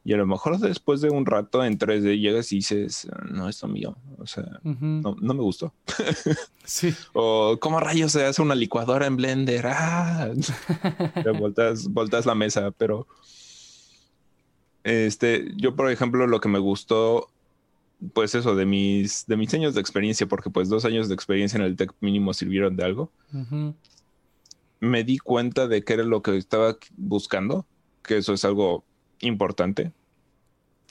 Y 0.06 0.14
a 0.14 0.18
lo 0.18 0.28
mejor 0.28 0.60
después 0.60 1.00
de 1.00 1.10
un 1.10 1.26
rato 1.26 1.64
en 1.64 1.80
3D 1.80 2.20
llegas 2.20 2.52
y 2.52 2.58
dices, 2.58 3.08
no, 3.30 3.48
esto 3.48 3.70
mío. 3.70 3.96
O 4.18 4.28
sea, 4.28 4.60
no, 4.64 5.16
me 5.16 5.42
gustó. 5.42 5.74
sí. 6.66 6.94
O, 7.14 7.58
¿cómo 7.60 7.80
rayos 7.80 8.12
se 8.12 8.26
hace 8.26 8.42
una 8.42 8.56
licuadora 8.56 9.06
en 9.06 9.16
Blender? 9.16 9.66
Ah, 9.68 10.30
voltas, 11.40 11.88
voltas 11.88 12.26
la 12.26 12.36
mesa, 12.36 12.72
pero. 12.72 13.08
Este, 14.84 15.54
yo, 15.56 15.78
por 15.78 15.90
ejemplo, 15.90 16.28
lo 16.28 16.42
que 16.42 16.50
me 16.50 16.60
gustó, 16.60 17.30
pues 18.14 18.36
eso, 18.36 18.56
de 18.56 18.66
mis, 18.66 19.26
de 19.28 19.38
mis 19.38 19.54
años 19.54 19.74
de 19.74 19.80
experiencia, 19.80 20.28
porque 20.28 20.50
pues 20.50 20.68
dos 20.68 20.84
años 20.84 21.08
de 21.08 21.16
experiencia 21.16 21.58
en 21.58 21.64
el 21.64 21.78
tech 21.78 21.94
mínimo 22.02 22.34
sirvieron 22.34 22.76
de 22.76 22.84
algo. 22.84 23.10
Me 24.82 25.06
di 25.06 25.18
cuenta 25.18 25.68
de 25.68 25.86
que 25.86 25.94
era 25.94 26.04
lo 26.04 26.22
que 26.22 26.36
estaba 26.36 26.78
buscando, 26.98 27.66
que 28.04 28.18
eso 28.18 28.34
es 28.34 28.44
algo 28.44 28.84
importante. 29.24 29.92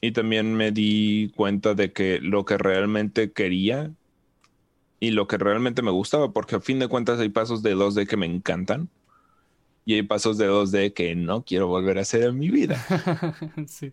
Y 0.01 0.13
también 0.13 0.55
me 0.55 0.73
di 0.73 1.33
cuenta 1.37 1.75
de 1.75 1.93
que 1.93 2.19
lo 2.21 2.45
que 2.45 2.59
realmente 2.59 3.33
quería 3.33 3.93
y 4.99 5.11
lo 5.11 5.27
que 5.27 5.39
realmente 5.39 5.83
me 5.83 5.91
gustaba, 5.91 6.33
porque 6.33 6.57
a 6.57 6.61
fin 6.61 6.79
de 6.79 6.89
cuentas 6.89 7.21
hay 7.21 7.29
pasos 7.29 7.63
de 7.63 7.77
2D 7.77 8.07
que 8.07 8.17
me 8.17 8.27
encantan 8.27 8.89
y 9.85 9.95
hay 9.95 10.03
pasos 10.03 10.39
de 10.39 10.49
2D 10.49 10.93
que 10.93 11.15
no 11.15 11.45
quiero 11.45 11.67
volver 11.67 11.99
a 11.99 12.03
hacer 12.03 12.23
en 12.25 12.39
mi 12.39 12.51
vida. 12.51 12.85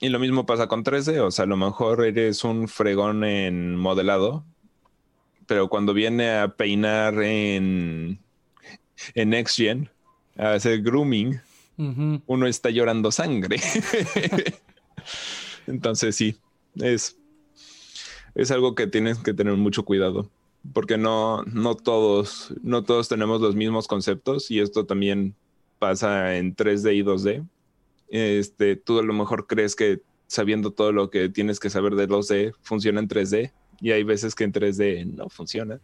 Y 0.00 0.08
lo 0.08 0.18
mismo 0.18 0.44
pasa 0.44 0.66
con 0.66 0.84
3D, 0.84 1.20
o 1.20 1.30
sea, 1.30 1.44
a 1.44 1.48
lo 1.48 1.56
mejor 1.56 2.04
eres 2.04 2.44
un 2.44 2.68
fregón 2.68 3.24
en 3.24 3.76
modelado, 3.76 4.44
pero 5.46 5.68
cuando 5.68 5.94
viene 5.94 6.30
a 6.36 6.56
peinar 6.56 7.22
en, 7.22 8.18
en 9.14 9.30
Next 9.30 9.56
Gen, 9.56 9.88
a 10.36 10.54
hacer 10.54 10.82
grooming, 10.82 11.40
uno 11.76 12.46
está 12.46 12.70
llorando 12.70 13.10
sangre. 13.10 13.56
Entonces 15.66 16.16
sí, 16.16 16.36
es, 16.76 17.16
es 18.34 18.50
algo 18.50 18.74
que 18.74 18.86
tienes 18.86 19.18
que 19.18 19.34
tener 19.34 19.54
mucho 19.54 19.84
cuidado, 19.84 20.30
porque 20.72 20.98
no, 20.98 21.42
no, 21.44 21.74
todos, 21.74 22.54
no 22.62 22.84
todos 22.84 23.08
tenemos 23.08 23.40
los 23.40 23.54
mismos 23.54 23.88
conceptos 23.88 24.50
y 24.50 24.60
esto 24.60 24.86
también 24.86 25.34
pasa 25.78 26.36
en 26.36 26.54
3D 26.54 26.96
y 26.96 27.02
2D. 27.02 27.46
Este, 28.08 28.76
tú 28.76 28.98
a 28.98 29.02
lo 29.02 29.12
mejor 29.12 29.46
crees 29.46 29.74
que 29.74 30.00
sabiendo 30.26 30.70
todo 30.70 30.92
lo 30.92 31.10
que 31.10 31.28
tienes 31.28 31.60
que 31.60 31.70
saber 31.70 31.94
de 31.94 32.08
2D 32.08 32.54
funciona 32.62 33.00
en 33.00 33.08
3D 33.08 33.52
y 33.80 33.90
hay 33.90 34.04
veces 34.04 34.34
que 34.34 34.44
en 34.44 34.52
3D 34.52 35.06
no 35.06 35.28
funciona. 35.28 35.80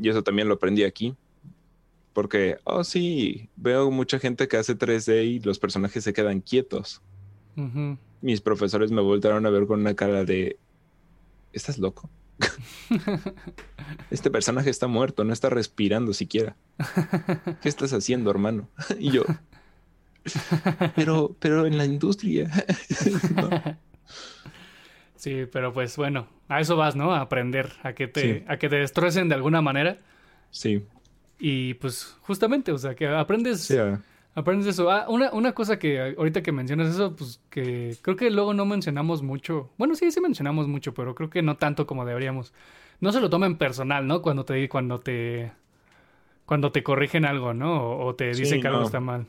Y 0.00 0.08
eso 0.08 0.22
también 0.22 0.48
lo 0.48 0.54
aprendí 0.54 0.84
aquí 0.84 1.14
porque, 2.18 2.58
oh 2.64 2.82
sí, 2.82 3.48
veo 3.54 3.92
mucha 3.92 4.18
gente 4.18 4.48
que 4.48 4.56
hace 4.56 4.76
3D 4.76 5.24
y 5.24 5.38
los 5.38 5.60
personajes 5.60 6.02
se 6.02 6.12
quedan 6.12 6.40
quietos. 6.40 7.00
Mis 8.22 8.40
profesores 8.40 8.90
me 8.90 9.00
voltaron 9.00 9.46
a 9.46 9.50
ver 9.50 9.68
con 9.68 9.78
una 9.78 9.94
cara 9.94 10.24
de, 10.24 10.58
¿estás 11.52 11.78
loco? 11.78 12.10
este 14.10 14.32
personaje 14.32 14.68
está 14.68 14.88
muerto, 14.88 15.22
no 15.22 15.32
está 15.32 15.48
respirando 15.48 16.12
siquiera. 16.12 16.56
¿Qué 17.62 17.68
estás 17.68 17.92
haciendo, 17.92 18.32
hermano? 18.32 18.68
y 18.98 19.12
yo, 19.12 19.22
pero, 20.96 21.36
pero 21.38 21.66
en 21.66 21.78
la 21.78 21.84
industria. 21.84 22.50
Sí, 25.14 25.46
pero 25.50 25.72
pues 25.72 25.96
bueno, 25.96 26.28
a 26.48 26.60
eso 26.60 26.76
vas, 26.76 26.94
¿no? 26.94 27.12
A 27.12 27.20
aprender, 27.20 27.72
a 27.82 27.92
que 27.92 28.06
te, 28.06 28.44
a 28.46 28.56
que 28.56 28.68
te 28.68 28.76
destrocen 28.76 29.28
de 29.28 29.34
alguna 29.34 29.60
manera. 29.60 29.98
Sí. 30.52 30.84
Y 31.38 31.74
pues 31.74 32.16
justamente, 32.22 32.72
o 32.72 32.78
sea, 32.78 32.94
que 32.94 33.06
aprendes, 33.06 33.62
Sí, 33.62 33.76
aprendes 34.34 34.66
eso. 34.68 34.90
Ah, 34.90 35.06
una, 35.08 35.32
una 35.32 35.52
cosa 35.54 35.78
que 35.78 36.14
ahorita 36.18 36.42
que 36.42 36.52
mencionas 36.52 36.88
eso, 36.88 37.14
pues 37.16 37.40
que 37.50 37.96
creo 38.02 38.16
que 38.16 38.30
luego 38.30 38.54
no 38.54 38.66
mencionamos 38.66 39.22
mucho. 39.22 39.70
Bueno, 39.78 39.94
sí, 39.94 40.10
sí 40.10 40.20
mencionamos 40.20 40.68
mucho, 40.68 40.94
pero 40.94 41.14
creo 41.14 41.30
que 41.30 41.42
no 41.42 41.56
tanto 41.56 41.86
como 41.86 42.04
deberíamos. 42.04 42.52
No 43.00 43.12
se 43.12 43.20
lo 43.20 43.30
tomen 43.30 43.56
personal, 43.56 44.06
¿no? 44.06 44.22
Cuando 44.22 44.44
te, 44.44 44.68
cuando 44.68 44.98
te, 45.00 45.52
cuando 46.46 46.72
te 46.72 46.82
corrigen 46.82 47.24
algo, 47.24 47.54
¿no? 47.54 47.82
O, 47.82 48.06
o 48.08 48.14
te 48.16 48.34
Sí, 48.34 48.42
dicen 48.42 48.60
que 48.60 48.68
algo 48.68 48.80
no. 48.80 48.86
está 48.86 49.00
mal. 49.00 49.26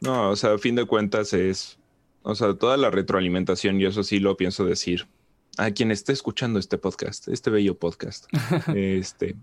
No, 0.00 0.30
o 0.30 0.36
sea, 0.36 0.54
a 0.54 0.58
fin 0.58 0.74
de 0.76 0.84
cuentas 0.86 1.32
es, 1.32 1.78
o 2.22 2.34
sea, 2.34 2.54
toda 2.54 2.76
la 2.76 2.90
retroalimentación, 2.90 3.80
y 3.80 3.86
eso 3.86 4.02
sí 4.04 4.20
lo 4.20 4.36
pienso 4.36 4.64
decir, 4.64 5.08
a 5.56 5.70
quien 5.72 5.90
esté 5.90 6.12
escuchando 6.12 6.58
este 6.60 6.78
podcast, 6.78 7.26
este 7.28 7.50
bello 7.50 7.76
podcast, 7.78 8.26
este, 8.74 9.36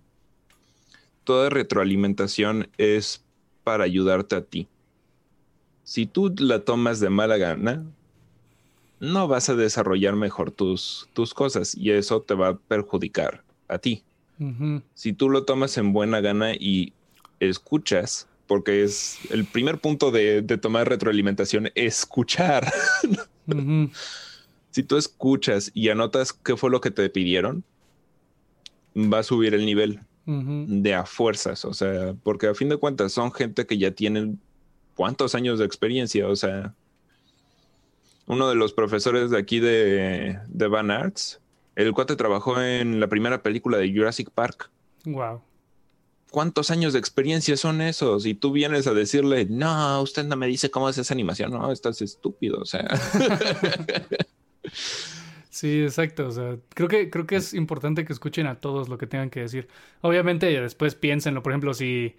toda 1.25 1.49
retroalimentación 1.49 2.69
es 2.77 3.23
para 3.65 3.83
ayudarte 3.83 4.35
a 4.35 4.41
ti. 4.41 4.67
Si 5.83 6.05
tú 6.05 6.33
la 6.37 6.61
tomas 6.61 6.99
de 7.01 7.09
mala 7.09 7.37
gana, 7.37 7.83
no 9.01 9.27
vas 9.27 9.49
a 9.49 9.55
desarrollar 9.55 10.15
mejor 10.15 10.51
tus, 10.51 11.09
tus 11.13 11.33
cosas 11.33 11.75
y 11.75 11.91
eso 11.91 12.21
te 12.21 12.33
va 12.33 12.47
a 12.47 12.57
perjudicar 12.57 13.43
a 13.67 13.77
ti 13.77 14.03
si 14.93 15.13
tú 15.13 15.29
lo 15.29 15.43
tomas 15.45 15.77
en 15.77 15.93
buena 15.93 16.19
gana 16.19 16.53
y 16.53 16.93
escuchas, 17.39 18.27
porque 18.47 18.83
es 18.83 19.17
el 19.29 19.45
primer 19.45 19.79
punto 19.79 20.11
de, 20.11 20.41
de 20.41 20.57
tomar 20.57 20.89
retroalimentación, 20.89 21.71
escuchar. 21.75 22.71
si 24.71 24.83
tú 24.83 24.97
escuchas 24.97 25.71
y 25.73 25.89
anotas 25.89 26.33
qué 26.33 26.57
fue 26.57 26.69
lo 26.69 26.81
que 26.81 26.91
te 26.91 27.09
pidieron, 27.09 27.63
va 28.95 29.19
a 29.19 29.23
subir 29.23 29.53
el 29.53 29.65
nivel 29.65 30.01
de 30.25 30.93
a 30.93 31.05
fuerzas, 31.05 31.65
o 31.65 31.73
sea, 31.73 32.15
porque 32.23 32.47
a 32.47 32.55
fin 32.55 32.69
de 32.69 32.77
cuentas 32.77 33.11
son 33.11 33.31
gente 33.31 33.67
que 33.67 33.77
ya 33.77 33.91
tienen 33.91 34.39
cuántos 34.95 35.35
años 35.35 35.59
de 35.59 35.65
experiencia, 35.65 36.27
o 36.27 36.35
sea, 36.35 36.73
uno 38.25 38.49
de 38.49 38.55
los 38.55 38.73
profesores 38.73 39.29
de 39.29 39.37
aquí 39.37 39.59
de, 39.59 40.39
de 40.47 40.67
Van 40.67 40.89
Arts, 40.89 41.39
el 41.75 41.93
cuate 41.93 42.15
trabajó 42.15 42.59
en 42.59 42.99
la 42.99 43.07
primera 43.07 43.43
película 43.43 43.77
de 43.77 43.93
Jurassic 43.93 44.31
Park. 44.31 44.71
Wow. 45.05 45.41
¿Cuántos 46.31 46.71
años 46.71 46.93
de 46.93 46.99
experiencia 46.99 47.55
son 47.55 47.81
esos? 47.81 48.25
Y 48.25 48.33
tú 48.33 48.51
vienes 48.51 48.87
a 48.87 48.93
decirle, 48.93 49.45
no, 49.49 50.01
usted 50.01 50.25
no 50.25 50.35
me 50.35 50.47
dice 50.47 50.71
cómo 50.71 50.89
es 50.89 50.97
esa 50.97 51.13
animación. 51.13 51.51
No, 51.51 51.71
estás 51.71 52.01
estúpido. 52.01 52.59
O 52.59 52.65
sea, 52.65 52.87
Sí, 55.55 55.83
exacto. 55.83 56.27
O 56.27 56.31
sea, 56.31 56.57
creo 56.73 56.89
que, 56.89 57.09
creo 57.09 57.25
que 57.25 57.37
es 57.37 57.53
importante 57.53 58.03
que 58.03 58.11
escuchen 58.11 58.45
a 58.45 58.55
todos 58.55 58.89
lo 58.89 58.97
que 58.97 59.07
tengan 59.07 59.29
que 59.29 59.39
decir. 59.39 59.69
Obviamente, 60.01 60.47
después 60.59 60.95
piénsenlo. 60.95 61.41
Por 61.43 61.53
ejemplo, 61.53 61.73
si, 61.73 62.17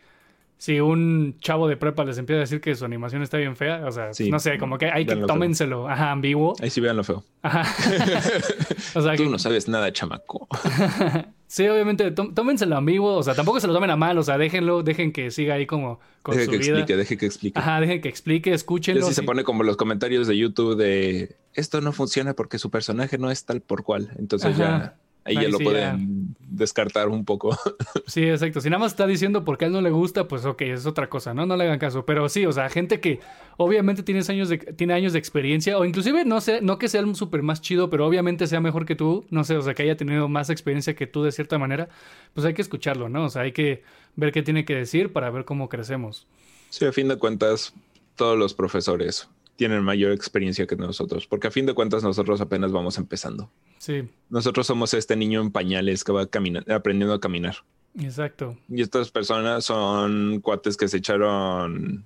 si 0.56 0.80
un 0.80 1.36
chavo 1.40 1.68
de 1.68 1.76
prepa 1.76 2.02
les 2.06 2.16
empieza 2.16 2.38
a 2.38 2.40
decir 2.40 2.62
que 2.62 2.74
su 2.74 2.86
animación 2.86 3.20
está 3.20 3.36
bien 3.36 3.54
fea, 3.54 3.84
o 3.86 3.92
sea, 3.92 4.14
Sí. 4.14 4.30
no 4.30 4.38
sé, 4.38 4.56
como 4.56 4.78
que 4.78 4.86
hay 4.86 5.04
que 5.04 5.16
feo. 5.16 5.26
tómenselo, 5.26 5.86
ajá, 5.86 6.12
ambiguo. 6.12 6.54
ahí 6.62 6.70
sí 6.70 6.80
vean 6.80 6.96
lo 6.96 7.04
feo. 7.04 7.24
Ajá. 7.42 7.60
o 8.94 9.02
sea, 9.02 9.16
Tú 9.16 9.24
que- 9.24 9.28
no 9.28 9.38
sabes 9.38 9.68
nada, 9.68 9.92
chamaco. 9.92 10.48
sí, 11.46 11.66
obviamente, 11.68 12.10
tó- 12.10 12.32
tómenselo 12.34 12.76
ambiguo. 12.76 13.14
O 13.16 13.22
sea, 13.22 13.34
tampoco 13.34 13.60
se 13.60 13.66
lo 13.66 13.74
tomen 13.74 13.90
a 13.90 13.96
mal. 13.96 14.18
O 14.18 14.22
sea, 14.22 14.38
déjenlo, 14.38 14.82
dejen 14.82 15.12
que 15.12 15.30
siga 15.30 15.54
ahí 15.54 15.66
como 15.66 16.00
con 16.22 16.34
Deje 16.34 16.46
su 16.46 16.50
que 16.52 16.58
vida. 16.58 16.70
explique, 16.78 16.96
deje 16.96 17.16
que 17.16 17.26
explique. 17.26 17.58
Ajá, 17.58 17.80
dejen 17.80 18.00
que 18.00 18.08
explique, 18.08 18.50
Y 18.50 18.52
escúchenlo. 18.54 19.04
así 19.06 19.14
se 19.14 19.22
pone 19.22 19.44
como 19.44 19.62
los 19.62 19.76
comentarios 19.76 20.26
de 20.26 20.36
YouTube 20.36 20.76
de 20.76 21.36
esto 21.54 21.80
no 21.80 21.92
funciona 21.92 22.34
porque 22.34 22.58
su 22.58 22.70
personaje 22.70 23.16
no 23.18 23.30
es 23.30 23.44
tal 23.44 23.60
por 23.60 23.82
cual. 23.84 24.10
Entonces 24.18 24.54
Ajá. 24.58 24.58
ya 24.58 24.96
ahí 25.26 25.36
Ahí 25.36 25.44
ya 25.44 25.48
lo 25.50 25.58
pueden 25.58 26.36
descartar 26.48 27.08
un 27.08 27.24
poco. 27.24 27.56
Sí, 28.06 28.22
exacto. 28.22 28.60
Si 28.60 28.70
nada 28.70 28.78
más 28.78 28.92
está 28.92 29.06
diciendo 29.06 29.44
porque 29.44 29.64
a 29.64 29.68
él 29.68 29.74
no 29.74 29.80
le 29.80 29.90
gusta, 29.90 30.28
pues 30.28 30.44
ok, 30.44 30.62
es 30.62 30.86
otra 30.86 31.08
cosa, 31.08 31.34
¿no? 31.34 31.44
No 31.44 31.56
le 31.56 31.64
hagan 31.64 31.78
caso. 31.78 32.06
Pero 32.06 32.28
sí, 32.28 32.46
o 32.46 32.52
sea, 32.52 32.68
gente 32.68 33.00
que 33.00 33.18
obviamente 33.56 34.04
tienes 34.04 34.30
años 34.30 34.48
de, 34.48 34.58
tiene 34.58 34.94
años 34.94 35.12
de 35.12 35.18
experiencia, 35.18 35.76
o 35.76 35.84
inclusive 35.84 36.24
no 36.24 36.40
sé, 36.40 36.60
no 36.60 36.78
que 36.78 36.88
sea 36.88 37.02
un 37.02 37.16
súper 37.16 37.42
más 37.42 37.60
chido, 37.60 37.90
pero 37.90 38.06
obviamente 38.06 38.46
sea 38.46 38.60
mejor 38.60 38.86
que 38.86 38.94
tú, 38.94 39.24
no 39.30 39.42
sé, 39.42 39.56
o 39.56 39.62
sea, 39.62 39.74
que 39.74 39.82
haya 39.82 39.96
tenido 39.96 40.28
más 40.28 40.50
experiencia 40.50 40.94
que 40.94 41.06
tú 41.06 41.24
de 41.24 41.32
cierta 41.32 41.58
manera, 41.58 41.88
pues 42.32 42.46
hay 42.46 42.54
que 42.54 42.62
escucharlo, 42.62 43.08
¿no? 43.08 43.24
O 43.24 43.28
sea, 43.28 43.42
hay 43.42 43.52
que 43.52 43.82
ver 44.14 44.30
qué 44.32 44.42
tiene 44.42 44.64
que 44.64 44.76
decir 44.76 45.12
para 45.12 45.30
ver 45.30 45.44
cómo 45.44 45.68
crecemos. 45.68 46.26
Sí, 46.70 46.84
a 46.84 46.92
fin 46.92 47.08
de 47.08 47.16
cuentas, 47.16 47.74
todos 48.14 48.38
los 48.38 48.54
profesores 48.54 49.28
tienen 49.56 49.82
mayor 49.82 50.12
experiencia 50.12 50.66
que 50.66 50.76
nosotros, 50.76 51.26
porque 51.26 51.48
a 51.48 51.50
fin 51.50 51.66
de 51.66 51.74
cuentas 51.74 52.02
nosotros 52.02 52.40
apenas 52.40 52.72
vamos 52.72 52.98
empezando. 52.98 53.50
Sí, 53.78 54.08
Nosotros 54.28 54.66
somos 54.66 54.94
este 54.94 55.16
niño 55.16 55.40
en 55.40 55.50
pañales 55.50 56.04
que 56.04 56.12
va 56.12 56.26
caminando, 56.26 56.74
aprendiendo 56.74 57.14
a 57.14 57.20
caminar. 57.20 57.56
exacto. 57.98 58.56
Y 58.68 58.82
estas 58.82 59.10
personas 59.10 59.64
son 59.64 60.40
cuates 60.40 60.76
que 60.76 60.88
se 60.88 60.98
echaron 60.98 62.04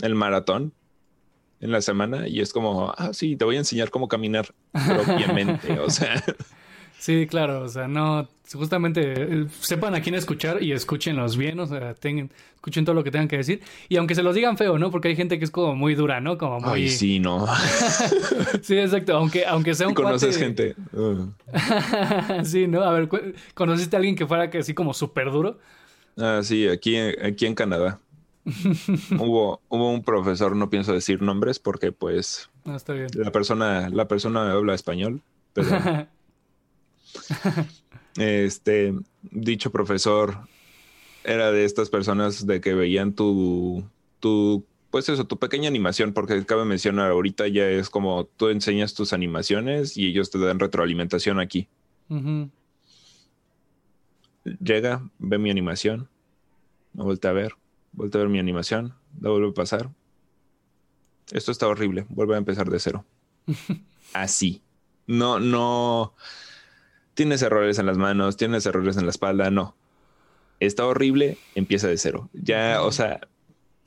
el 0.00 0.14
maratón 0.14 0.72
en 1.60 1.70
la 1.72 1.80
semana 1.80 2.28
y 2.28 2.40
es 2.40 2.52
como, 2.52 2.92
ah, 2.96 3.12
sí, 3.12 3.36
te 3.36 3.44
voy 3.44 3.56
a 3.56 3.60
enseñar 3.60 3.90
cómo 3.90 4.08
caminar 4.08 4.54
propiamente. 4.72 5.78
o 5.80 5.90
sea, 5.90 6.22
Sí, 6.98 7.26
claro, 7.26 7.62
o 7.62 7.68
sea, 7.68 7.86
no, 7.86 8.26
justamente 8.52 9.12
eh, 9.16 9.46
sepan 9.60 9.94
a 9.94 10.00
quién 10.00 10.14
escuchar 10.14 10.62
y 10.62 10.72
escúchenlos 10.72 11.36
bien, 11.36 11.60
o 11.60 11.66
sea, 11.66 11.94
tengan, 11.94 12.30
escuchen 12.54 12.84
todo 12.84 12.94
lo 12.94 13.04
que 13.04 13.10
tengan 13.10 13.28
que 13.28 13.36
decir. 13.36 13.60
Y 13.88 13.96
aunque 13.96 14.14
se 14.14 14.22
los 14.22 14.34
digan 14.34 14.56
feo, 14.56 14.78
¿no? 14.78 14.90
Porque 14.90 15.08
hay 15.08 15.16
gente 15.16 15.38
que 15.38 15.44
es 15.44 15.50
como 15.50 15.76
muy 15.76 15.94
dura, 15.94 16.20
¿no? 16.20 16.36
Como 16.38 16.58
muy... 16.60 16.82
ay, 16.82 16.88
sí, 16.88 17.20
no. 17.20 17.46
Sí, 18.62 18.76
exacto. 18.78 19.16
Aunque, 19.16 19.46
aunque 19.46 19.74
sea 19.74 19.86
un 19.88 19.94
Conoces 19.94 20.36
cuate- 20.36 20.40
gente. 20.40 20.76
Uh. 20.92 21.26
sí, 22.44 22.66
¿no? 22.66 22.82
A 22.82 22.92
ver, 22.92 23.08
¿conociste 23.54 23.94
a 23.96 23.98
alguien 23.98 24.16
que 24.16 24.26
fuera 24.26 24.50
así 24.58 24.74
como 24.74 24.92
súper 24.94 25.30
duro? 25.30 25.58
Ah, 26.16 26.40
sí, 26.42 26.66
aquí, 26.66 26.96
aquí 26.96 27.46
en 27.46 27.54
Canadá. 27.54 27.98
hubo, 29.18 29.60
hubo 29.68 29.92
un 29.92 30.02
profesor, 30.02 30.54
no 30.56 30.70
pienso 30.70 30.92
decir 30.92 31.20
nombres 31.20 31.58
porque 31.58 31.90
pues 31.92 32.48
No, 32.64 32.76
está 32.76 32.92
bien. 32.92 33.08
la 33.14 33.32
persona, 33.32 33.90
la 33.90 34.06
persona 34.08 34.52
habla 34.52 34.74
español, 34.74 35.20
pero 35.52 35.68
este 38.16 38.94
dicho 39.22 39.70
profesor 39.70 40.38
era 41.24 41.50
de 41.50 41.64
estas 41.64 41.90
personas 41.90 42.46
de 42.46 42.60
que 42.60 42.74
veían 42.74 43.12
tu, 43.12 43.84
tu, 44.20 44.64
pues 44.90 45.08
eso, 45.08 45.26
tu 45.26 45.38
pequeña 45.38 45.68
animación, 45.68 46.12
porque 46.12 46.44
cabe 46.46 46.64
mencionar, 46.64 47.10
ahorita 47.10 47.48
ya 47.48 47.68
es 47.68 47.90
como 47.90 48.26
tú 48.36 48.48
enseñas 48.48 48.94
tus 48.94 49.12
animaciones 49.12 49.96
y 49.96 50.06
ellos 50.06 50.30
te 50.30 50.38
dan 50.38 50.60
retroalimentación 50.60 51.40
aquí. 51.40 51.68
Llega, 54.62 55.10
ve 55.18 55.38
mi 55.38 55.50
animación, 55.50 56.08
me 56.92 57.02
voltea 57.02 57.32
a 57.32 57.34
ver, 57.34 57.54
voltea 57.92 58.20
a 58.20 58.24
ver 58.24 58.30
mi 58.30 58.38
animación, 58.38 58.94
la 59.20 59.30
vuelve 59.30 59.48
a 59.48 59.54
pasar. 59.54 59.90
Esto 61.32 61.50
está 61.50 61.66
horrible, 61.66 62.06
vuelve 62.08 62.36
a 62.36 62.38
empezar 62.38 62.70
de 62.70 62.78
cero. 62.78 63.04
Así. 64.12 64.62
No, 65.08 65.40
no. 65.40 66.14
Tienes 67.16 67.40
errores 67.40 67.78
en 67.78 67.86
las 67.86 67.96
manos, 67.96 68.36
tienes 68.36 68.66
errores 68.66 68.98
en 68.98 69.06
la 69.06 69.10
espalda, 69.10 69.50
no. 69.50 69.74
Está 70.60 70.86
horrible, 70.86 71.38
empieza 71.54 71.88
de 71.88 71.96
cero. 71.96 72.28
Ya, 72.34 72.82
o 72.82 72.92
sea, 72.92 73.20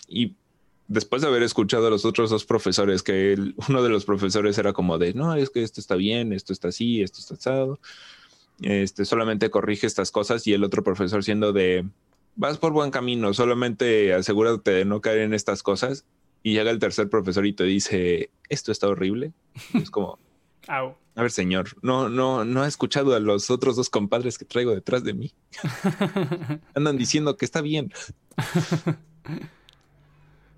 y 0.07 0.35
después 0.87 1.21
de 1.21 1.27
haber 1.27 1.43
escuchado 1.43 1.85
a 1.85 1.89
los 1.91 2.05
otros 2.05 2.31
dos 2.31 2.43
profesores, 2.43 3.03
que 3.03 3.37
uno 3.69 3.83
de 3.83 3.89
los 3.89 4.05
profesores 4.05 4.57
era 4.57 4.73
como 4.73 4.97
de, 4.97 5.13
no, 5.13 5.35
es 5.35 5.51
que 5.51 5.61
esto 5.61 5.79
está 5.79 5.93
bien, 5.93 6.33
esto 6.33 6.51
está 6.51 6.69
así, 6.69 7.03
esto 7.03 7.19
está 7.19 7.35
asado. 7.35 7.79
Este, 8.63 9.05
solamente 9.05 9.51
corrige 9.51 9.85
estas 9.85 10.09
cosas 10.11 10.45
y 10.47 10.53
el 10.53 10.63
otro 10.63 10.83
profesor 10.83 11.23
siendo 11.23 11.53
de, 11.53 11.85
vas 12.35 12.57
por 12.57 12.73
buen 12.73 12.89
camino, 12.89 13.33
solamente 13.35 14.11
asegúrate 14.13 14.71
de 14.71 14.85
no 14.85 15.01
caer 15.01 15.19
en 15.19 15.35
estas 15.35 15.61
cosas. 15.61 16.03
Y 16.41 16.53
llega 16.53 16.71
el 16.71 16.79
tercer 16.79 17.09
profesor 17.09 17.45
y 17.45 17.53
te 17.53 17.65
dice, 17.65 18.31
esto 18.49 18.71
está 18.71 18.87
horrible. 18.87 19.33
Es 19.75 19.91
como. 19.91 20.17
a 21.19 21.21
ver, 21.21 21.31
señor, 21.31 21.69
no, 21.81 22.07
no, 22.07 22.45
no 22.45 22.63
he 22.63 22.67
escuchado 22.69 23.13
a 23.13 23.19
los 23.19 23.49
otros 23.51 23.75
dos 23.75 23.89
compadres 23.89 24.37
que 24.37 24.45
traigo 24.45 24.73
detrás 24.73 25.03
de 25.03 25.13
mí. 25.13 25.33
Andan 26.75 26.97
diciendo 26.97 27.35
que 27.35 27.43
está 27.43 27.59
bien. 27.61 27.91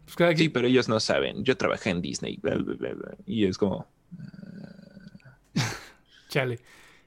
Pues 0.05 0.16
cada 0.16 0.36
Sí, 0.36 0.49
pero 0.49 0.68
ellos 0.68 0.88
no 0.89 0.99
saben. 0.99 1.43
Yo 1.43 1.57
trabajé 1.57 1.89
en 1.89 2.01
Disney. 2.01 2.38
bla, 2.41 2.55
bla, 2.55 2.76
bla. 2.93 3.16
Y 3.26 3.45
es 3.45 3.57
como, 3.57 3.88
Chale. 6.30 6.59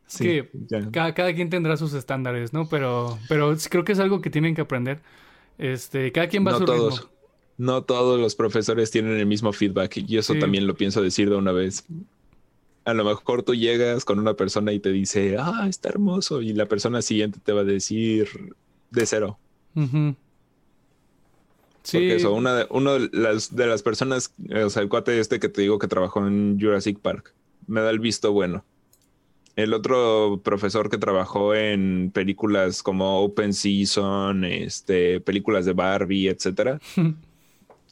Sí, 0.06 0.24
que 0.24 0.50
ya. 0.68 0.90
cada, 0.90 1.14
cada 1.14 1.34
quien 1.34 1.48
tendrá 1.48 1.76
sus 1.76 1.94
estándares, 1.94 2.52
¿no? 2.52 2.68
Pero, 2.68 3.18
pero 3.28 3.56
creo 3.70 3.84
que 3.84 3.92
es 3.92 3.98
algo 3.98 4.20
que 4.20 4.30
tienen 4.30 4.54
que 4.54 4.60
aprender. 4.62 5.00
Este, 5.58 6.12
cada 6.12 6.28
quien 6.28 6.44
va 6.44 6.50
a 6.50 6.54
no 6.54 6.58
su 6.58 6.64
todos. 6.64 6.98
ritmo. 7.00 7.10
No 7.56 7.82
todos 7.84 8.20
los 8.20 8.34
profesores 8.34 8.90
tienen 8.90 9.16
el 9.16 9.26
mismo 9.26 9.52
feedback 9.52 9.96
y 9.98 10.18
eso 10.18 10.32
Sí. 10.34 10.40
también 10.40 10.66
lo 10.66 10.74
pienso 10.74 11.00
decir 11.00 11.30
de 11.30 11.36
una 11.36 11.52
vez. 11.52 11.84
A 12.84 12.94
lo 12.94 13.04
mejor 13.04 13.42
tú 13.42 13.54
llegas 13.54 14.04
con 14.04 14.18
una 14.18 14.34
persona 14.34 14.72
y 14.72 14.80
te 14.80 14.90
dice, 14.90 15.36
ah, 15.38 15.66
está 15.68 15.88
hermoso, 15.88 16.42
y 16.42 16.52
la 16.52 16.66
persona 16.66 17.02
siguiente 17.02 17.38
te 17.42 17.52
va 17.52 17.62
a 17.62 17.64
decir 17.64 18.28
de 18.90 19.06
cero. 19.06 19.38
Sí, 21.82 21.98
Porque 21.98 22.16
eso, 22.16 22.32
una 22.32 22.54
de, 22.54 22.66
uno 22.70 22.98
de 22.98 23.10
las, 23.12 23.54
de 23.54 23.66
las 23.66 23.82
personas, 23.82 24.34
o 24.64 24.70
sea, 24.70 24.82
el 24.82 24.88
cuate 24.88 25.18
este 25.18 25.38
que 25.38 25.48
te 25.48 25.62
digo 25.62 25.78
que 25.78 25.88
trabajó 25.88 26.26
en 26.26 26.58
Jurassic 26.60 26.98
Park, 26.98 27.34
me 27.66 27.80
da 27.80 27.90
el 27.90 27.98
visto 27.98 28.32
bueno. 28.32 28.64
El 29.56 29.72
otro 29.72 30.40
profesor 30.42 30.90
que 30.90 30.98
trabajó 30.98 31.54
en 31.54 32.10
películas 32.12 32.82
como 32.82 33.20
Open 33.22 33.52
Season, 33.52 34.44
este, 34.44 35.20
películas 35.20 35.64
de 35.64 35.74
Barbie, 35.74 36.28
etcétera. 36.28 36.80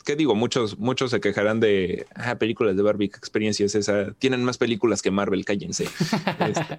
¿Qué 0.04 0.16
digo? 0.16 0.34
Muchos, 0.34 0.78
muchos 0.78 1.10
se 1.10 1.20
quejarán 1.20 1.60
de 1.60 2.06
ah, 2.14 2.36
películas 2.36 2.76
de 2.76 2.82
Barbie, 2.82 3.08
¿qué 3.08 3.16
experiencia 3.16 3.66
es 3.66 3.74
esa? 3.74 4.12
Tienen 4.14 4.44
más 4.44 4.58
películas 4.58 5.02
que 5.02 5.10
Marvel, 5.10 5.44
cállense. 5.44 5.86
Este, 6.38 6.78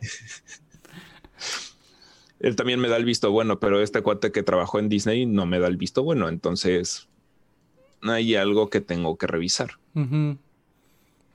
él 2.39 2.55
también 2.57 2.80
me 2.80 2.89
da 2.89 2.97
el 2.97 3.05
visto 3.05 3.32
bueno, 3.32 3.59
pero 3.59 3.82
este 3.82 4.01
cuate 4.01 4.32
que 4.32 4.43
trabajó 4.43 4.78
en 4.78 4.89
Disney 4.89 5.26
no 5.26 5.45
me 5.45 5.59
da 5.59 5.67
el 5.67 5.78
visto 5.78 6.03
bueno. 6.03 6.28
Entonces, 6.28 7.07
hay 8.01 8.36
algo 8.36 8.69
que 8.69 8.82
tengo 8.82 9.17
que 9.17 9.28
revisar. 9.28 9.71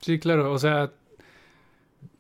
Sí, 0.00 0.18
claro. 0.18 0.52
O 0.52 0.58
sea, 0.58 0.92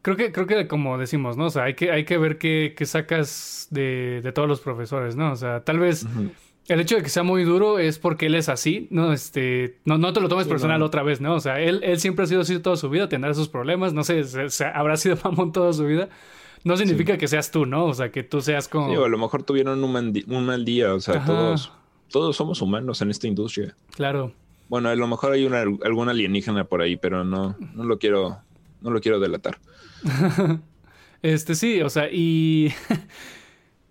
creo 0.00 0.16
que, 0.16 0.32
creo 0.32 0.46
que 0.46 0.66
como 0.66 0.96
decimos, 0.96 1.36
¿no? 1.36 1.46
O 1.46 1.50
sea, 1.50 1.64
hay 1.64 1.74
que, 1.74 1.90
hay 1.90 2.04
que 2.06 2.16
ver 2.16 2.38
qué, 2.38 2.74
qué 2.76 2.86
sacas 2.86 3.68
de, 3.70 4.20
de, 4.22 4.32
todos 4.32 4.48
los 4.48 4.60
profesores, 4.60 5.16
¿no? 5.16 5.32
O 5.32 5.36
sea, 5.36 5.64
tal 5.64 5.78
vez 5.78 6.06
el 6.68 6.80
hecho 6.80 6.96
de 6.96 7.02
que 7.02 7.08
sea 7.08 7.22
muy 7.22 7.44
duro 7.44 7.78
es 7.78 7.98
porque 7.98 8.26
él 8.26 8.34
es 8.34 8.48
así, 8.48 8.88
¿no? 8.90 9.12
Este, 9.12 9.78
no, 9.84 9.96
no 9.96 10.12
te 10.12 10.20
lo 10.20 10.28
tomes 10.28 10.46
personal 10.46 10.82
otra 10.82 11.02
vez, 11.02 11.20
¿no? 11.20 11.34
O 11.34 11.40
sea, 11.40 11.60
él, 11.60 11.80
él 11.82 11.98
siempre 11.98 12.24
ha 12.24 12.28
sido 12.28 12.42
así 12.42 12.58
toda 12.58 12.76
su 12.76 12.90
vida, 12.90 13.08
tendrá 13.08 13.32
sus 13.32 13.48
problemas, 13.48 13.94
no 13.94 14.04
sé, 14.04 14.24
se, 14.24 14.64
habrá 14.66 14.96
sido 14.96 15.16
mamón 15.24 15.52
toda 15.52 15.72
su 15.72 15.84
vida. 15.86 16.08
No 16.64 16.76
significa 16.76 17.16
que 17.16 17.28
seas 17.28 17.50
tú, 17.50 17.66
¿no? 17.66 17.86
O 17.86 17.94
sea, 17.94 18.10
que 18.10 18.22
tú 18.22 18.40
seas 18.40 18.68
como... 18.68 19.02
A 19.02 19.08
lo 19.08 19.18
mejor 19.18 19.44
tuvieron 19.44 19.82
un, 19.82 20.24
un 20.28 20.46
mal 20.46 20.64
día, 20.64 20.92
o 20.92 21.00
sea, 21.00 21.24
todos, 21.24 21.72
todos 22.10 22.36
somos 22.36 22.60
humanos 22.60 23.00
en 23.00 23.10
esta 23.10 23.26
industria. 23.26 23.74
Claro. 23.94 24.32
Bueno, 24.68 24.90
a 24.90 24.94
lo 24.94 25.06
mejor 25.06 25.32
hay 25.32 25.46
una, 25.46 25.60
algún 25.60 26.08
alienígena 26.08 26.64
por 26.64 26.82
ahí, 26.82 26.96
pero 26.96 27.24
no, 27.24 27.56
no 27.74 27.84
lo 27.84 27.98
quiero, 27.98 28.38
no 28.82 28.90
lo 28.90 29.00
quiero 29.00 29.20
delatar. 29.20 29.58
este 31.22 31.54
sí, 31.54 31.80
o 31.80 31.88
sea, 31.88 32.08
y 32.12 32.74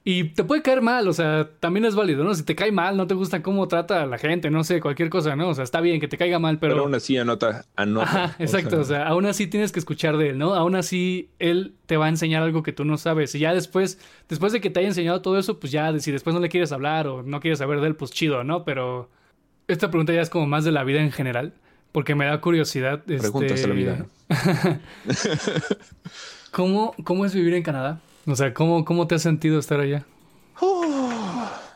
y 0.10 0.24
te 0.24 0.45
puede 0.45 0.62
caer 0.62 0.82
mal, 0.82 1.05
o 1.10 1.12
sea, 1.12 1.49
también 1.60 1.84
es 1.84 1.93
válido, 1.93 2.24
¿no? 2.24 2.34
Si 2.34 2.43
te 2.43 2.55
cae 2.55 2.72
mal, 2.72 2.95
no 2.95 3.08
te 3.08 3.14
gusta 3.14 3.43
cómo 3.43 3.68
trata 3.68 4.03
a 4.03 4.05
la 4.05 4.18
gente, 4.18 4.49
no 4.49 4.64
sé, 4.64 4.80
cualquier 4.80 5.10
cosa, 5.10 5.36
¿no? 5.36 5.49
O 5.49 5.53
sea, 5.53 5.66
está 5.66 5.82
bien 5.82 5.99
que 5.99 6.08
te 6.08 6.18
caiga 6.18 6.39
mal, 6.39 6.60
pero. 6.60 6.76
Pero 6.76 6.84
aún 6.84 6.95
así 6.95 7.18
anota, 7.18 7.66
anota. 7.76 8.05
Ajá, 8.05 8.36
exacto, 8.39 8.80
o 8.80 8.84
sea... 8.86 9.05
aún 9.05 9.26
así 9.26 9.47
tienes 9.47 9.74
que 9.74 9.80
escuchar 9.80 10.16
de 10.16 10.30
él, 10.30 10.38
¿no? 10.38 10.55
Aún 10.55 10.76
así 10.76 11.32
él 11.39 11.76
te 11.88 11.97
va 11.97 12.05
a 12.05 12.10
enseñar 12.10 12.41
algo 12.41 12.64
que 12.64 12.72
tú 12.72 12.86
no 12.86 12.97
sabes. 12.97 13.36
Y 13.36 13.39
ya 13.39 13.53
después, 13.53 13.99
después 14.30 14.53
de 14.53 14.62
que 14.62 14.70
te 14.70 14.80
haya 14.80 14.88
enseñado 14.88 15.22
todo 15.22 15.38
eso, 15.38 15.60
pues 15.60 15.74
ya, 15.74 15.99
si 15.99 16.14
después 16.14 16.34
no 16.34 16.39
le 16.39 16.47
quieres 16.47 16.72
hablar 16.72 17.08
o 17.08 17.22
no 17.22 17.41
quieres 17.41 17.60
saber 17.60 17.82
de 17.82 17.88
él, 17.88 17.95
pues 17.97 18.12
chido, 18.12 18.45
¿no? 18.45 18.64
Pero 18.64 19.10
esta 19.68 19.89
pregunta 19.89 20.14
ya 20.14 20.22
es 20.22 20.30
como 20.30 20.47
más 20.47 20.64
de 20.64 20.72
la 20.72 20.86
vida 20.86 21.01
en 21.01 21.12
general, 21.12 21.51
porque 21.91 22.16
me 22.16 22.28
da 22.28 22.39
curiosidad. 22.39 23.03
Preguntas 23.03 23.62
de 23.62 23.68
la 23.68 23.74
vida. 23.74 24.05
¿Cómo, 26.51 26.95
¿Cómo 27.03 27.26
es 27.26 27.36
vivir 27.36 27.55
en 27.55 27.64
Canadá? 27.64 27.99
O 28.28 28.36
sea, 28.36 28.53
¿cómo, 28.53 28.84
cómo 28.84 29.07
te 29.07 29.15
has 29.15 29.21
sentido 29.21 29.57
estar 29.57 29.80
allá? 29.80 30.05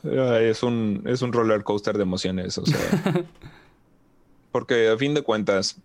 es, 0.04 0.64
un, 0.64 1.02
es 1.06 1.22
un 1.22 1.32
roller 1.32 1.64
coaster 1.64 1.95
de 1.95 2.04
emociones, 2.04 2.58
o 2.58 2.66
sea. 2.66 2.80
porque 4.52 4.89
a 4.89 4.97
fin 4.97 5.14
de 5.14 5.22
cuentas, 5.22 5.78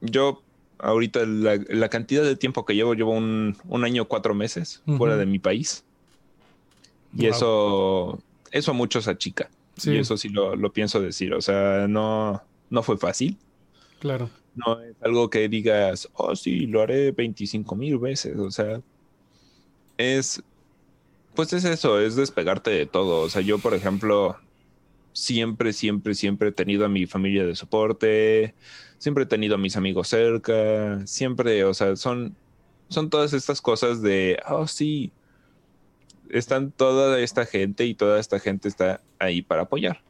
yo 0.00 0.42
ahorita 0.78 1.24
la, 1.24 1.88
cantidad 1.88 2.24
de 2.24 2.36
tiempo 2.36 2.64
que 2.64 2.74
llevo, 2.74 2.94
llevo 2.94 3.12
un, 3.12 3.56
un 3.68 3.84
año, 3.84 4.06
cuatro 4.06 4.34
meses 4.34 4.82
fuera 4.98 5.16
de 5.16 5.26
mi 5.26 5.38
país. 5.38 5.84
Y 7.16 7.26
eso, 7.26 8.18
eso 8.50 8.70
a 8.70 8.74
muchos 8.74 9.08
achica. 9.08 9.50
Y 9.84 9.96
eso 9.96 10.16
sí 10.16 10.28
lo, 10.28 10.56
lo, 10.56 10.72
pienso 10.72 11.00
decir. 11.00 11.32
O 11.32 11.40
sea, 11.40 11.86
no, 11.88 12.42
no 12.68 12.82
fue 12.82 12.96
fácil. 12.98 13.38
Claro. 13.98 14.30
No 14.54 14.80
es 14.80 14.94
algo 15.00 15.30
que 15.30 15.48
digas, 15.48 16.08
oh, 16.14 16.34
sí, 16.36 16.66
lo 16.66 16.82
haré 16.82 17.12
25 17.12 17.74
mil 17.76 17.98
veces. 17.98 18.36
O 18.38 18.50
sea, 18.50 18.80
es, 20.00 20.42
pues 21.34 21.52
es 21.52 21.64
eso, 21.64 22.00
es 22.00 22.16
despegarte 22.16 22.70
de 22.70 22.86
todo. 22.86 23.22
O 23.22 23.28
sea, 23.28 23.42
yo, 23.42 23.58
por 23.58 23.74
ejemplo, 23.74 24.36
siempre, 25.12 25.72
siempre, 25.72 26.14
siempre 26.14 26.48
he 26.48 26.52
tenido 26.52 26.84
a 26.84 26.88
mi 26.88 27.06
familia 27.06 27.44
de 27.44 27.54
soporte, 27.54 28.54
siempre 28.98 29.24
he 29.24 29.26
tenido 29.26 29.56
a 29.56 29.58
mis 29.58 29.76
amigos 29.76 30.08
cerca, 30.08 31.06
siempre, 31.06 31.64
o 31.64 31.74
sea, 31.74 31.96
son, 31.96 32.34
son 32.88 33.10
todas 33.10 33.32
estas 33.32 33.60
cosas 33.60 34.02
de, 34.02 34.40
oh, 34.48 34.66
sí, 34.66 35.12
están 36.30 36.70
toda 36.70 37.20
esta 37.20 37.44
gente 37.44 37.84
y 37.84 37.94
toda 37.94 38.20
esta 38.20 38.38
gente 38.38 38.68
está 38.68 39.00
ahí 39.18 39.42
para 39.42 39.62
apoyar. 39.62 40.00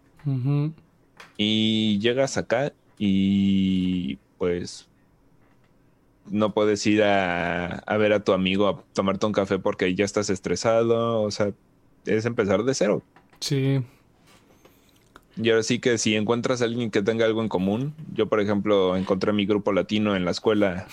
Y 1.37 1.99
llegas 1.99 2.37
acá 2.37 2.73
y 2.99 4.17
pues 4.37 4.90
no 6.31 6.55
puedes 6.55 6.87
ir 6.87 7.03
a, 7.03 7.83
ver 7.99 8.13
a 8.13 8.25
tu 8.25 8.33
amigo 8.33 8.69
a 8.69 8.83
tomarte 8.95 9.27
un 9.27 9.33
café 9.33 9.59
porque 9.59 9.95
ya 9.95 10.05
estás 10.05 10.31
estresado. 10.31 11.23
O 11.23 11.31
sea, 11.31 11.53
es 12.07 12.25
empezar 12.25 12.63
de 12.65 12.75
cero. 12.75 13.03
Sí. 13.41 13.83
Y 15.37 15.51
ahora 15.51 15.63
sí 15.63 15.79
que 15.79 15.99
si 15.99 16.17
encuentras 16.17 16.63
a 16.63 16.65
alguien 16.65 16.91
que 16.91 17.03
tenga 17.03 17.25
algo 17.25 17.43
en 17.43 17.49
común, 17.49 17.95
yo 18.15 18.29
por 18.29 18.41
ejemplo 18.41 18.97
encontré 18.97 19.33
mi 19.33 19.47
grupo 19.47 19.73
latino 19.73 20.17
en 20.17 20.25
la 20.25 20.31
escuela 20.31 20.87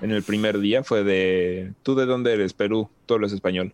en 0.00 0.10
el 0.10 0.22
primer 0.22 0.58
día, 0.58 0.82
fue 0.82 1.04
de, 1.04 1.72
¿tú 1.82 1.94
de 1.94 2.06
dónde 2.06 2.32
eres? 2.32 2.54
Perú, 2.54 2.90
tú 3.06 3.14
hablas 3.14 3.32
español. 3.32 3.72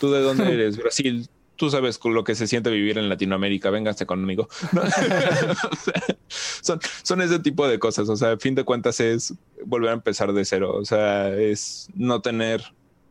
¿Tú 0.00 0.10
de 0.10 0.20
dónde 0.20 0.44
eres? 0.52 0.76
Brasil, 0.76 1.28
tú 1.58 1.70
sabes 1.70 1.98
lo 2.04 2.22
que 2.22 2.36
se 2.36 2.46
siente 2.46 2.70
vivir 2.70 2.98
en 2.98 3.08
Latinoamérica, 3.08 3.68
véngase 3.68 4.06
conmigo. 4.06 4.48
son, 6.28 6.80
son 7.02 7.20
ese 7.20 7.40
tipo 7.40 7.66
de 7.66 7.80
cosas, 7.80 8.08
o 8.08 8.16
sea, 8.16 8.32
a 8.32 8.38
fin 8.38 8.54
de 8.54 8.64
cuentas 8.64 9.00
es 9.00 9.34
volver 9.66 9.90
a 9.90 9.94
empezar 9.94 10.32
de 10.32 10.44
cero, 10.44 10.74
o 10.74 10.84
sea, 10.84 11.28
es 11.36 11.90
no 11.96 12.22
tener, 12.22 12.62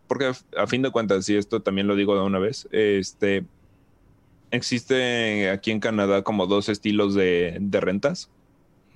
porque 0.07 0.31
a 0.57 0.65
fin 0.65 0.81
de 0.81 0.91
cuentas, 0.91 1.27
y 1.27 1.35
esto 1.35 1.61
también 1.61 1.87
lo 1.87 1.95
digo 1.97 2.15
de 2.15 2.21
una 2.21 2.39
vez, 2.39 2.69
este, 2.71 3.45
existe 4.49 5.49
aquí 5.49 5.71
en 5.71 5.81
Canadá 5.81 6.23
como 6.23 6.47
dos 6.47 6.69
estilos 6.69 7.13
de, 7.13 7.59
rentas. 7.73 8.29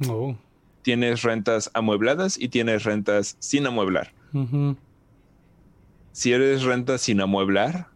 Oh. 0.08 0.36
Tienes 0.82 1.24
rentas 1.24 1.70
amuebladas 1.74 2.39
y 2.39 2.47
tienes 2.47 2.86
rentas 2.86 3.36
sin 3.39 3.68
amueblar. 3.68 4.14
Si 6.14 6.32
eres 6.32 6.64
renta 6.64 6.97
sin 6.97 7.22
amueblar, 7.22 7.90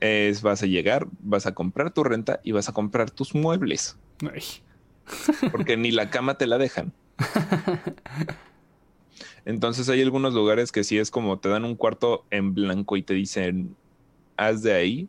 es 0.00 0.42
vas 0.42 0.62
a 0.62 0.66
llegar, 0.66 1.06
vas 1.20 1.46
a 1.46 1.54
comprar 1.54 1.92
tu 1.92 2.02
renta 2.04 2.40
y 2.42 2.52
vas 2.52 2.68
a 2.68 2.72
comprar 2.72 3.10
tus 3.10 3.34
muebles. 3.34 3.96
Porque 5.52 5.76
ni 5.76 5.90
la 5.90 6.10
cama 6.10 6.38
te 6.38 6.46
la 6.46 6.58
dejan. 6.58 6.92
Entonces 9.44 9.88
hay 9.88 10.02
algunos 10.02 10.34
lugares 10.34 10.72
que 10.72 10.84
sí 10.84 10.98
es 10.98 11.10
como 11.10 11.38
te 11.38 11.48
dan 11.48 11.64
un 11.64 11.74
cuarto 11.74 12.24
en 12.30 12.54
blanco 12.54 12.96
y 12.96 13.02
te 13.02 13.14
dicen, 13.14 13.76
haz 14.36 14.62
de 14.62 14.74
ahí. 14.74 15.08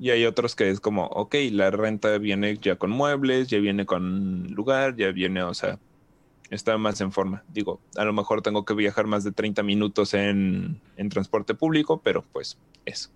Y 0.00 0.10
hay 0.10 0.24
otros 0.26 0.54
que 0.54 0.70
es 0.70 0.78
como, 0.78 1.06
ok, 1.06 1.34
la 1.50 1.70
renta 1.70 2.18
viene 2.18 2.56
ya 2.58 2.76
con 2.76 2.90
muebles, 2.90 3.48
ya 3.48 3.58
viene 3.58 3.84
con 3.84 4.46
lugar, 4.54 4.94
ya 4.94 5.10
viene, 5.10 5.42
o 5.42 5.54
sea, 5.54 5.80
está 6.50 6.78
más 6.78 7.00
en 7.00 7.10
forma. 7.10 7.42
Digo, 7.52 7.80
a 7.96 8.04
lo 8.04 8.12
mejor 8.12 8.42
tengo 8.42 8.64
que 8.64 8.74
viajar 8.74 9.08
más 9.08 9.24
de 9.24 9.32
30 9.32 9.64
minutos 9.64 10.14
en, 10.14 10.80
en 10.96 11.08
transporte 11.08 11.54
público, 11.54 12.00
pero 12.00 12.24
pues 12.32 12.58
eso. 12.84 13.10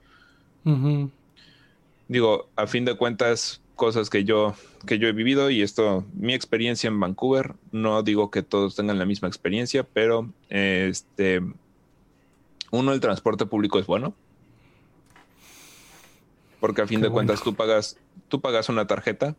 Digo, 2.08 2.48
a 2.56 2.66
fin 2.66 2.84
de 2.84 2.96
cuentas, 2.96 3.62
cosas 3.74 4.10
que 4.10 4.24
yo, 4.24 4.54
que 4.86 4.98
yo 4.98 5.08
he 5.08 5.12
vivido 5.12 5.50
y 5.50 5.62
esto, 5.62 6.04
mi 6.14 6.34
experiencia 6.34 6.88
en 6.88 7.00
Vancouver, 7.00 7.54
no 7.72 8.02
digo 8.02 8.30
que 8.30 8.42
todos 8.42 8.76
tengan 8.76 8.98
la 8.98 9.06
misma 9.06 9.28
experiencia, 9.28 9.82
pero 9.82 10.30
este, 10.50 11.40
uno, 12.70 12.92
el 12.92 13.00
transporte 13.00 13.46
público 13.46 13.78
es 13.78 13.86
bueno. 13.86 14.14
Porque 16.60 16.82
a 16.82 16.86
fin 16.86 17.00
de 17.00 17.10
cuentas 17.10 17.42
tú 17.42 17.54
pagas, 17.54 17.98
tú 18.28 18.40
pagas 18.40 18.68
una 18.68 18.86
tarjeta 18.86 19.34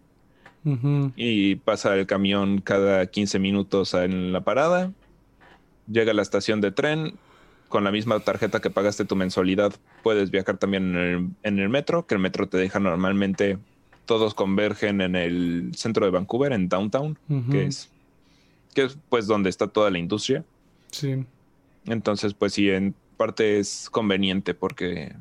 y 1.15 1.55
pasa 1.55 1.95
el 1.95 2.05
camión 2.05 2.59
cada 2.61 3.05
15 3.05 3.39
minutos 3.39 3.93
en 3.93 4.33
la 4.33 4.41
parada, 4.41 4.91
llega 5.89 6.11
a 6.11 6.15
la 6.15 6.21
estación 6.21 6.61
de 6.61 6.71
tren, 6.71 7.17
con 7.73 7.83
la 7.83 7.91
misma 7.91 8.19
tarjeta 8.19 8.61
que 8.61 8.69
pagaste 8.69 9.03
tu 9.03 9.15
mensualidad, 9.15 9.73
puedes 10.03 10.29
viajar 10.29 10.59
también 10.59 11.35
en 11.41 11.59
el, 11.59 11.69
metro, 11.69 12.05
que 12.05 12.13
el 12.13 12.21
metro 12.21 12.47
te 12.47 12.57
deja 12.57 12.79
normalmente, 12.79 13.57
todos 14.05 14.35
convergen 14.35 15.01
en 15.01 15.15
el 15.15 15.71
centro 15.75 16.05
de 16.05 16.11
Vancouver, 16.11 16.53
en 16.53 16.69
Downtown, 16.69 17.17
que 17.49 17.65
es 17.65 17.89
que 18.75 18.83
es 18.83 18.97
pues 19.09 19.25
donde 19.25 19.49
está 19.49 19.65
toda 19.65 19.89
la 19.89 19.97
industria. 19.97 20.45
Sí. 20.91 21.25
Entonces, 21.87 22.35
pues 22.35 22.53
sí, 22.53 22.69
en 22.69 22.93
parte 23.17 23.57
es 23.57 23.89
conveniente 23.89 24.53
porque 24.53 25.15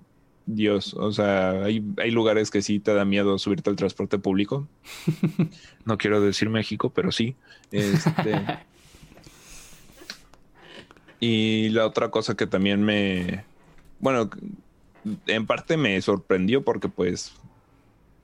Dios, 0.44 0.92
o 0.92 1.10
sea, 1.10 1.52
hay, 1.52 1.82
hay, 1.96 2.10
lugares 2.10 2.50
que 2.50 2.60
sí 2.60 2.80
te 2.80 2.92
da 2.92 3.06
miedo 3.06 3.38
subirte 3.38 3.70
al 3.70 3.76
transporte 3.76 4.18
público. 4.18 4.68
no 5.86 5.96
quiero 5.96 6.20
decir 6.20 6.50
México, 6.50 6.90
pero 6.90 7.12
sí. 7.12 7.34
Este, 7.70 8.34
Y 11.24 11.68
la 11.68 11.86
otra 11.86 12.10
cosa 12.10 12.34
que 12.34 12.48
también 12.48 12.82
me, 12.82 13.44
bueno, 14.00 14.28
en 15.28 15.46
parte 15.46 15.76
me 15.76 16.02
sorprendió 16.02 16.64
porque 16.64 16.88
pues 16.88 17.32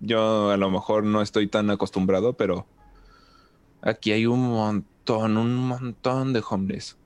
yo 0.01 0.51
a 0.51 0.57
lo 0.57 0.69
mejor 0.69 1.05
no 1.05 1.23
estoy 1.23 1.47
tan 1.47 1.71
acostumbrado, 1.71 2.33
pero 2.33 2.67
aquí 3.83 4.11
hay 4.11 4.27
un 4.27 4.49
montón, 4.49 5.37
un 5.37 5.55
montón 5.55 6.33
de 6.33 6.43
homeless. 6.51 6.97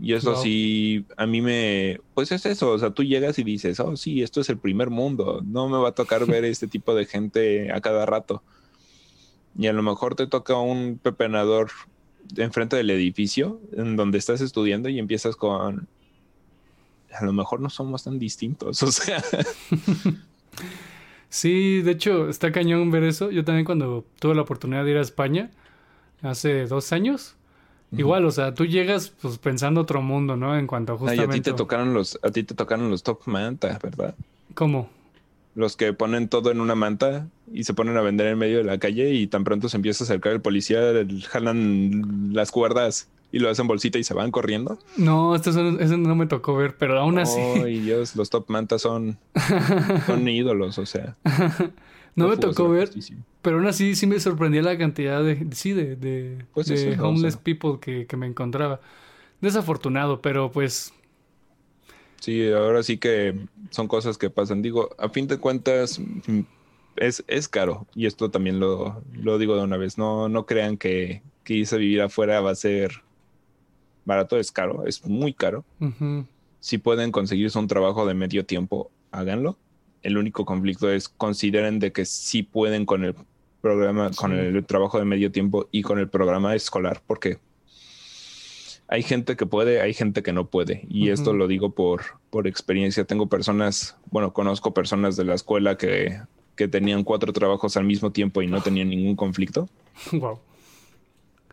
Y 0.00 0.14
eso 0.14 0.34
sí, 0.34 1.06
a 1.16 1.26
mí 1.26 1.40
me, 1.40 2.00
pues 2.14 2.32
es 2.32 2.44
eso, 2.44 2.72
o 2.72 2.78
sea, 2.80 2.90
tú 2.90 3.04
llegas 3.04 3.38
y 3.38 3.44
dices, 3.44 3.78
oh 3.78 3.96
sí, 3.96 4.24
esto 4.24 4.40
es 4.40 4.48
el 4.48 4.58
primer 4.58 4.90
mundo, 4.90 5.42
no 5.44 5.68
me 5.68 5.78
va 5.78 5.90
a 5.90 5.94
tocar 5.94 6.26
ver 6.26 6.44
este 6.44 6.66
tipo 6.66 6.92
de 6.92 7.06
gente 7.06 7.70
a 7.70 7.80
cada 7.80 8.04
rato. 8.04 8.42
Y 9.56 9.68
a 9.68 9.72
lo 9.72 9.84
mejor 9.84 10.16
te 10.16 10.26
toca 10.26 10.56
un 10.56 10.98
pepenador 11.00 11.70
enfrente 12.36 12.76
del 12.76 12.90
edificio 12.90 13.60
en 13.72 13.96
donde 13.96 14.18
estás 14.18 14.40
estudiando 14.40 14.88
y 14.88 14.98
empiezas 14.98 15.36
con, 15.36 15.88
a 17.12 17.24
lo 17.24 17.32
mejor 17.32 17.60
no 17.60 17.70
somos 17.70 18.04
tan 18.04 18.18
distintos, 18.18 18.82
o 18.82 18.92
sea, 18.92 19.22
Sí, 21.30 21.80
de 21.82 21.92
hecho, 21.92 22.28
está 22.28 22.50
cañón 22.50 22.90
ver 22.90 23.04
eso. 23.04 23.30
Yo 23.30 23.44
también 23.44 23.64
cuando 23.64 24.04
tuve 24.18 24.34
la 24.34 24.42
oportunidad 24.42 24.84
de 24.84 24.90
ir 24.90 24.96
a 24.96 25.00
España, 25.00 25.50
hace 26.22 26.66
dos 26.66 26.92
años, 26.92 27.36
igual, 27.92 28.24
o 28.24 28.32
sea, 28.32 28.52
tú 28.52 28.66
llegas 28.66 29.10
pues 29.22 29.38
pensando 29.38 29.80
otro 29.80 30.02
mundo, 30.02 30.36
¿no? 30.36 30.58
En 30.58 30.66
cuanto 30.66 30.92
a 30.92 30.96
Ay, 30.96 31.00
justamente... 31.00 31.32
a 31.32 31.34
ti 31.34 31.40
te 31.40 31.52
tocaron 31.52 31.94
los, 31.94 32.18
a 32.22 32.30
ti 32.30 32.42
te 32.42 32.54
tocaron 32.56 32.90
los 32.90 33.04
top 33.04 33.20
manta, 33.26 33.78
¿verdad? 33.80 34.16
¿Cómo? 34.54 34.90
Los 35.54 35.76
que 35.76 35.92
ponen 35.92 36.28
todo 36.28 36.50
en 36.52 36.60
una 36.60 36.74
manta 36.74 37.28
y 37.52 37.64
se 37.64 37.74
ponen 37.74 37.96
a 37.96 38.02
vender 38.02 38.28
en 38.28 38.38
medio 38.38 38.58
de 38.58 38.64
la 38.64 38.78
calle 38.78 39.14
y 39.14 39.26
tan 39.26 39.42
pronto 39.44 39.68
se 39.68 39.76
empieza 39.76 40.04
a 40.04 40.06
acercar 40.06 40.32
el 40.32 40.40
policía, 40.40 40.80
jalan 41.28 42.32
las 42.32 42.52
cuerdas 42.52 43.08
y 43.32 43.38
lo 43.40 43.48
hacen 43.50 43.66
bolsita 43.66 43.98
y 43.98 44.04
se 44.04 44.14
van 44.14 44.30
corriendo. 44.30 44.78
No, 44.96 45.34
esto 45.34 45.50
eso, 45.50 45.78
eso 45.80 45.96
no 45.96 46.14
me 46.16 46.26
tocó 46.26 46.54
ver, 46.56 46.76
pero 46.76 46.98
aún 47.00 47.18
así... 47.18 47.40
Ay, 47.40 47.80
Dios, 47.80 48.16
los 48.16 48.30
top 48.30 48.48
mantas 48.48 48.82
son, 48.82 49.18
son 50.06 50.28
ídolos, 50.28 50.78
o 50.78 50.86
sea. 50.86 51.16
no 52.14 52.28
me 52.28 52.36
tocó 52.36 52.68
ver, 52.68 52.86
justicia. 52.86 53.16
pero 53.42 53.56
aún 53.56 53.66
así 53.66 53.94
sí 53.94 54.06
me 54.06 54.18
sorprendía 54.20 54.62
la 54.62 54.78
cantidad 54.78 55.22
de... 55.22 55.46
Sí, 55.52 55.72
de, 55.72 55.96
de, 55.96 56.44
Pues 56.54 56.66
de 56.66 56.96
o 57.00 57.08
homeless 57.08 57.34
sea. 57.34 57.42
people 57.42 57.78
que, 57.80 58.06
que 58.06 58.16
me 58.16 58.26
encontraba. 58.26 58.80
Desafortunado, 59.40 60.20
pero 60.20 60.50
pues... 60.50 60.92
Sí, 62.20 62.52
ahora 62.52 62.82
sí 62.82 62.98
que 62.98 63.34
son 63.70 63.88
cosas 63.88 64.18
que 64.18 64.30
pasan. 64.30 64.62
Digo, 64.62 64.90
a 64.98 65.08
fin 65.08 65.26
de 65.26 65.38
cuentas, 65.38 65.98
mm, 65.98 66.40
es, 66.96 67.24
es 67.26 67.48
caro. 67.48 67.86
Y 67.94 68.06
esto 68.06 68.30
también 68.30 68.60
lo, 68.60 69.02
lo 69.12 69.38
digo 69.38 69.56
de 69.56 69.62
una 69.62 69.78
vez. 69.78 69.98
No, 69.98 70.28
no 70.28 70.46
crean 70.46 70.76
que, 70.76 71.22
que 71.44 71.54
irse 71.54 71.74
a 71.74 71.78
vivir 71.78 72.02
afuera 72.02 72.40
va 72.40 72.50
a 72.50 72.54
ser 72.54 73.02
barato. 74.04 74.38
Es 74.38 74.52
caro, 74.52 74.86
es 74.86 75.04
muy 75.06 75.32
caro. 75.32 75.64
Si 76.60 76.78
pueden 76.78 77.10
conseguirse 77.10 77.58
un 77.58 77.68
trabajo 77.68 78.06
de 78.06 78.14
medio 78.14 78.44
tiempo, 78.44 78.90
háganlo. 79.10 79.56
El 80.02 80.18
único 80.18 80.44
conflicto 80.44 80.90
es 80.90 81.08
consideren 81.08 81.78
de 81.78 81.92
que 81.92 82.04
sí 82.04 82.42
pueden 82.42 82.84
con 82.84 83.04
el 83.04 83.14
programa, 83.62 84.10
con 84.10 84.32
el 84.32 84.64
trabajo 84.64 84.98
de 84.98 85.04
medio 85.04 85.32
tiempo 85.32 85.68
y 85.70 85.82
con 85.82 85.98
el 85.98 86.08
programa 86.08 86.54
escolar, 86.54 87.02
porque 87.06 87.38
hay 88.92 89.02
gente 89.04 89.36
que 89.36 89.46
puede, 89.46 89.80
hay 89.80 89.94
gente 89.94 90.22
que 90.24 90.32
no 90.32 90.48
puede. 90.48 90.84
Y 90.90 91.10
esto 91.10 91.32
lo 91.32 91.46
digo 91.46 91.70
por, 91.70 92.02
por 92.30 92.48
experiencia. 92.48 93.04
Tengo 93.04 93.28
personas, 93.28 93.96
bueno, 94.10 94.32
conozco 94.32 94.74
personas 94.74 95.16
de 95.16 95.24
la 95.24 95.34
escuela 95.34 95.78
que, 95.78 96.20
que 96.56 96.66
tenían 96.66 97.04
cuatro 97.04 97.32
trabajos 97.32 97.76
al 97.76 97.84
mismo 97.84 98.10
tiempo 98.10 98.42
y 98.42 98.48
no 98.48 98.60
tenían 98.60 98.90
ningún 98.90 99.14
conflicto 99.14 99.68
Wow. 100.12 100.40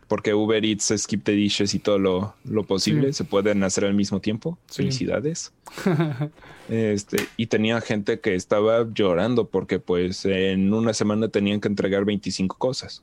porque 0.08 0.34
Uber 0.34 0.64
Eats, 0.64 0.92
Skip 0.96 1.22
the 1.22 1.32
Dishes 1.32 1.74
y 1.74 1.78
todo 1.78 1.98
lo, 2.00 2.34
lo 2.44 2.64
posible 2.64 3.12
Sí. 3.12 3.18
se 3.18 3.24
pueden 3.24 3.62
hacer 3.62 3.84
al 3.84 3.94
mismo 3.94 4.20
tiempo. 4.20 4.58
Sí. 4.66 4.82
Felicidades. 4.82 5.52
Este, 6.68 7.16
y 7.38 7.46
tenía 7.46 7.80
gente 7.80 8.20
que 8.20 8.34
estaba 8.34 8.86
llorando 8.92 9.48
porque 9.48 9.78
pues 9.78 10.26
en 10.26 10.74
una 10.74 10.92
semana 10.92 11.28
tenían 11.28 11.62
que 11.62 11.68
entregar 11.68 12.04
25 12.04 12.58
cosas. 12.58 13.02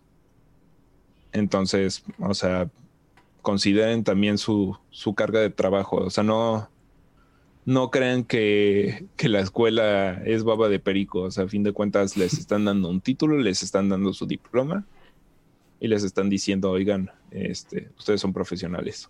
Entonces, 1.32 2.04
o 2.20 2.36
sea, 2.36 2.70
consideren 3.46 4.04
también 4.04 4.38
su, 4.38 4.78
su 4.90 5.14
carga 5.14 5.40
de 5.40 5.52
trabajo. 5.52 5.98
O 5.98 6.10
sea, 6.10 6.24
no, 6.24 6.68
no 7.64 7.92
crean 7.92 8.26
que, 8.26 9.06
que 9.16 9.30
la 9.30 9.40
escuela 9.40 10.22
es 10.26 10.44
baba 10.44 10.68
de 10.68 10.80
perico. 10.80 11.22
O 11.22 11.32
sea, 11.32 11.46
a 11.46 11.48
fin 11.48 11.64
de 11.64 11.72
cuentas 11.72 12.18
les 12.18 12.34
están 12.40 12.66
dando 12.66 12.90
un 12.90 13.00
título, 13.00 13.38
les 13.38 13.64
están 13.64 13.88
dando 13.88 14.12
su 14.12 14.26
diploma 14.26 14.86
y 15.80 15.88
les 15.88 16.04
están 16.04 16.28
diciendo, 16.28 16.72
oigan, 16.72 17.12
este, 17.30 17.90
ustedes 17.98 18.20
son 18.20 18.34
profesionales. 18.34 19.10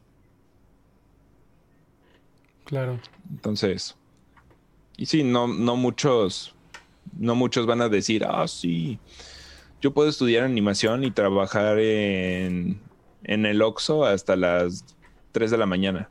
claro. 2.65 2.99
Entonces, 3.31 3.95
y 4.97 5.05
sí, 5.05 5.23
no, 5.23 5.47
no 5.47 5.77
muchos, 5.77 6.53
no 7.17 7.35
muchos 7.35 7.65
van 7.65 7.81
a 7.81 7.89
decir, 7.89 8.25
ah, 8.25 8.47
sí, 8.47 8.99
yo 9.81 9.93
puedo 9.93 10.09
estudiar 10.09 10.43
animación 10.43 11.03
y 11.03 11.11
trabajar 11.11 11.79
en, 11.79 12.79
en 13.25 13.45
el 13.45 13.61
Oxxo 13.61 14.05
hasta 14.05 14.35
las 14.35 14.85
3 15.31 15.51
de 15.51 15.57
la 15.57 15.65
mañana. 15.65 16.09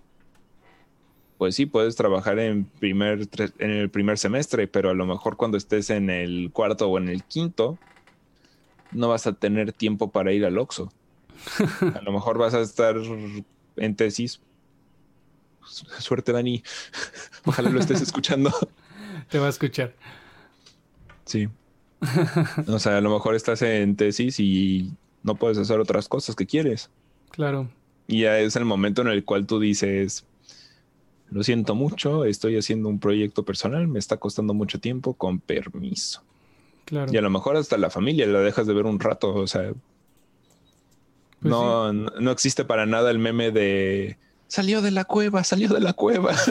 Pues 1.39 1.57
sí, 1.57 1.67
puedes 1.67 1.97
trabajar 1.97 2.39
en, 2.39 2.65
primer, 2.65 3.29
en 3.59 3.71
el 3.71 3.91
primer 3.91 4.19
semestre, 4.19 4.69
pero 4.69 4.91
a 4.91 4.95
lo 4.95 5.05
mejor 5.07 5.37
cuando 5.37 5.57
estés 5.57 5.91
en 5.91 6.09
el 6.11 6.51
cuarto 6.53 6.89
o 6.89 6.99
en 6.99 7.09
el 7.09 7.25
quinto, 7.25 7.79
no 8.93 9.09
vas 9.09 9.27
a 9.27 9.33
tener 9.33 9.73
tiempo 9.73 10.11
para 10.11 10.33
ir 10.33 10.45
al 10.45 10.59
Oxxo. 10.59 10.93
A 11.95 12.01
lo 12.03 12.13
mejor 12.13 12.39
vas 12.39 12.55
a 12.55 12.61
estar 12.61 12.95
en 13.77 13.97
tesis. 13.97 14.41
Su- 15.65 15.87
Suerte, 15.99 16.33
Dani. 16.33 16.63
Ojalá 17.45 17.71
lo 17.71 17.81
estés 17.81 18.01
escuchando. 18.01 18.53
Te 19.29 19.39
va 19.41 19.47
a 19.47 19.51
escuchar. 19.51 19.95
Sí. 21.25 21.49
O 22.69 22.79
sea, 22.79 22.99
a 22.99 23.01
lo 23.01 23.11
mejor 23.11 23.35
estás 23.35 23.63
en 23.63 23.97
tesis 23.97 24.39
y 24.39 24.93
no 25.23 25.35
puedes 25.35 25.59
hacer 25.59 25.81
otras 25.81 26.07
cosas 26.09 26.37
que 26.37 26.47
quieres. 26.47 26.91
Claro. 27.35 27.69
Y 28.07 28.21
ya 28.21 28.39
es 28.39 28.57
el 28.57 28.65
momento 28.65 29.03
en 29.03 29.09
el 29.09 29.25
cual 29.25 29.47
tú 29.47 29.59
dices, 29.59 30.25
lo 31.31 31.43
siento 31.43 31.75
mucho, 31.75 32.25
estoy 32.25 32.57
haciendo 32.57 32.89
un 32.89 32.99
proyecto 32.99 33.45
personal, 33.45 33.89
me 33.89 33.99
está 33.99 34.19
costando 34.19 34.55
mucho 34.55 34.79
tiempo, 34.79 35.15
con 35.15 35.41
permiso. 35.41 36.23
Claro. 36.85 37.13
Y 37.13 37.17
a 37.17 37.23
lo 37.23 37.31
mejor 37.31 37.57
hasta 37.57 37.79
la 37.79 37.91
familia 37.91 38.27
la 38.27 38.41
dejas 38.41 38.67
de 38.67 38.75
ver 38.75 38.85
un 38.85 39.01
rato, 39.01 39.35
o 39.35 39.47
sea, 39.47 39.73
Pues 41.41 41.51
no, 41.51 41.93
no 41.93 42.11
no 42.21 42.31
existe 42.31 42.65
para 42.65 42.85
nada 42.87 43.11
el 43.11 43.19
meme 43.19 43.51
de 43.51 44.19
salió 44.49 44.83
de 44.83 44.91
la 44.93 45.05
cueva, 45.05 45.43
salió 45.43 45.69
de 45.69 45.81
la 45.81 45.93
cueva. 45.93 46.35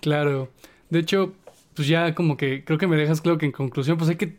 Claro. 0.00 0.50
De 0.88 0.98
hecho, 0.98 1.34
pues 1.74 1.86
ya 1.86 2.14
como 2.14 2.38
que 2.38 2.64
creo 2.64 2.78
que 2.78 2.86
me 2.86 2.96
dejas 2.96 3.20
claro 3.20 3.36
que 3.36 3.44
en 3.44 3.52
conclusión, 3.52 3.98
pues 3.98 4.08
hay 4.08 4.16
que 4.16 4.38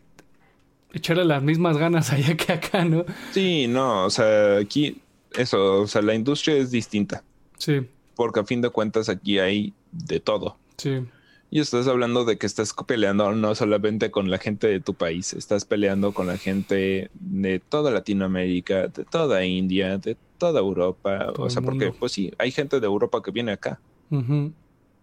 echarle 0.94 1.26
las 1.26 1.42
mismas 1.44 1.78
ganas 1.78 2.12
allá 2.14 2.36
que 2.36 2.54
acá, 2.54 2.86
¿no? 2.86 3.06
Sí, 3.32 3.68
no, 3.68 4.06
o 4.06 4.10
sea, 4.10 4.58
aquí, 4.58 5.02
eso, 5.34 5.82
o 5.82 5.88
sea, 5.88 6.02
la 6.02 6.14
industria 6.16 6.56
es 6.58 6.72
distinta, 6.72 7.24
Sí, 7.58 7.82
porque 8.16 8.40
a 8.40 8.46
fin 8.46 8.62
de 8.62 8.70
cuentas 8.70 9.08
aquí 9.10 9.40
hay 9.40 9.74
de 9.92 10.20
todo. 10.20 10.58
sí, 10.78 11.02
Y 11.50 11.60
estás 11.60 11.88
hablando 11.88 12.24
de 12.26 12.38
que 12.38 12.46
estás 12.48 12.74
peleando 12.88 13.32
no 13.34 13.54
solamente 13.56 14.10
con 14.10 14.30
la 14.32 14.38
gente 14.38 14.68
de 14.68 14.80
tu 14.80 14.94
país, 14.94 15.34
estás 15.34 15.66
peleando 15.66 16.14
con 16.14 16.28
la 16.28 16.38
gente 16.38 17.10
de 17.14 17.60
toda 17.60 17.92
Latinoamérica, 17.92 18.88
de 18.88 19.04
toda 19.06 19.44
India, 19.46 19.98
de 19.98 20.16
toda 20.38 20.60
Europa. 20.60 21.32
Todo 21.34 21.46
o 21.46 21.50
sea, 21.50 21.62
porque 21.62 21.92
pues 21.92 22.14
sí, 22.14 22.32
hay 22.38 22.52
gente 22.52 22.80
de 22.80 22.86
Europa 22.88 23.22
que 23.22 23.32
viene 23.32 23.52
acá. 23.52 23.80
Ujú. 24.10 24.54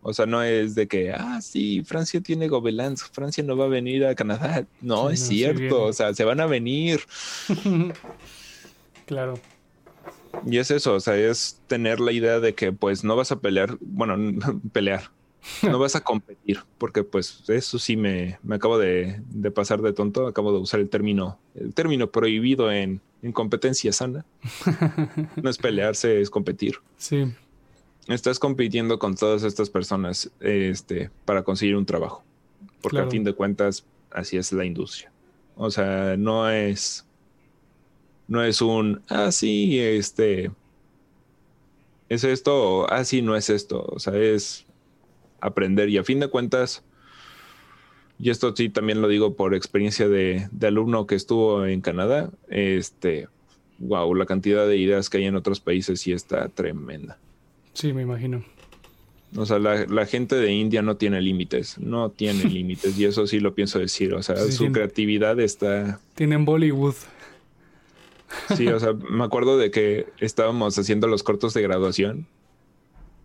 O 0.02 0.14
sea, 0.14 0.26
no 0.26 0.42
es 0.42 0.74
de 0.74 0.86
que, 0.86 1.12
ah, 1.12 1.40
sí, 1.42 1.82
Francia 1.84 2.20
tiene 2.20 2.48
Gobelins, 2.48 3.02
Francia 3.04 3.42
no 3.42 3.56
va 3.56 3.64
a 3.64 3.68
venir 3.68 4.06
a 4.06 4.14
Canadá. 4.14 4.66
No, 4.80 5.10
es 5.10 5.20
sí 5.20 5.38
cierto, 5.38 5.84
o 5.84 5.92
sea, 5.92 6.14
se 6.14 6.24
van 6.24 6.40
a 6.40 6.46
venir. 6.46 7.00
claro. 9.06 9.38
Y 10.46 10.58
es 10.58 10.70
eso, 10.70 10.94
o 10.94 11.00
sea, 11.00 11.16
es 11.16 11.60
tener 11.66 12.00
la 12.00 12.12
idea 12.12 12.38
de 12.38 12.54
que 12.54 12.72
pues 12.72 13.02
no 13.02 13.16
vas 13.16 13.32
a 13.32 13.40
pelear, 13.40 13.76
bueno, 13.80 14.16
pelear, 14.72 15.10
no 15.62 15.78
vas 15.78 15.96
a 15.96 16.02
competir, 16.02 16.60
porque 16.78 17.02
pues 17.02 17.42
eso 17.48 17.78
sí 17.78 17.96
me, 17.96 18.38
me 18.42 18.56
acabo 18.56 18.78
de, 18.78 19.20
de 19.30 19.50
pasar 19.50 19.82
de 19.82 19.92
tonto, 19.92 20.26
acabo 20.26 20.52
de 20.52 20.58
usar 20.58 20.80
el 20.80 20.88
término, 20.88 21.38
el 21.54 21.74
término 21.74 22.10
prohibido 22.10 22.70
en, 22.70 23.00
en 23.22 23.32
competencia 23.32 23.92
sana. 23.92 24.24
No 25.42 25.50
es 25.50 25.58
pelearse, 25.58 26.20
es 26.20 26.30
competir. 26.30 26.76
Sí, 26.96 27.32
Estás 28.08 28.38
compitiendo 28.38 28.98
con 28.98 29.14
todas 29.14 29.42
estas 29.42 29.68
personas 29.70 30.30
este, 30.40 31.10
para 31.24 31.42
conseguir 31.42 31.76
un 31.76 31.86
trabajo, 31.86 32.24
porque 32.80 32.96
Claro. 32.96 33.08
a 33.08 33.10
fin 33.10 33.24
de 33.24 33.34
cuentas 33.34 33.84
así 34.10 34.36
es 34.36 34.52
la 34.52 34.64
industria. 34.64 35.12
O 35.56 35.70
sea, 35.70 36.16
no 36.16 36.48
es 36.48 37.04
no 38.28 38.44
es 38.44 38.60
un, 38.60 39.00
ah, 39.08 39.32
sí, 39.32 39.78
este, 39.80 40.50
es 42.08 42.24
esto, 42.24 42.80
o, 42.82 42.90
ah, 42.90 43.04
sí, 43.04 43.22
no 43.22 43.34
es 43.34 43.50
esto. 43.50 43.84
O 43.88 43.98
sea, 43.98 44.14
es 44.16 44.66
aprender. 45.40 45.88
Y 45.88 45.96
a 45.98 46.04
fin 46.04 46.20
de 46.20 46.28
cuentas, 46.28 46.84
y 48.18 48.30
esto 48.30 48.54
sí 48.54 48.68
también 48.68 49.00
lo 49.00 49.08
digo 49.08 49.34
por 49.34 49.54
experiencia 49.54 50.08
de, 50.08 50.48
de 50.52 50.66
alumno 50.66 51.06
que 51.06 51.14
estuvo 51.14 51.64
en 51.64 51.80
Canadá, 51.80 52.30
este, 52.48 53.28
wow, 53.78 54.14
la 54.14 54.26
cantidad 54.26 54.66
de 54.66 54.76
ideas 54.76 55.08
que 55.08 55.18
hay 55.18 55.24
en 55.24 55.36
otros 55.36 55.60
países 55.60 56.00
sí 56.00 56.12
está 56.12 56.48
tremenda. 56.48 57.18
Sí, 57.78 57.92
me 57.92 58.02
imagino. 58.02 58.42
O 59.36 59.44
sea, 59.46 59.58
la, 59.58 59.84
la 59.86 60.06
gente 60.06 60.36
de 60.36 60.52
India 60.52 60.80
no 60.82 60.96
tiene 60.96 61.20
límites, 61.20 61.78
no 61.78 62.10
tiene 62.10 62.44
límites, 62.58 62.98
y 62.98 63.04
eso 63.04 63.26
sí 63.26 63.40
lo 63.40 63.54
pienso 63.54 63.78
decir. 63.78 64.14
O 64.14 64.22
sea, 64.22 64.36
Sí, 64.36 64.52
su 64.52 64.72
creatividad 64.72 65.38
está, 65.40 66.00
Tienen 66.14 66.44
Bollywood. 66.44 66.94
Sí, 68.56 68.66
o 68.68 68.78
sea, 68.80 68.92
me 68.92 69.24
acuerdo 69.24 69.56
de 69.58 69.70
que 69.70 70.06
estábamos 70.18 70.78
haciendo 70.78 71.06
los 71.08 71.22
cortos 71.22 71.54
de 71.54 71.62
graduación 71.62 72.26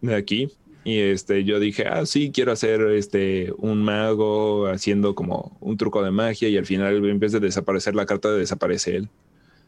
de 0.01 0.15
aquí 0.15 0.49
y 0.85 0.99
este 0.99 1.43
yo 1.43 1.59
dije, 1.59 1.87
"Ah, 1.87 2.05
sí, 2.05 2.31
quiero 2.33 2.51
hacer 2.53 2.81
este 2.91 3.53
un 3.57 3.83
mago 3.83 4.67
haciendo 4.67 5.13
como 5.15 5.57
un 5.59 5.75
truco 5.77 6.03
de 6.03 6.11
magia 6.11 6.47
y 6.47 6.57
al 6.57 6.65
final 6.65 7.03
en 7.09 7.19
vez 7.19 7.31
de 7.33 7.39
desaparecer 7.41 7.95
la 7.95 8.05
carta 8.05 8.31
desaparece 8.31 8.95
él." 8.97 9.09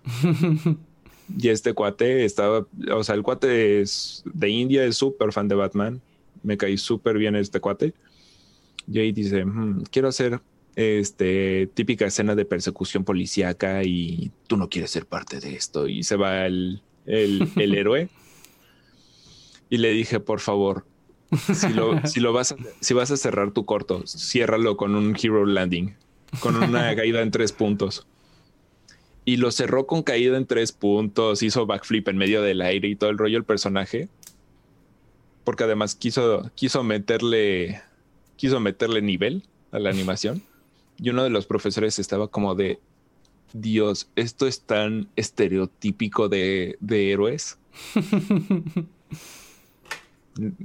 y 1.37 1.49
este 1.49 1.73
cuate 1.73 2.25
estaba, 2.25 2.65
o 2.93 3.03
sea, 3.03 3.15
el 3.15 3.23
cuate 3.23 3.81
es 3.81 4.23
de 4.25 4.49
India, 4.49 4.85
es 4.85 4.97
súper 4.97 5.31
fan 5.31 5.47
de 5.47 5.55
Batman. 5.55 6.01
Me 6.43 6.57
caí 6.57 6.77
súper 6.77 7.17
bien 7.17 7.35
este 7.35 7.59
cuate. 7.59 7.93
Y 8.91 8.99
ahí 8.99 9.11
dice, 9.11 9.43
"Hmm, 9.45 9.83
quiero 9.91 10.07
hacer 10.09 10.39
este 10.75 11.69
típica 11.73 12.05
escena 12.05 12.35
de 12.35 12.45
persecución 12.45 13.03
policíaca 13.03 13.83
y 13.83 14.31
tú 14.47 14.57
no 14.57 14.69
quieres 14.69 14.91
ser 14.91 15.05
parte 15.05 15.39
de 15.39 15.55
esto. 15.55 15.87
Y 15.87 16.03
se 16.03 16.15
va 16.17 16.45
el, 16.45 16.81
el, 17.05 17.49
el 17.55 17.75
héroe. 17.75 18.09
Y 19.69 19.77
le 19.77 19.91
dije, 19.91 20.19
por 20.19 20.39
favor, 20.41 20.85
si 21.53 21.69
lo, 21.69 22.05
si 22.05 22.19
lo 22.19 22.33
vas 22.33 22.51
a, 22.51 22.55
si 22.81 22.93
vas 22.93 23.09
a 23.11 23.17
cerrar 23.17 23.51
tu 23.51 23.65
corto, 23.65 24.03
ciérralo 24.05 24.77
con 24.77 24.95
un 24.95 25.15
hero 25.21 25.45
landing, 25.45 25.95
con 26.39 26.55
una 26.55 26.95
caída 26.95 27.21
en 27.21 27.31
tres 27.31 27.51
puntos. 27.51 28.05
Y 29.25 29.37
lo 29.37 29.51
cerró 29.51 29.87
con 29.87 30.03
caída 30.03 30.37
en 30.37 30.45
tres 30.45 30.71
puntos, 30.71 31.41
hizo 31.41 31.65
backflip 31.65 32.07
en 32.07 32.17
medio 32.17 32.41
del 32.41 32.61
aire 32.61 32.87
y 32.87 32.95
todo 32.95 33.09
el 33.09 33.17
rollo 33.17 33.37
el 33.37 33.43
personaje. 33.43 34.07
Porque 35.43 35.63
además 35.63 35.95
quiso, 35.95 36.51
quiso 36.55 36.83
meterle, 36.83 37.81
quiso 38.35 38.59
meterle 38.59 39.01
nivel 39.01 39.43
a 39.71 39.79
la 39.79 39.89
animación. 39.89 40.43
Y 40.97 41.09
uno 41.09 41.23
de 41.23 41.29
los 41.29 41.45
profesores 41.45 41.99
estaba 41.99 42.27
como 42.27 42.55
de, 42.55 42.79
Dios, 43.53 44.09
esto 44.15 44.47
es 44.47 44.61
tan 44.61 45.09
estereotípico 45.15 46.29
de, 46.29 46.77
de 46.79 47.11
héroes. 47.11 47.57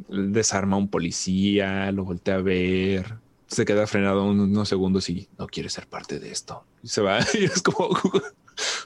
Desarma 0.09 0.77
a 0.77 0.79
un 0.79 0.89
policía, 0.89 1.91
lo 1.93 2.05
voltea 2.05 2.37
a 2.37 2.43
ver, 2.43 3.15
se 3.51 3.65
queda 3.65 3.87
frenado 3.87 4.25
unos 4.25 4.69
segundos 4.69 5.09
y 5.09 5.29
no 5.39 5.47
quiere 5.47 5.69
ser 5.69 5.87
parte 5.87 6.19
de 6.19 6.31
esto. 6.31 6.65
Y 6.83 6.89
se 6.89 7.01
va 7.01 7.19
y 7.35 7.45
es 7.45 7.63
como, 7.63 7.91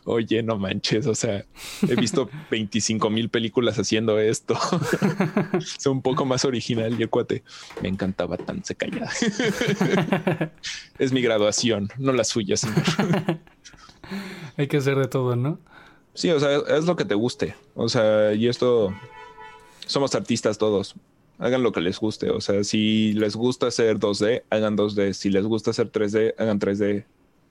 oye, 0.05 0.43
no 0.43 0.59
manches, 0.59 1.07
o 1.07 1.15
sea, 1.15 1.45
he 1.89 1.95
visto 1.95 2.29
25 2.51 3.11
mil 3.11 3.29
películas 3.29 3.79
haciendo 3.79 4.19
esto. 4.19 4.59
es 5.59 5.87
un 5.87 6.03
poco 6.03 6.25
más 6.25 6.45
original 6.45 6.95
y 6.99 7.03
el 7.03 7.11
cuate 7.11 7.43
me 7.83 7.89
encantaba 7.89 8.37
tan 8.37 8.65
se 8.65 8.75
callada. 8.75 9.11
es 10.99 11.13
mi 11.13 11.23
graduación, 11.23 11.91
no 11.99 12.13
la 12.13 12.25
suya, 12.25 12.57
señor. 12.57 12.83
Hay 14.57 14.69
que 14.69 14.77
hacer 14.77 14.97
de 14.97 15.09
todo, 15.09 15.37
¿no? 15.37 15.59
Sí, 16.15 16.31
o 16.31 16.39
sea, 16.39 16.59
es 16.69 16.85
lo 16.85 16.97
que 16.97 17.05
te 17.05 17.15
guste. 17.15 17.57
O 17.75 17.89
sea, 17.89 18.33
y 18.35 18.47
esto 18.47 18.95
somos 19.87 20.15
artistas 20.15 20.59
todos. 20.59 20.95
Hagan 21.39 21.65
lo 21.65 21.73
que 21.73 21.81
les 21.81 21.99
guste. 21.99 22.31
O 22.31 22.41
sea, 22.41 22.63
si 22.63 23.13
les 23.15 23.35
gusta 23.35 23.67
hacer 23.67 23.99
2D, 23.99 24.45
hagan 24.51 24.77
2D. 24.77 25.13
Si 25.13 25.31
les 25.31 25.45
gusta 25.45 25.71
hacer 25.73 25.91
3D, 25.91 26.35
hagan 26.39 26.61
3D. 26.61 27.05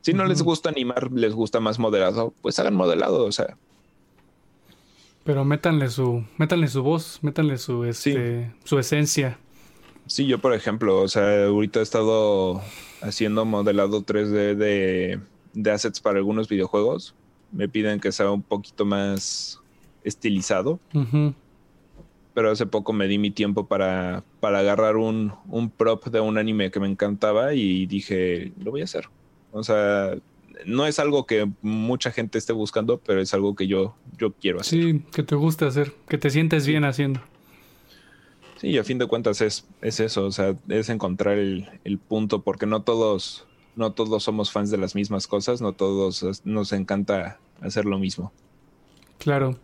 Si 0.03 0.13
no 0.13 0.25
les 0.25 0.43
gusta 0.43 0.69
animar, 0.69 1.11
les 1.13 1.33
gusta 1.33 1.59
más 1.59 1.79
modelado, 1.79 2.33
pues 2.41 2.59
hagan 2.59 2.75
modelado. 2.75 3.25
O 3.25 3.31
sea, 3.31 3.57
Pero 5.23 5.45
métanle 5.45 5.89
su, 5.89 6.25
métanle 6.37 6.67
su 6.67 6.83
voz, 6.83 7.19
métanle 7.21 7.57
su, 7.57 7.85
este, 7.85 8.53
su 8.65 8.77
esencia. 8.79 9.39
sí, 10.05 10.27
yo 10.27 10.39
por 10.39 10.53
ejemplo, 10.53 11.01
o 11.01 11.07
sea, 11.07 11.45
ahorita 11.45 11.79
he 11.79 11.83
estado 11.83 12.61
haciendo 13.01 13.45
modelado 13.45 14.01
3D 14.05 14.55
de, 14.55 15.19
de 15.53 15.71
assets 15.71 16.01
para 16.01 16.17
algunos 16.19 16.49
videojuegos. 16.49 17.15
Me 17.51 17.69
piden 17.69 17.99
que 18.01 18.11
sea 18.11 18.31
un 18.31 18.43
poquito 18.43 18.85
más 18.85 19.61
estilizado. 20.03 20.79
Pero 22.33 22.51
hace 22.51 22.65
poco 22.65 22.93
me 22.93 23.07
di 23.07 23.17
mi 23.19 23.31
tiempo 23.31 23.67
para, 23.67 24.23
para 24.39 24.59
agarrar 24.59 24.97
un, 24.97 25.33
un 25.47 25.69
prop 25.69 26.05
de 26.07 26.19
un 26.19 26.37
anime 26.39 26.71
que 26.71 26.79
me 26.79 26.87
encantaba 26.87 27.53
y 27.53 27.85
dije, 27.85 28.51
lo 28.57 28.71
voy 28.71 28.81
a 28.81 28.85
hacer. 28.85 29.09
O 29.53 29.63
sea, 29.63 30.15
no 30.65 30.85
es 30.85 30.99
algo 30.99 31.25
que 31.25 31.49
mucha 31.61 32.11
gente 32.11 32.37
esté 32.37 32.53
buscando, 32.53 32.97
pero 32.97 33.21
es 33.21 33.33
algo 33.33 33.55
que 33.55 33.67
yo, 33.67 33.95
yo 34.17 34.33
quiero 34.33 34.59
hacer. 34.59 34.79
Sí. 34.79 34.91
Sí, 34.93 35.03
que 35.13 35.23
te 35.23 35.35
guste 35.35 35.65
hacer, 35.65 35.93
que 36.07 36.17
te 36.17 36.29
sientes 36.29 36.67
bien 36.67 36.83
haciendo. 36.83 37.21
y 38.61 38.77
a 38.77 38.83
fin 38.83 38.97
de 38.97 39.07
cuentas 39.07 39.41
es, 39.41 39.65
es 39.81 39.99
eso, 39.99 40.25
o 40.25 40.31
sea, 40.31 40.55
es 40.69 40.89
encontrar 40.89 41.37
el, 41.37 41.69
el 41.83 41.99
punto, 41.99 42.41
porque 42.41 42.65
no 42.65 42.81
todos, 42.81 43.45
no 43.75 43.91
todos 43.91 44.23
somos 44.23 44.51
fans 44.51 44.71
de 44.71 44.77
las 44.77 44.95
mismas 44.95 45.27
cosas, 45.27 45.61
no 45.61 45.73
todos 45.73 46.41
nos 46.45 46.73
encanta 46.73 47.39
hacer 47.61 47.85
lo 47.85 47.99
mismo. 47.99 48.31
Claro. 49.19 49.57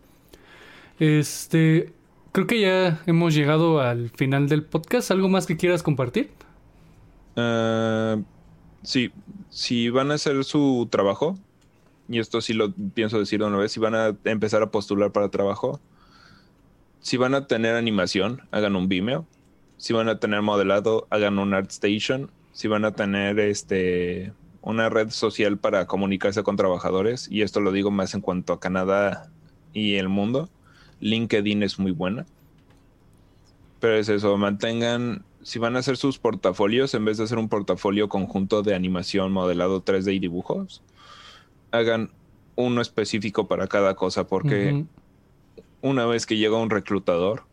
Este, 1.00 1.94
creo 2.32 2.46
que 2.46 2.62
ya 2.62 3.02
hemos 3.08 3.34
llegado 3.34 3.80
al 3.80 4.10
final 4.10 4.48
del 4.50 4.64
podcast. 4.64 5.12
¿Algo 5.12 5.30
más 5.30 5.46
que 5.46 5.58
quieras 5.58 5.82
compartir? 5.82 6.30
Ah, 7.36 8.18
sí, 8.84 9.12
si 9.50 9.90
van 9.90 10.12
a 10.12 10.16
hacer 10.16 10.44
su 10.44 10.88
trabajo, 10.90 11.38
y 12.08 12.20
esto 12.20 12.42
sí 12.42 12.54
lo 12.54 12.74
pienso 12.94 13.20
decir 13.20 13.40
de 13.40 13.46
una 13.46 13.58
vez, 13.58 13.72
si 13.72 13.80
van 13.80 13.96
a 13.96 14.16
empezar 14.24 14.64
a 14.64 14.72
postular 14.72 15.12
para 15.12 15.30
trabajo, 15.30 15.80
si 17.02 17.18
van 17.18 17.34
a 17.34 17.48
tener 17.48 17.76
animación, 17.76 18.42
hagan 18.52 18.76
un 18.76 18.90
Vimeo. 18.90 19.26
Si 19.78 19.94
van 19.94 20.10
a 20.10 20.20
tener 20.20 20.42
modelado, 20.42 21.08
hagan 21.10 21.40
un 21.40 21.54
ArtStation. 21.54 22.30
Si 22.52 22.68
van 22.68 22.84
a 22.84 22.92
tener 22.92 23.40
este 23.40 24.34
una 24.62 24.90
red 24.90 25.10
social 25.10 25.58
para 25.58 25.88
comunicarse 25.88 26.44
con 26.44 26.58
trabajadores, 26.58 27.30
y 27.32 27.44
esto 27.44 27.62
lo 27.62 27.72
digo 27.72 27.92
más 27.92 28.14
en 28.14 28.20
cuanto 28.20 28.52
a 28.52 28.60
Canadá 28.60 29.32
y 29.72 29.96
el 29.96 30.10
mundo, 30.10 30.50
LinkedIn 31.00 31.64
es 31.64 31.80
muy 31.80 31.92
buena. 31.92 32.26
Pero 33.80 33.96
es 33.96 34.10
eso, 34.10 34.36
mantengan, 34.38 35.24
si 35.50 35.58
van 35.58 35.76
a 35.76 35.80
hacer 35.80 35.98
sus 35.98 36.20
portafolios, 36.20 36.94
en 36.94 37.06
vez 37.06 37.18
de 37.18 37.24
hacer 37.24 37.40
un 37.40 37.50
portafolio 37.50 38.08
conjunto 38.08 38.62
de 38.62 38.76
animación, 38.76 39.32
modelado 39.32 39.84
3D 39.84 40.14
y 40.14 40.20
dibujos, 40.20 40.84
hagan 41.72 42.12
uno 42.56 42.82
específico 42.82 43.48
para 43.48 43.66
cada 43.66 43.96
cosa, 43.96 44.28
porque 44.28 44.86
una 45.82 46.06
vez 46.06 46.28
que 46.28 46.38
llega 46.38 46.56
un 46.56 46.70
reclutador, 46.70 47.46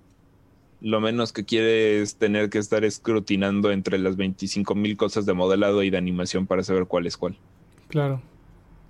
lo 0.83 1.01
menos 1.01 1.33
que 1.33 1.47
quiere 1.47 2.03
es 2.03 2.17
tener 2.17 2.51
que 2.51 2.59
estar 2.59 2.85
escrutinando 2.85 3.71
entre 3.71 3.97
las 3.97 4.17
25 4.17 4.75
mil 4.75 4.99
cosas 4.99 5.25
de 5.25 5.33
modelado 5.33 5.83
y 5.83 5.89
de 5.89 5.97
animación 5.97 6.47
para 6.47 6.63
saber 6.65 6.85
cuál 6.85 7.07
es 7.07 7.17
cuál. 7.17 7.39
Claro. 7.89 8.21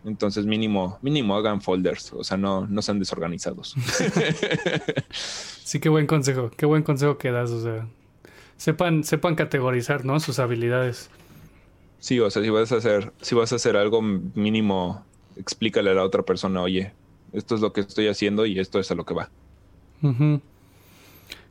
Entonces 0.05 0.47
mínimo, 0.47 0.99
mínimo 1.01 1.37
hagan 1.37 1.61
folders, 1.61 2.13
o 2.13 2.25
sea, 2.25 2.39
no, 2.39 2.67
no 2.67 2.83
sean 2.83 2.99
desorganizados. 2.99 3.77
Sí, 5.67 5.81
qué 5.81 5.89
buen 5.89 6.07
consejo, 6.07 6.49
qué 6.57 6.65
buen 6.65 6.85
consejo 6.85 7.19
que 7.19 7.33
das, 7.33 7.51
o 7.51 7.61
sea, 7.61 7.89
sepan, 8.57 9.05
sepan 9.05 9.35
categorizar, 9.35 10.05
¿no? 10.05 10.21
Sus 10.21 10.39
habilidades. 10.39 11.11
Sí, 11.99 12.21
o 12.21 12.31
sea, 12.31 12.43
si 12.43 12.51
vas 12.51 12.73
a 12.73 12.77
hacer, 12.77 13.13
si 13.21 13.35
vas 13.35 13.53
a 13.53 13.57
hacer 13.57 13.77
algo 13.77 14.03
mínimo, 14.03 15.05
explícale 15.37 15.91
a 15.91 15.95
la 15.95 16.05
otra 16.05 16.23
persona, 16.23 16.63
oye, 16.63 16.93
esto 17.33 17.55
es 17.55 17.61
lo 17.61 17.73
que 17.73 17.81
estoy 17.81 18.09
haciendo 18.09 18.47
y 18.47 18.59
esto 18.61 18.79
es 18.79 18.91
a 18.91 18.95
lo 18.95 19.05
que 19.05 19.15
va. 19.15 19.31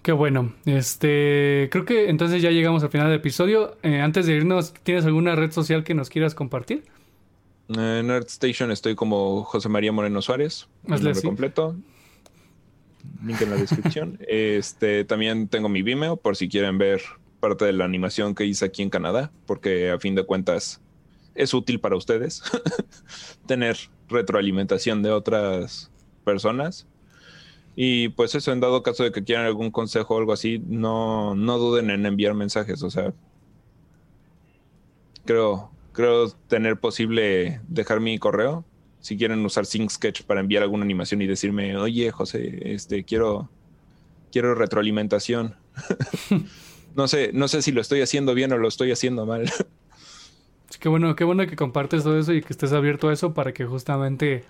Qué 0.01 0.11
bueno. 0.11 0.53
Este, 0.65 1.67
creo 1.71 1.83
que 1.85 2.09
entonces 2.09 2.41
ya 2.41 2.51
llegamos 2.51 2.83
al 2.83 2.89
final 2.89 3.07
del 3.07 3.17
episodio. 3.17 3.75
Eh, 3.81 4.01
antes 4.01 4.27
de 4.27 4.33
irnos, 4.33 4.73
¿tienes 4.83 5.05
alguna 5.05 5.35
red 5.35 5.51
social 5.51 5.83
que 5.83 5.95
nos 5.95 6.09
quieras 6.09 6.35
compartir? 6.35 6.83
En 7.69 8.11
ArtStation 8.11 8.71
estoy 8.71 8.93
como 8.93 9.43
José 9.43 9.67
María 9.69 9.91
Moreno 9.91 10.21
Suárez, 10.21 10.67
Hazle 10.87 11.11
así. 11.11 11.25
completo. 11.25 11.75
Link 13.23 13.41
en 13.41 13.49
la 13.49 13.55
descripción. 13.57 14.19
este, 14.27 15.03
también 15.03 15.47
tengo 15.47 15.69
mi 15.69 15.81
Vimeo 15.81 16.17
por 16.17 16.35
si 16.35 16.49
quieren 16.49 16.77
ver 16.77 17.01
parte 17.39 17.65
de 17.65 17.73
la 17.73 17.85
animación 17.85 18.35
que 18.35 18.45
hice 18.45 18.65
aquí 18.65 18.81
en 18.81 18.89
Canadá, 18.89 19.31
porque 19.45 19.91
a 19.91 19.99
fin 19.99 20.15
de 20.15 20.23
cuentas 20.23 20.81
es 21.35 21.53
útil 21.53 21.79
para 21.79 21.95
ustedes 21.95 22.41
tener 23.45 23.77
retroalimentación 24.09 25.03
de 25.03 25.11
otras 25.11 25.91
personas. 26.23 26.87
Y 27.75 28.09
pues 28.09 28.33
eso, 28.35 28.51
en 28.53 28.61
dado 28.61 28.83
caso 28.83 29.03
de 29.03 29.11
que 29.11 29.23
quieran 29.23 29.45
algún 29.45 29.69
consejo 29.69 30.15
o 30.15 30.17
algo 30.17 30.31
así, 30.31 30.61
no, 30.65 31.35
no 31.35 31.57
duden 31.57 31.89
en 31.89 32.05
enviar 32.05 32.33
mensajes. 32.33 32.81
O 32.83 32.89
sea, 32.89 33.13
creo, 35.25 35.71
creo 35.91 36.29
tener 36.47 36.79
posible 36.79 37.59
dejar 37.67 37.99
mi 37.99 38.17
correo. 38.17 38.63
Si 39.05 39.17
quieren 39.17 39.45
usar 39.45 39.67
Sync 39.67 39.91
Sketch 39.91 40.23
para 40.23 40.39
enviar 40.39 40.63
alguna 40.63 40.83
animación 40.83 41.21
y 41.21 41.27
decirme, 41.27 41.77
oye, 41.77 42.09
José, 42.09 42.73
este, 42.73 43.03
quiero, 43.03 43.51
quiero 44.31 44.55
retroalimentación. 44.55 45.53
no 46.95 47.07
sé, 47.07 47.29
no 47.31 47.47
sé 47.47 47.61
si 47.61 47.71
lo 47.71 47.81
estoy 47.81 48.01
haciendo 48.01 48.33
bien 48.33 48.51
o 48.51 48.57
lo 48.57 48.67
estoy 48.67 48.91
haciendo 48.91 49.27
mal. 49.27 49.47
Sí, 50.71 50.79
qué 50.79 50.89
bueno, 50.89 51.15
qué 51.15 51.23
bueno 51.23 51.45
que 51.45 51.55
compartes 51.55 52.01
todo 52.01 52.17
eso 52.17 52.33
y 52.33 52.41
que 52.41 52.51
estés 52.51 52.73
abierto 52.73 53.09
a 53.09 53.13
eso 53.13 53.35
para 53.35 53.53
que 53.53 53.67
justamente 53.67 54.43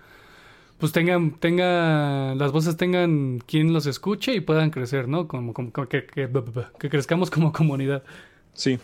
pues 0.77 0.93
tengan, 0.93 1.31
tenga, 1.31 2.33
las 2.35 2.53
voces 2.53 2.77
tengan 2.77 3.39
quien 3.45 3.73
los 3.73 3.85
escuche 3.87 4.35
y 4.35 4.39
puedan 4.39 4.69
crecer, 4.69 5.09
¿no? 5.09 5.27
Como, 5.27 5.53
como, 5.53 5.73
como 5.73 5.89
que, 5.89 6.05
que, 6.05 6.29
que 6.79 6.89
crezcamos 6.89 7.29
como 7.29 7.51
comunidad. 7.51 8.03
Sí. 8.53 8.79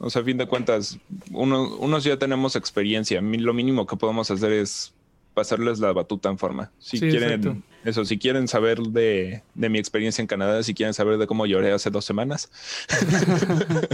O 0.00 0.10
sea, 0.10 0.20
a 0.20 0.24
fin 0.26 0.36
de 0.36 0.46
cuentas, 0.46 0.98
uno, 1.30 1.76
unos 1.78 2.04
ya 2.04 2.18
tenemos 2.18 2.56
experiencia. 2.56 3.22
Lo 3.22 3.54
mínimo 3.54 3.86
que 3.86 3.96
podemos 3.96 4.30
hacer 4.30 4.52
es 4.52 4.92
pasarles 5.34 5.78
la 5.80 5.92
batuta 5.92 6.28
en 6.30 6.38
forma. 6.38 6.70
Si 6.78 6.98
Sí, 6.98 7.10
quieren, 7.10 7.32
exacto. 7.32 7.56
eso, 7.84 8.04
si 8.04 8.18
quieren 8.18 8.48
saber 8.48 8.78
de, 8.80 9.42
de 9.54 9.68
mi 9.68 9.78
experiencia 9.78 10.22
en 10.22 10.28
Canadá, 10.28 10.62
si 10.62 10.74
quieren 10.74 10.94
saber 10.94 11.18
de 11.18 11.26
cómo 11.26 11.46
lloré 11.46 11.72
hace 11.72 11.90
dos 11.90 12.04
semanas, 12.04 12.50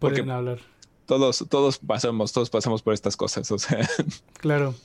Porque- 0.00 0.22
pueden 0.22 0.30
hablar. 0.30 0.58
todos, 1.06 1.44
todos 1.48 1.78
pasamos, 1.78 2.32
todos 2.32 2.50
pasamos 2.50 2.82
por 2.82 2.94
estas 2.94 3.16
cosas. 3.16 3.50
O 3.50 3.58
sea, 3.58 3.88
Claro. 4.40 4.74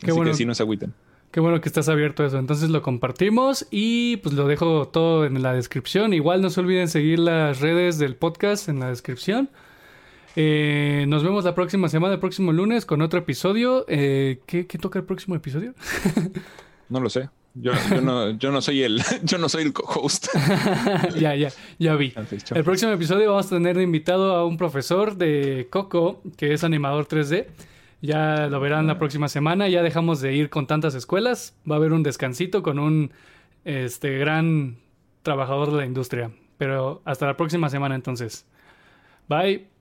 Qué 0.00 0.06
así 0.06 0.16
bueno. 0.16 0.30
que 0.30 0.36
sí 0.36 0.44
no 0.44 0.54
se 0.54 0.62
agüiten. 0.62 0.94
Qué 1.32 1.40
bueno 1.40 1.60
que 1.60 1.68
estás 1.68 1.88
abierto 1.88 2.22
a 2.22 2.26
eso. 2.26 2.38
Entonces 2.38 2.70
lo 2.70 2.82
compartimos 2.82 3.66
y 3.70 4.16
pues 4.18 4.34
lo 4.34 4.46
dejo 4.46 4.88
todo 4.88 5.26
en 5.26 5.42
la 5.42 5.52
descripción. 5.52 6.14
Igual 6.14 6.40
no 6.40 6.50
se 6.50 6.60
olviden 6.60 6.88
seguir 6.88 7.18
las 7.18 7.60
redes 7.60 7.98
del 7.98 8.16
podcast 8.16 8.68
en 8.68 8.80
la 8.80 8.88
descripción. 8.88 9.50
Eh, 10.36 11.04
nos 11.08 11.24
vemos 11.24 11.44
la 11.44 11.54
próxima 11.54 11.88
semana, 11.88 12.14
el 12.14 12.20
próximo 12.20 12.52
lunes, 12.52 12.86
con 12.86 13.02
otro 13.02 13.18
episodio. 13.18 13.84
Eh, 13.88 14.40
¿qué, 14.46 14.66
qué 14.66 14.78
toca 14.78 14.98
el 14.98 15.04
próximo 15.04 15.34
episodio? 15.34 15.74
No 16.88 17.00
lo 17.00 17.10
sé. 17.10 17.28
Yo, 17.54 17.72
yo 17.90 18.00
no, 18.00 18.30
yo 18.30 18.52
no 18.52 18.62
soy 18.62 18.82
el, 18.82 19.02
yo 19.22 19.38
no 19.38 19.48
soy 19.48 19.64
el 19.64 19.72
co-host. 19.72 20.28
ya, 21.18 21.34
ya, 21.34 21.50
ya 21.78 21.94
vi. 21.96 22.14
El 22.54 22.64
próximo 22.64 22.92
episodio 22.92 23.30
vamos 23.30 23.46
a 23.46 23.56
tener 23.56 23.78
invitado 23.78 24.36
a 24.36 24.46
un 24.46 24.56
profesor 24.56 25.16
de 25.16 25.66
Coco, 25.70 26.22
que 26.36 26.52
es 26.52 26.64
animador 26.64 27.06
3D. 27.08 27.46
Ya 28.00 28.46
lo 28.46 28.60
verán 28.60 28.86
la 28.86 28.98
próxima 28.98 29.28
semana. 29.28 29.68
Ya 29.68 29.82
dejamos 29.82 30.20
de 30.20 30.34
ir 30.34 30.50
con 30.50 30.66
tantas 30.66 30.94
escuelas. 30.94 31.56
Va 31.68 31.74
a 31.74 31.78
haber 31.78 31.92
un 31.92 32.02
descansito 32.02 32.62
con 32.62 32.78
un 32.78 33.10
este 33.64 34.18
gran 34.18 34.78
trabajador 35.22 35.72
de 35.72 35.78
la 35.78 35.84
industria. 35.84 36.30
Pero 36.58 37.02
hasta 37.04 37.26
la 37.26 37.36
próxima 37.36 37.68
semana 37.68 37.96
entonces. 37.96 38.46
Bye. 39.28 39.77